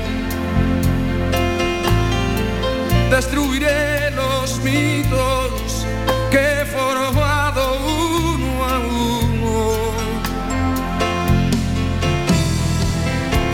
[3.11, 5.85] Destruiré los mitos
[6.31, 9.73] que he formado uno a uno.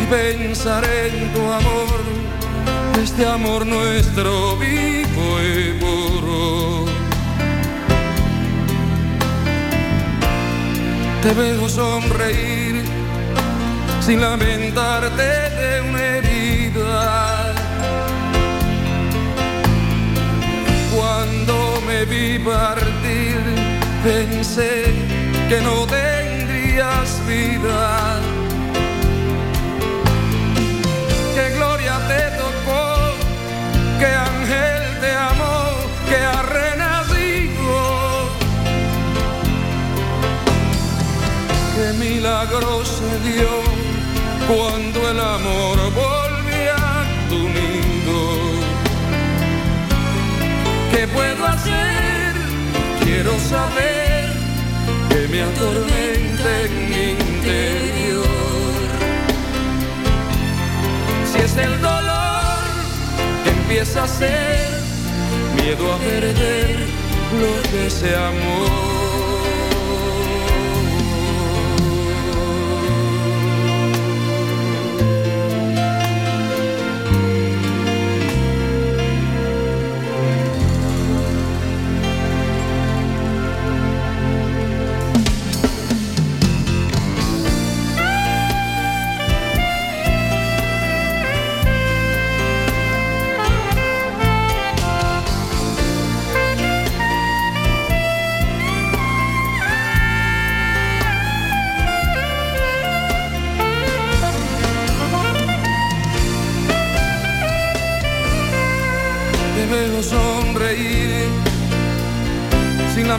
[0.03, 1.99] Y pensaré en tu amor,
[3.01, 6.85] este amor nuestro vivo y puro.
[11.23, 12.83] Te veo sonreír
[14.01, 17.36] sin lamentarte de una herida.
[22.05, 23.41] Vi partir,
[24.03, 24.93] pensé
[25.49, 28.19] que no tendrías vida.
[31.33, 32.85] Que gloria te tocó,
[33.99, 35.73] que ángel te amó,
[36.07, 37.79] que ha renacido.
[41.75, 43.49] Que milagro se dio
[44.47, 46.16] cuando el amor volvió
[51.07, 52.33] ¿Qué puedo hacer?
[53.03, 54.29] Quiero saber
[55.09, 58.25] que me atormenta en mi interior.
[61.31, 62.59] Si es el dolor
[63.43, 64.81] que empieza a ser
[65.61, 66.75] miedo a perder
[67.39, 68.96] lo que se amó.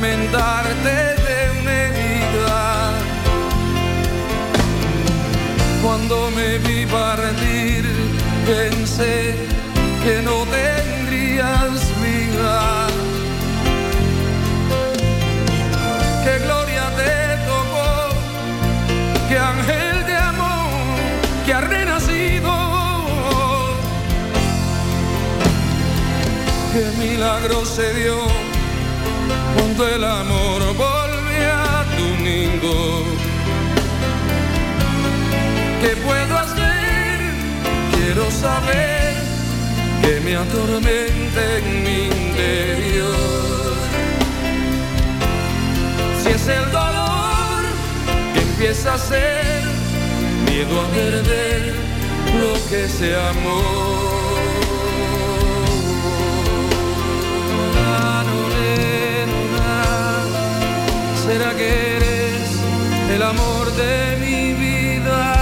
[0.01, 0.95] Lamentarte
[1.27, 2.93] de una herida.
[5.83, 7.85] Cuando me vi partir,
[8.47, 9.35] pensé
[10.05, 12.87] que no tendrías vida.
[16.25, 17.15] Que gloria te
[17.51, 17.91] tocó,
[19.29, 20.69] que ángel te amó,
[21.45, 22.69] que ha renacido.
[26.73, 28.48] que milagro se dio
[29.79, 33.05] cuando el amor volvió a tu nido.
[35.81, 37.21] ¿Qué puedo hacer?
[37.95, 39.15] Quiero saber
[40.03, 43.15] que me atormenta en mi interior.
[46.23, 47.63] Si es el dolor
[48.35, 49.63] que empieza a ser
[50.51, 51.75] miedo a perder
[52.41, 53.98] lo que se amó.
[61.39, 62.51] ¿Será que eres
[63.15, 65.35] el amor de mi vida?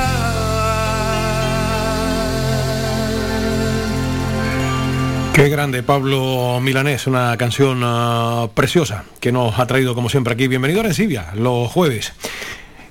[5.32, 10.48] Qué grande, Pablo Milanés, una canción ah, preciosa que nos ha traído como siempre aquí.
[10.48, 12.12] Bienvenido a Encibia, los jueves.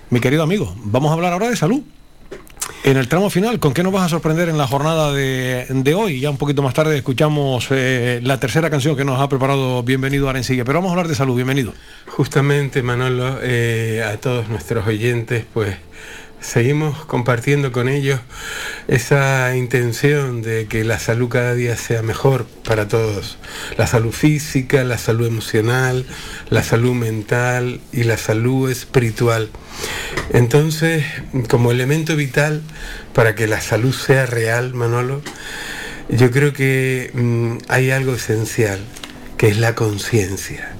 [0.09, 1.83] Mi querido amigo, vamos a hablar ahora de salud.
[2.85, 6.19] En el tramo final, ¿con qué nos vas a sorprender en la jornada de, hoy?
[6.19, 10.29] Ya un poquito más tarde escuchamos eh, la tercera canción que nos ha preparado Bienvenido
[10.29, 10.63] Arencilla.
[10.65, 11.73] Pero vamos a hablar de salud, bienvenido.
[12.05, 15.75] Justamente, Manolo, eh, a todos nuestros oyentes, pues
[16.45, 18.19] seguimos compartiendo con ellos
[18.87, 23.37] esa intención de que la salud cada día sea mejor para todos.
[23.77, 26.05] La salud física, la salud emocional,
[26.49, 29.49] la salud mental y la salud espiritual.
[30.31, 31.03] Entonces,
[31.49, 32.61] como elemento vital
[33.13, 35.21] para que la salud sea real, Manolo,
[36.09, 38.79] yo creo que mm, hay algo esencial,
[39.37, 40.75] que es la conciencia.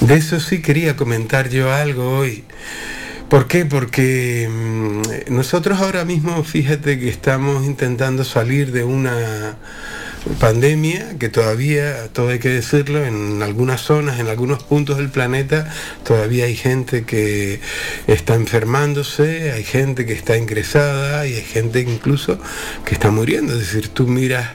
[0.00, 2.44] De eso sí quería comentar yo algo hoy.
[3.30, 3.64] ¿Por qué?
[3.64, 9.56] Porque mm, nosotros ahora mismo, fíjate que estamos intentando salir de una
[10.40, 15.72] pandemia que todavía, todo hay que decirlo, en algunas zonas, en algunos puntos del planeta,
[16.02, 17.60] todavía hay gente que
[18.08, 22.36] está enfermándose, hay gente que está ingresada y hay gente incluso
[22.84, 23.52] que está muriendo.
[23.52, 24.54] Es decir, tú miras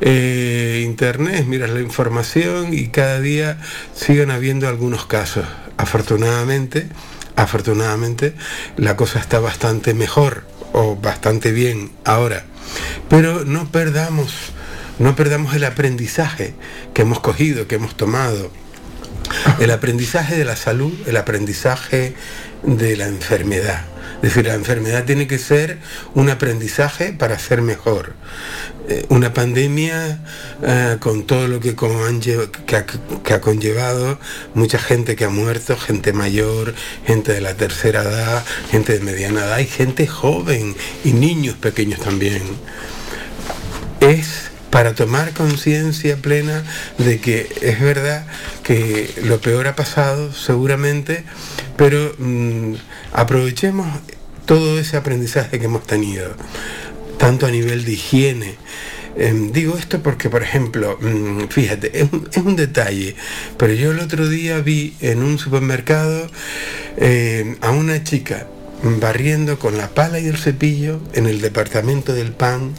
[0.00, 3.58] eh, internet, miras la información y cada día
[3.92, 5.46] siguen habiendo algunos casos.
[5.76, 6.86] Afortunadamente,
[7.36, 8.34] afortunadamente,
[8.76, 12.44] la cosa está bastante mejor o bastante bien ahora.
[13.08, 14.32] Pero no perdamos,
[14.98, 16.54] no perdamos el aprendizaje
[16.92, 18.50] que hemos cogido, que hemos tomado.
[19.58, 22.14] El aprendizaje de la salud, el aprendizaje
[22.62, 23.84] de la enfermedad.
[24.24, 25.76] Es decir, la enfermedad tiene que ser
[26.14, 28.14] un aprendizaje para ser mejor.
[28.88, 30.18] Eh, una pandemia
[30.62, 32.86] eh, con todo lo que, ha,
[33.22, 34.18] que ha conllevado,
[34.54, 36.74] mucha gente que ha muerto, gente mayor,
[37.06, 40.74] gente de la tercera edad, gente de mediana edad y gente joven
[41.04, 42.40] y niños pequeños también.
[44.00, 46.64] Es para tomar conciencia plena
[46.96, 48.26] de que es verdad
[48.62, 51.24] que lo peor ha pasado seguramente,
[51.76, 52.74] pero mm,
[53.14, 53.86] aprovechemos
[54.44, 56.34] todo ese aprendizaje que hemos tenido,
[57.16, 58.56] tanto a nivel de higiene.
[59.16, 63.14] Em, digo esto porque, por ejemplo, mm, fíjate, es un, es un detalle,
[63.56, 66.26] pero yo el otro día vi en un supermercado
[66.96, 68.48] eh, a una chica
[68.82, 72.74] barriendo con la pala y el cepillo en el departamento del pan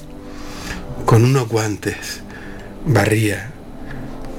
[1.05, 2.21] con unos guantes,
[2.85, 3.54] barría.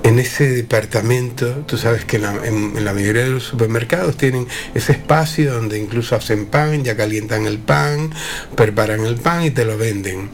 [0.06, 4.46] En ese departamento, tú sabes que en la, en- la mayoría de los supermercados tienen
[4.72, 8.12] ese espacio donde incluso hacen pan, ya calientan el pan,
[8.54, 10.30] preparan el pan y te lo venden.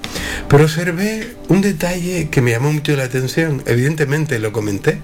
[0.47, 4.99] Pero observé un detalle que me llamó mucho la atención, evidentemente lo comenté,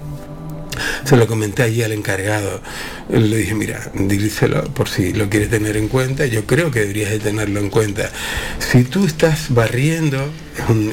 [1.04, 2.60] se lo comenté allí al encargado.
[3.08, 6.26] Le dije, mira, díselo por si lo quieres tener en cuenta.
[6.26, 8.10] Yo creo que deberías de tenerlo en cuenta.
[8.58, 10.18] Si tú estás barriendo,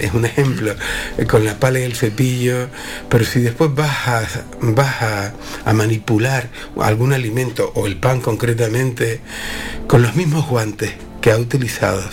[0.01, 0.75] es un, ejemplo,
[1.17, 2.69] eh, con la pala y el cepillo,
[3.09, 4.27] pero si después vas a,
[4.61, 5.01] vas
[5.65, 6.49] a manipular
[6.81, 9.19] algún alimento o el pan concretamente,
[9.87, 10.93] con los mismos guantes
[11.25, 12.03] que ha utilizado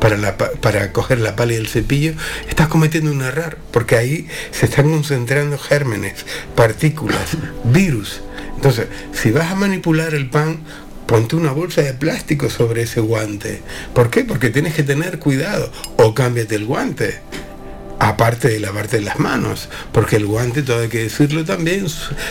[0.00, 2.14] para, la pa- para coger la pala y el cepillo,
[2.48, 6.24] estás cometiendo un error, porque ahí se están concentrando gérmenes,
[6.56, 8.22] partículas, virus.
[8.56, 10.60] Entonces, si vas a manipular el pan,
[11.06, 13.60] ponte una bolsa de plástico sobre ese guante.
[13.94, 14.24] ¿Por qué?
[14.24, 15.70] Porque tienes que tener cuidado.
[15.98, 17.20] O cámbiate el guante.
[17.98, 21.86] Aparte de lavarte las manos, porque el guante, todo hay que decirlo también,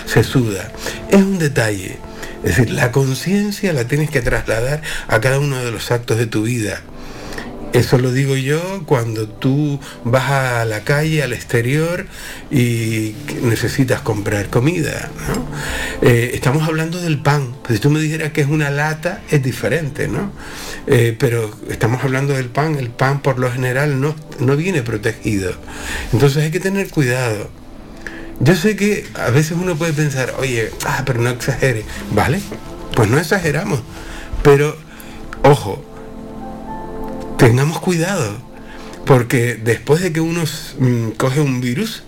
[0.08, 0.72] se suda.
[1.08, 1.98] Es un detalle.
[2.44, 6.26] Es decir, la conciencia la tienes que trasladar a cada uno de los actos de
[6.26, 6.82] tu vida.
[7.74, 12.06] Eso lo digo yo cuando tú vas a la calle, al exterior
[12.50, 15.10] y necesitas comprar comida.
[16.02, 17.56] Eh, estamos hablando del pan.
[17.64, 20.34] Pues si tú me dijeras que es una lata, es diferente, ¿no?
[20.86, 22.76] Eh, pero estamos hablando del pan.
[22.76, 25.54] El pan por lo general no, no viene protegido.
[26.12, 27.61] Entonces hay que tener cuidado.
[28.44, 31.86] Yo sé que a veces uno puede pensar, oye, ah, pero no exagere.
[32.12, 32.42] ¿Vale?
[32.96, 33.82] Pues no exageramos.
[34.44, 34.76] Pero,
[35.44, 35.84] ojo,
[37.38, 38.38] tengamos cuidado,
[39.06, 40.44] porque después de que uno
[40.80, 42.04] mm, coge un virus,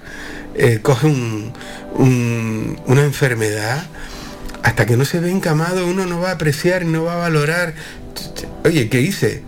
[0.56, 1.54] eh, coge un-
[1.96, 3.84] un- una enfermedad,
[4.64, 7.74] hasta que no se ve encamado uno no va a apreciar no va a valorar.
[8.64, 9.44] Oye, ¿qué hice?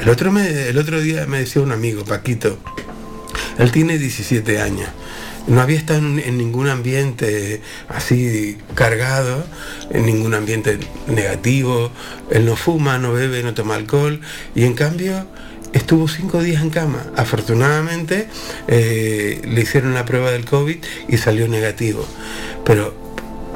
[0.00, 2.58] El otro, me- el otro día me decía un amigo, Paquito,
[3.58, 4.88] él tiene 17 años.
[5.48, 9.44] No había estado en, ningún ambiente así cargado,
[9.90, 11.90] en ningún ambiente negativo.
[12.30, 14.20] Él no fuma, no bebe, no toma alcohol.
[14.54, 15.26] Y en cambio
[15.72, 17.06] estuvo cinco días en cama.
[17.16, 18.28] Afortunadamente
[18.68, 20.76] eh, le hicieron la prueba del COVID
[21.08, 22.06] y salió negativo.
[22.64, 22.94] Pero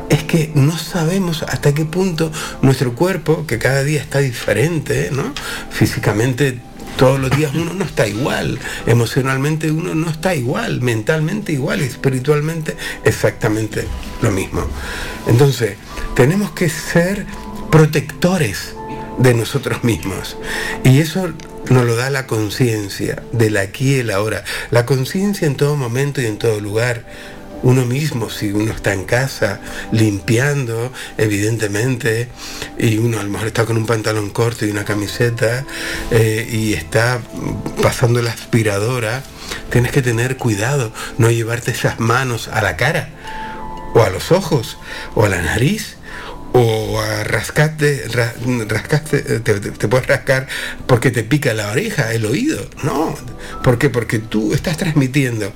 [0.08, 2.32] es que no sabemos hasta qué punto
[2.62, 5.32] nuestro cuerpo, que cada día está diferente, ¿no?
[5.70, 6.58] Físicamente
[6.96, 12.76] todos los días uno no está igual, emocionalmente uno no está igual, mentalmente igual espiritualmente
[13.04, 13.86] exactamente
[14.20, 14.66] lo mismo.
[15.26, 15.76] Entonces,
[16.14, 17.26] tenemos que ser
[17.70, 18.74] protectores
[19.18, 20.36] de nosotros mismos.
[20.84, 21.32] Y eso
[21.70, 24.44] nos lo da la conciencia del aquí y el ahora.
[24.70, 27.06] La conciencia en todo momento y en todo lugar
[27.62, 29.60] uno mismo, si uno está en casa
[29.92, 32.28] limpiando, evidentemente,
[32.78, 35.64] y uno a lo mejor está con un pantalón corto y una camiseta
[36.10, 37.20] eh, y está
[37.82, 39.22] pasando la aspiradora,
[39.70, 43.10] tienes que tener cuidado, no llevarte esas manos a la cara,
[43.94, 44.78] o a los ojos,
[45.14, 45.96] o a la nariz,
[46.54, 48.34] o a rascarte, ra-
[48.68, 50.46] rascaste, eh, te, puedes rascar
[50.86, 52.68] porque te pica la oreja, el oído.
[52.82, 53.14] No.
[53.62, 55.52] Porque tú estás transmitiendo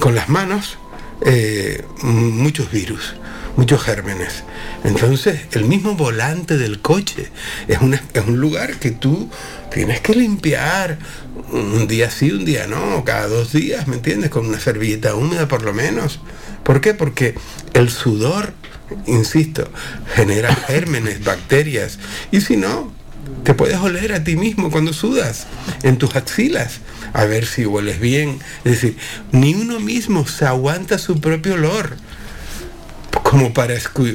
[0.00, 0.78] con las manos
[1.24, 3.14] eh, muchos virus,
[3.56, 4.44] muchos gérmenes.
[4.84, 7.30] Entonces, el mismo volante del coche
[7.66, 9.28] es, una- es un lugar que tú
[9.72, 10.98] tienes que limpiar
[11.52, 14.30] un día sí, un día no, cada dos días, ¿me entiendes?
[14.30, 16.20] Con una servilleta húmeda por lo menos.
[16.62, 16.94] ¿Por qué?
[16.94, 17.34] Porque
[17.74, 18.52] el sudor,
[19.06, 19.68] insisto,
[20.14, 21.98] genera gérmenes, bacterias.
[22.30, 22.92] Y si no,
[23.44, 25.46] te puedes oler a ti mismo cuando sudas
[25.82, 26.80] en tus axilas,
[27.12, 28.38] a ver si hueles bien.
[28.64, 28.96] Es decir,
[29.32, 31.96] ni uno mismo se aguanta su propio olor
[33.22, 33.74] como para,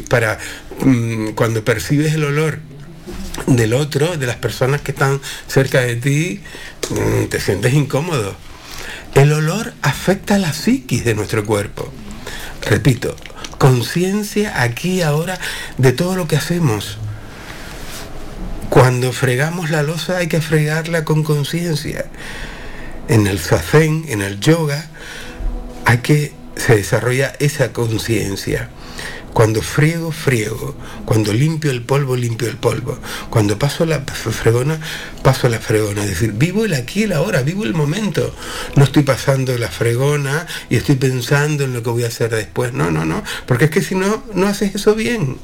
[0.10, 0.40] para
[0.80, 2.60] mm, cuando percibes el olor
[3.48, 6.42] del otro, de las personas que están cerca de ti,
[6.90, 8.36] mm, te sientes incómodo.
[9.14, 11.92] El olor afecta a la psiquis de nuestro cuerpo.
[12.64, 13.16] Repito,
[13.60, 15.40] conciencia aquí ahora
[15.78, 16.98] de todo lo que hacemos.
[18.70, 22.06] Cuando fregamos la losa hay que fregarla con conciencia.
[23.14, 24.90] En el sazen, en el yoga,
[25.86, 28.70] hay que se desarrolla esa conciencia.
[29.34, 30.76] Cuando friego, friego.
[31.06, 32.98] Cuando limpio el polvo, limpio el polvo.
[33.30, 34.80] Cuando paso la fregona,
[35.22, 36.04] paso la fregona.
[36.04, 38.34] Es decir, vivo el aquí y el ahora, vivo el momento.
[38.76, 42.74] No estoy pasando la fregona y estoy pensando en lo que voy a hacer después.
[42.74, 43.24] No, no, no.
[43.46, 45.38] Porque es que si no, no haces eso bien.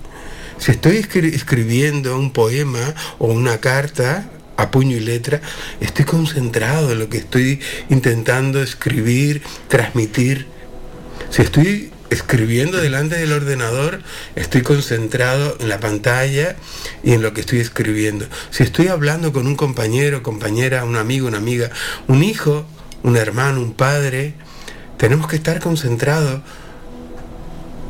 [0.58, 4.30] Si estoy escri- escribiendo un poema o una carta
[4.60, 5.42] a puño y letra,
[5.80, 10.48] estoy concentrado en lo que estoy intentando escribir, transmitir.
[11.30, 14.02] Si estoy escribiendo delante del ordenador,
[14.36, 16.56] estoy concentrado en la pantalla
[17.04, 18.26] y en lo que estoy escribiendo.
[18.50, 21.70] Si estoy hablando con un compañero, compañera, un amigo, una amiga,
[22.08, 22.66] un hijo,
[23.04, 24.34] un hermano, un padre,
[24.98, 26.42] tenemos que estar concentrados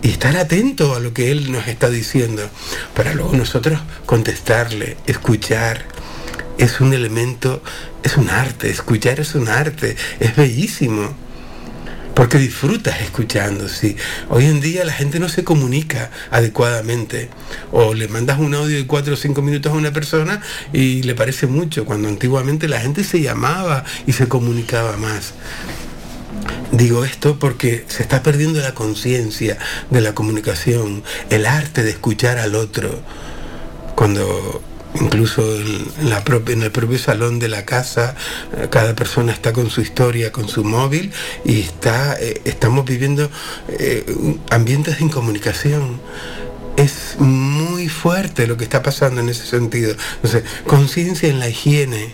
[0.02, 2.48] y estar atento a lo que él nos está diciendo
[2.94, 5.86] para luego nosotros contestarle, escuchar.
[6.60, 7.64] Es un elemento,
[8.04, 11.16] es un arte, escuchar es un arte, es bellísimo.
[12.14, 13.96] Porque disfrutas escuchando, sí.
[14.28, 17.30] Hoy en día la gente no se comunica adecuadamente.
[17.72, 20.42] O le mandas un audio de cuatro o cinco minutos a una persona
[20.74, 25.36] y le parece mucho, cuando antiguamente la gente se llamaba y se comunicaba más.
[26.74, 29.58] Digo esto porque se está perdiendo la conciencia
[29.90, 33.00] de la comunicación, el arte de escuchar al otro.
[33.96, 34.62] Cuando
[34.96, 38.16] incluso en, la en el propio salón de la casa,
[38.70, 41.12] cada persona está con su historia, con su móvil
[41.46, 43.30] y está, eh, estamos viviendo
[43.68, 44.06] eh,
[44.50, 46.02] ambientes de incomunicación.
[46.78, 49.96] Es muy fuerte lo que está pasando en ese sentido.
[50.16, 52.14] Entonces, conciencia en la higiene,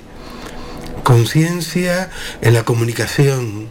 [1.03, 2.09] conciencia
[2.41, 3.69] en la comunicación,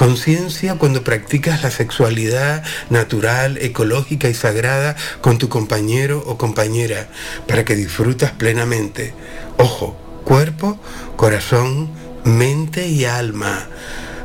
[0.00, 7.08] conciencia cuando practicas la sexualidad natural, ecológica y sagrada con tu compañero o compañera
[7.46, 9.12] para que disfrutas plenamente.
[9.58, 9.94] Ojo,
[10.24, 10.80] cuerpo,
[11.16, 11.90] corazón,
[12.24, 13.66] mente y alma.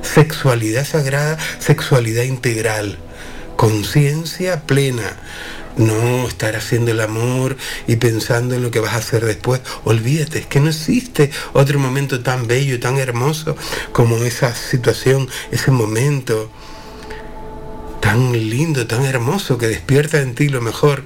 [0.02, 2.98] Sexualidad sagrada, sexualidad integral.
[3.58, 5.18] Conciencia plena.
[5.78, 7.58] No estar haciendo el amor
[7.88, 9.62] y pensando en lo que vas a hacer después.
[9.84, 13.56] Olvídate, es que no existe otro momento tan bello, tan hermoso
[13.92, 16.50] como esa situación, ese momento
[18.00, 21.04] tan lindo, tan hermoso que despierta en ti lo mejor.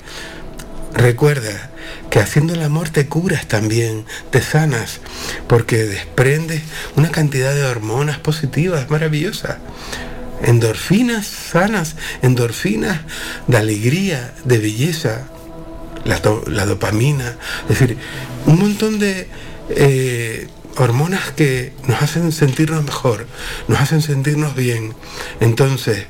[0.93, 1.71] Recuerda
[2.09, 4.99] que haciendo el amor te curas también, te sanas,
[5.47, 6.61] porque desprendes
[6.95, 9.57] una cantidad de hormonas positivas maravillosas
[10.43, 13.01] endorfinas sanas, endorfinas
[13.47, 15.27] de alegría, de belleza,
[16.05, 17.35] la, do- la dopamina,
[17.69, 17.97] es decir,
[18.45, 19.27] un montón de
[19.69, 20.47] eh,
[20.77, 23.27] hormonas que nos hacen sentirnos mejor,
[23.67, 24.93] nos hacen sentirnos bien.
[25.41, 26.05] Entonces,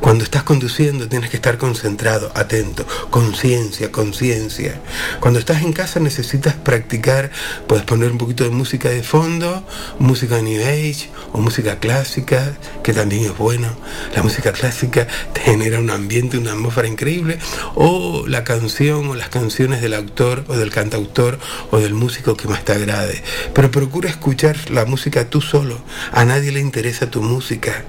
[0.00, 4.80] cuando estás conduciendo tienes que estar concentrado, atento, conciencia, conciencia.
[5.20, 7.30] Cuando estás en casa necesitas practicar,
[7.66, 9.64] puedes poner un poquito de música de fondo,
[9.98, 13.68] música New Age o música clásica, que también es bueno.
[14.14, 17.38] La música clásica te genera un ambiente, una atmósfera increíble,
[17.74, 21.38] o la canción o las canciones del autor o del cantautor
[21.70, 23.22] o del músico que más te agrade.
[23.54, 25.80] Pero procura escuchar la música tú solo,
[26.12, 27.84] a nadie le interesa tu música.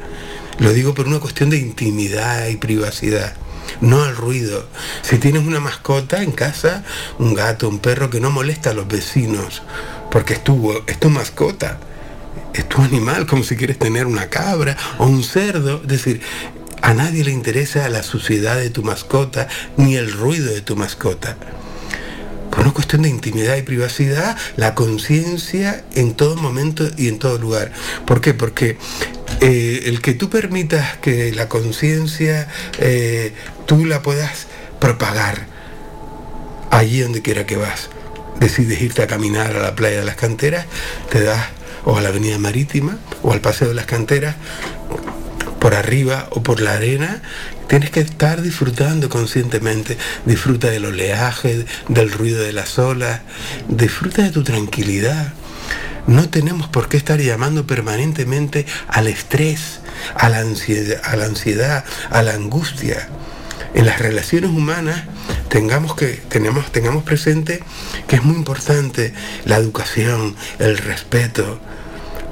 [0.59, 3.33] Lo digo por una cuestión de intimidad y privacidad.
[3.81, 4.67] No al ruido.
[5.01, 6.83] Si tienes una mascota en casa,
[7.17, 9.63] un gato, un perro que no molesta a los vecinos,
[10.11, 10.43] porque es
[10.87, 11.79] es tu mascota,
[12.53, 15.81] es tu animal, como si quieres tener una cabra o un cerdo.
[15.81, 16.21] Es decir,
[16.81, 19.47] a nadie le interesa la suciedad de tu mascota
[19.77, 21.37] ni el ruido de tu mascota.
[22.63, 27.73] Una cuestión de intimidad y privacidad, la conciencia en todo momento y en todo lugar.
[28.05, 28.33] ¿Por qué?
[28.33, 28.77] Porque
[29.41, 32.47] eh, el que tú permitas que la conciencia
[32.79, 33.33] eh,
[33.65, 34.47] tú la puedas
[34.79, 35.45] propagar
[36.71, 37.89] allí donde quiera que vas.
[38.39, 40.65] Decides irte a caminar a la playa de las canteras,
[41.09, 41.47] te das,
[41.83, 44.37] o a la avenida marítima, o al paseo de las canteras,
[45.59, 47.21] por arriba o por la arena,
[47.67, 49.97] tienes que estar disfrutando conscientemente.
[50.25, 53.21] Disfruta del oleaje, del ruido de las olas,
[53.67, 55.33] disfruta de tu tranquilidad.
[56.07, 59.79] No tenemos por qué estar llamando permanentemente al estrés,
[60.15, 63.07] a la ansiedad, a la, ansiedad, a la angustia.
[63.73, 65.03] En las relaciones humanas
[65.49, 67.63] tengamos que tenemos tengamos presente
[68.07, 69.13] que es muy importante
[69.45, 71.59] la educación, el respeto.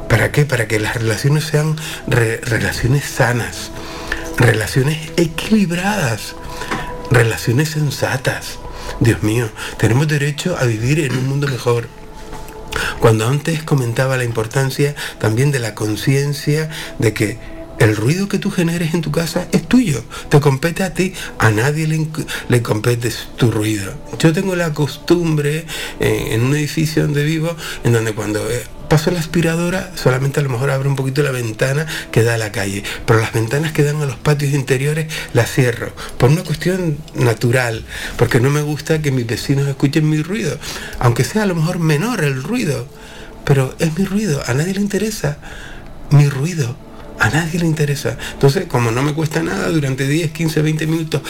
[0.09, 0.45] ¿Para qué?
[0.45, 1.77] Para que las relaciones sean
[2.07, 3.71] re- relaciones sanas,
[4.37, 6.35] relaciones equilibradas,
[7.09, 8.59] relaciones sensatas.
[8.99, 11.87] Dios mío, tenemos derecho a vivir en un mundo mejor.
[12.99, 17.37] Cuando antes comentaba la importancia también de la conciencia de que
[17.79, 21.49] el ruido que tú generes en tu casa es tuyo, te compete a ti, a
[21.49, 22.07] nadie le,
[22.47, 23.93] le compete tu ruido.
[24.19, 25.65] Yo tengo la costumbre
[25.99, 30.43] eh, en un edificio donde vivo, en donde cuando eh, paso la aspiradora, solamente a
[30.43, 33.71] lo mejor abro un poquito la ventana que da a la calle, pero las ventanas
[33.71, 37.85] que dan a los patios interiores las cierro, por una cuestión natural,
[38.17, 40.57] porque no me gusta que mis vecinos escuchen mi ruido,
[40.99, 42.85] aunque sea a lo mejor menor el ruido,
[43.45, 45.37] pero es mi ruido, a nadie le interesa
[46.09, 46.75] mi ruido,
[47.17, 48.17] a nadie le interesa.
[48.33, 51.21] Entonces, como no me cuesta nada durante 10, 15, 20 minutos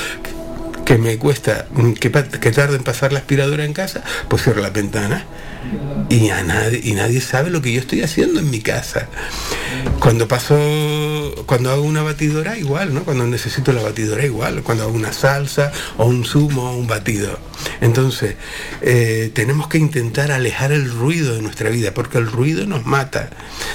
[0.85, 4.61] que me cuesta, mm, que, que tarde en pasar la aspiradora en casa, pues cierro
[4.61, 5.23] las ventanas
[6.09, 9.07] y, a nadie, y nadie sabe lo que yo estoy haciendo en mi casa.
[9.99, 13.03] Cuando paso, cuando hago una batidora, igual, ¿no?
[13.03, 14.63] Cuando necesito la batidora, igual.
[14.63, 17.39] Cuando hago una salsa o un zumo o un batido.
[17.79, 18.35] Entonces,
[18.81, 23.29] eh, tenemos que intentar alejar el ruido de nuestra vida, porque el ruido nos mata.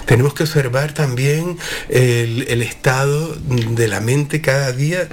[0.04, 1.56] Tenemos que observar también
[1.88, 5.08] el estado de la mente cada día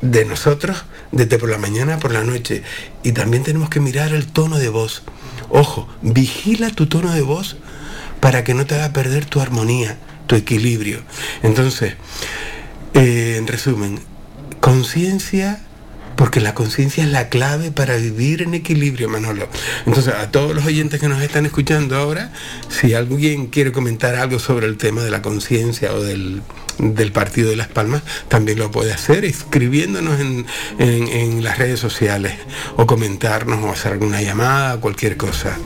[0.00, 2.62] de nosotros, desde por la mañana por la noche.
[3.02, 5.02] Y también tenemos que mirar el tono de voz.
[5.48, 7.56] Ojo, vigila tu tono de voz
[8.20, 11.02] para que no te haga perder tu armonía, tu equilibrio.
[11.42, 11.94] Entonces,
[12.94, 14.00] eh, en resumen,
[14.60, 15.60] conciencia,
[16.18, 19.48] porque la conciencia es la clave para vivir en equilibrio, Manolo.
[19.86, 22.32] Entonces, a todos los oyentes que nos están escuchando ahora,
[22.68, 26.42] si alguien quiere comentar algo sobre el tema de la conciencia o del,
[26.78, 30.44] del partido de Las Palmas, también lo puede hacer escribiéndonos en,
[30.80, 32.32] en- las redes sociales
[32.76, 35.56] o comentarnos o hacer alguna llamada, cualquier cosa.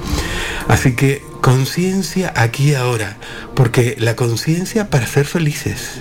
[0.68, 3.16] Así que conciencia aquí ahora,
[3.56, 5.92] porque la conciencia para ser felices.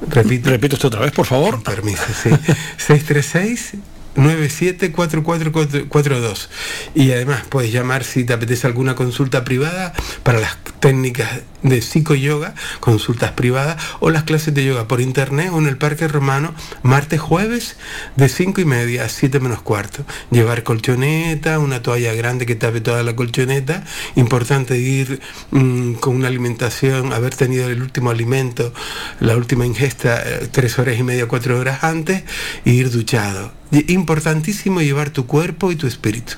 [0.06, 0.50] Repito.
[0.50, 1.62] Repito esto otra vez, por favor.
[1.62, 2.30] Permiso, sí.
[2.76, 3.72] 636
[4.18, 6.48] 974442
[6.94, 9.92] y además puedes llamar si te apetece alguna consulta privada
[10.22, 15.58] para las técnicas de psicoyoga, consultas privadas o las clases de yoga por internet o
[15.58, 17.76] en el Parque Romano martes jueves
[18.16, 20.04] de 5 y media a 7 menos cuarto.
[20.30, 23.84] Llevar colchoneta, una toalla grande que tape toda la colchoneta.
[24.16, 25.20] Importante ir
[25.50, 28.72] mm, con una alimentación, haber tenido el último alimento,
[29.20, 32.22] la última ingesta eh, tres horas y media, cuatro horas antes
[32.64, 33.57] y ir duchado.
[33.70, 36.34] Importantísimo llevar tu cuerpo y tu espíritu.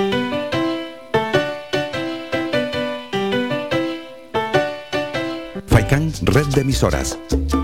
[6.21, 7.17] Red de emisoras.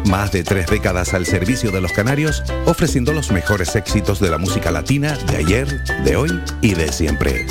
[0.06, 4.38] Más de tres décadas al servicio de los canarios, ofreciendo los mejores éxitos de la
[4.38, 7.46] música latina de ayer, de hoy y de siempre.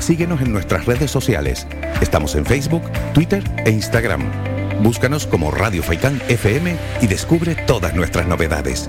[0.00, 1.66] Síguenos en nuestras redes sociales.
[2.00, 2.82] Estamos en Facebook,
[3.12, 4.22] Twitter e Instagram.
[4.82, 8.88] Búscanos como Radio Faikán FM y descubre todas nuestras novedades.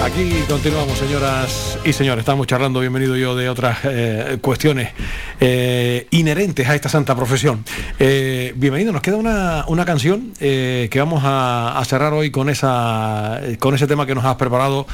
[0.00, 2.22] Aquí continuamos, señoras y señores.
[2.22, 4.90] Estamos charlando, bienvenido yo, de otras eh, cuestiones
[5.40, 7.64] eh, inherentes a esta santa profesión.
[7.98, 13.40] Eh, bienvenido, nos queda una, una canción que vamos a, a cerrar hoy con, esa,
[13.60, 14.86] con ese tema que nos has preparado.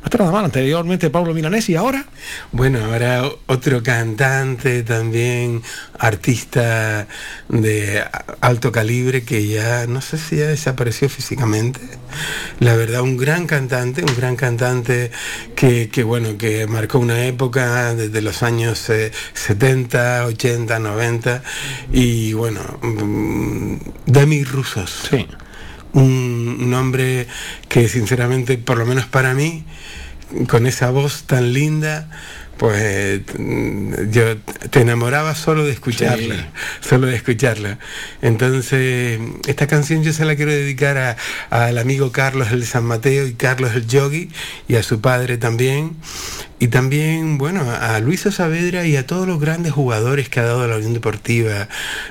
[0.00, 2.06] No está nada mal, anteriormente Pablo Milanés y ahora...
[2.52, 5.62] Bueno, ahora otro cantante también,
[5.98, 7.06] artista
[7.50, 8.02] de
[8.40, 11.80] alto calibre que ya no sé si ya desapareció físicamente.
[12.60, 15.10] La verdad, un gran cantante, un gran cantante
[15.54, 21.42] que, que, bueno, que marcó una época desde los años eh, 70, 80, 90
[21.92, 25.08] y bueno, mm, Demi Rusos.
[25.10, 25.26] Sí.
[25.92, 27.26] Un, un hombre
[27.68, 29.64] que sinceramente, por lo menos para mí,
[30.48, 32.08] con esa voz tan linda,
[32.58, 36.88] pues mm, yo te enamoraba solo de escucharla, Sí.
[36.88, 37.78] solo de escucharla.
[38.22, 39.18] Entonces,
[39.48, 41.16] esta canción yo se la quiero dedicar a-
[41.50, 44.28] al amigo Carlos el San Mateo y Carlos el Yogi
[44.68, 45.96] y a su padre también.
[46.62, 50.68] Y también, bueno, a Luis Saavedra y a todos los grandes jugadores que ha dado
[50.68, 51.68] la Unión Deportiva,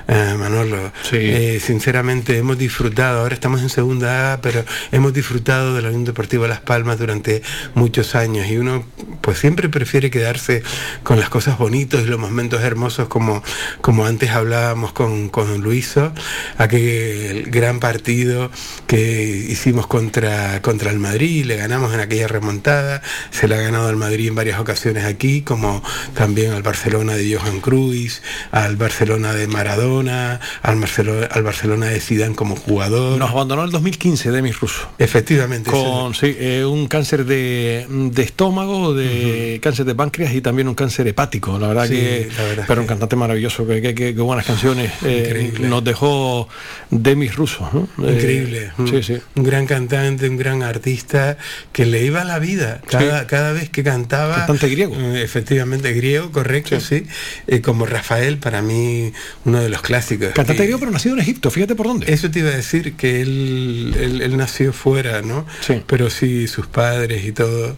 [0.08, 0.90] eh, Manolo.
[1.12, 6.04] Eh, sinceramente hemos disfrutado, ahora estamos en segunda A, pero hemos disfrutado de la Unión
[6.04, 7.42] Deportiva Las Palmas durante
[7.74, 8.84] muchos años y uno
[9.20, 10.64] pues siempre prefiere quedarse
[11.04, 13.44] con las cosas bonitas y los momentos hermosos como,
[13.80, 16.12] como antes hablábamos con, con Luiso,
[16.58, 18.50] aquel gran partido
[18.88, 23.00] que hicimos contra, contra el Madrid, le ganamos en aquella remontada,
[23.30, 25.82] se le ha ganado al Madrid en varias ocasiones aquí, como
[26.14, 28.20] también al Barcelona de Johan Cruyff,
[28.52, 33.18] al Barcelona de Maradona, al, Marcelo- al Barcelona de Zidane como jugador.
[33.18, 34.88] Nos abandonó el 2015 Demis Russo.
[34.98, 35.70] Efectivamente.
[35.70, 40.74] Con sí, eh, un cáncer de, de estómago, de cáncer de páncreas y también un
[40.74, 41.58] cáncer hepático.
[41.58, 44.46] La verdad Sí, que, la verdad pero un cantante maravilloso, que, que- que- que buenas
[44.46, 46.48] canciones eh, nos dejó
[46.90, 47.68] Demis Russo.
[47.74, 48.06] ¿no?
[48.08, 48.72] Eh, Increíble.
[48.86, 49.18] sí, un, sí.
[49.36, 51.36] un gran cantante, un gran artista
[51.74, 53.26] que le iba la vida cada, Sí.
[53.28, 54.29] cada vez que cantaba.
[54.34, 54.94] Cantante griego.
[54.96, 57.06] eh, Efectivamente, griego, correcto, sí.
[57.46, 59.12] Eh, como Rafael, para mí,
[59.44, 60.28] uno de los clásicos.
[60.34, 62.12] Cantante griego, pero nacido en Egipto, fíjate por dónde.
[62.12, 65.46] Eso te iba a decir, que él, él, él nació fuera, ¿no?
[65.60, 65.82] Sí.
[65.86, 67.76] Pero sí, sus padres y todo.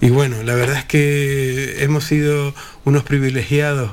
[0.00, 2.54] Y bueno, la verdad es que hemos sido
[2.84, 3.90] unos privilegiados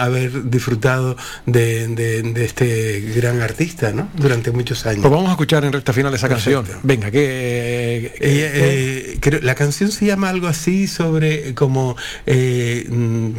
[0.00, 1.16] haber disfrutado
[1.46, 4.08] de, de- de este gran artista, ¿no?
[4.16, 5.02] Durante muchos años.
[5.02, 6.64] Pues vamos a escuchar en recta final esa canción.
[6.82, 8.12] Venga, que...
[8.20, 11.96] Eh, creo- la canción se llama algo así sobre como
[12.26, 13.30] eh, mm,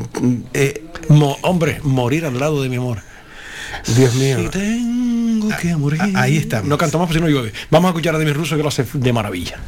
[0.54, 3.00] eh, Mo- hombre, morir al lado de mi amor.
[3.96, 4.40] Dios mío.
[4.44, 6.02] Si tengo que morir.
[6.02, 6.68] a- ahí estamos.
[6.68, 7.54] No canto más porque si no llueve.
[7.70, 9.60] Vamos a escuchar a Demis Russo que lo hace de maravilla.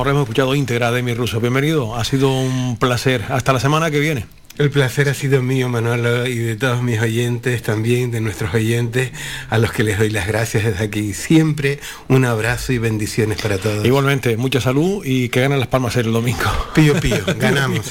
[0.00, 0.08] Amor.
[0.08, 1.40] Hemos escuchado íntegra de mi ruso.
[1.40, 3.24] Bienvenido, ha sido un placer.
[3.28, 4.24] Hasta la semana que viene.
[4.56, 9.10] El placer ha sido mío, Manolo, y de todos mis oyentes, también de nuestros oyentes,
[9.48, 11.12] a los que les doy las gracias desde aquí.
[11.12, 13.84] Siempre un abrazo y bendiciones para todos.
[13.84, 16.50] Igualmente, mucha salud y que ganen las palmas el domingo.
[16.74, 17.90] Pío, pío, ganamos.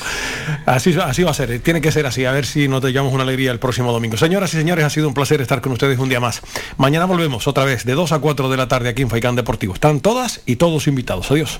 [0.66, 3.24] Así, así va a ser, tiene que ser así, a ver si nos llevamos una
[3.24, 4.18] alegría el próximo domingo.
[4.18, 6.42] Señoras y señores, ha sido un placer estar con ustedes un día más.
[6.78, 9.74] Mañana volvemos otra vez de 2 a 4 de la tarde aquí en Faicán Deportivo.
[9.74, 11.32] Están todas y todos invitados.
[11.32, 11.60] Adiós.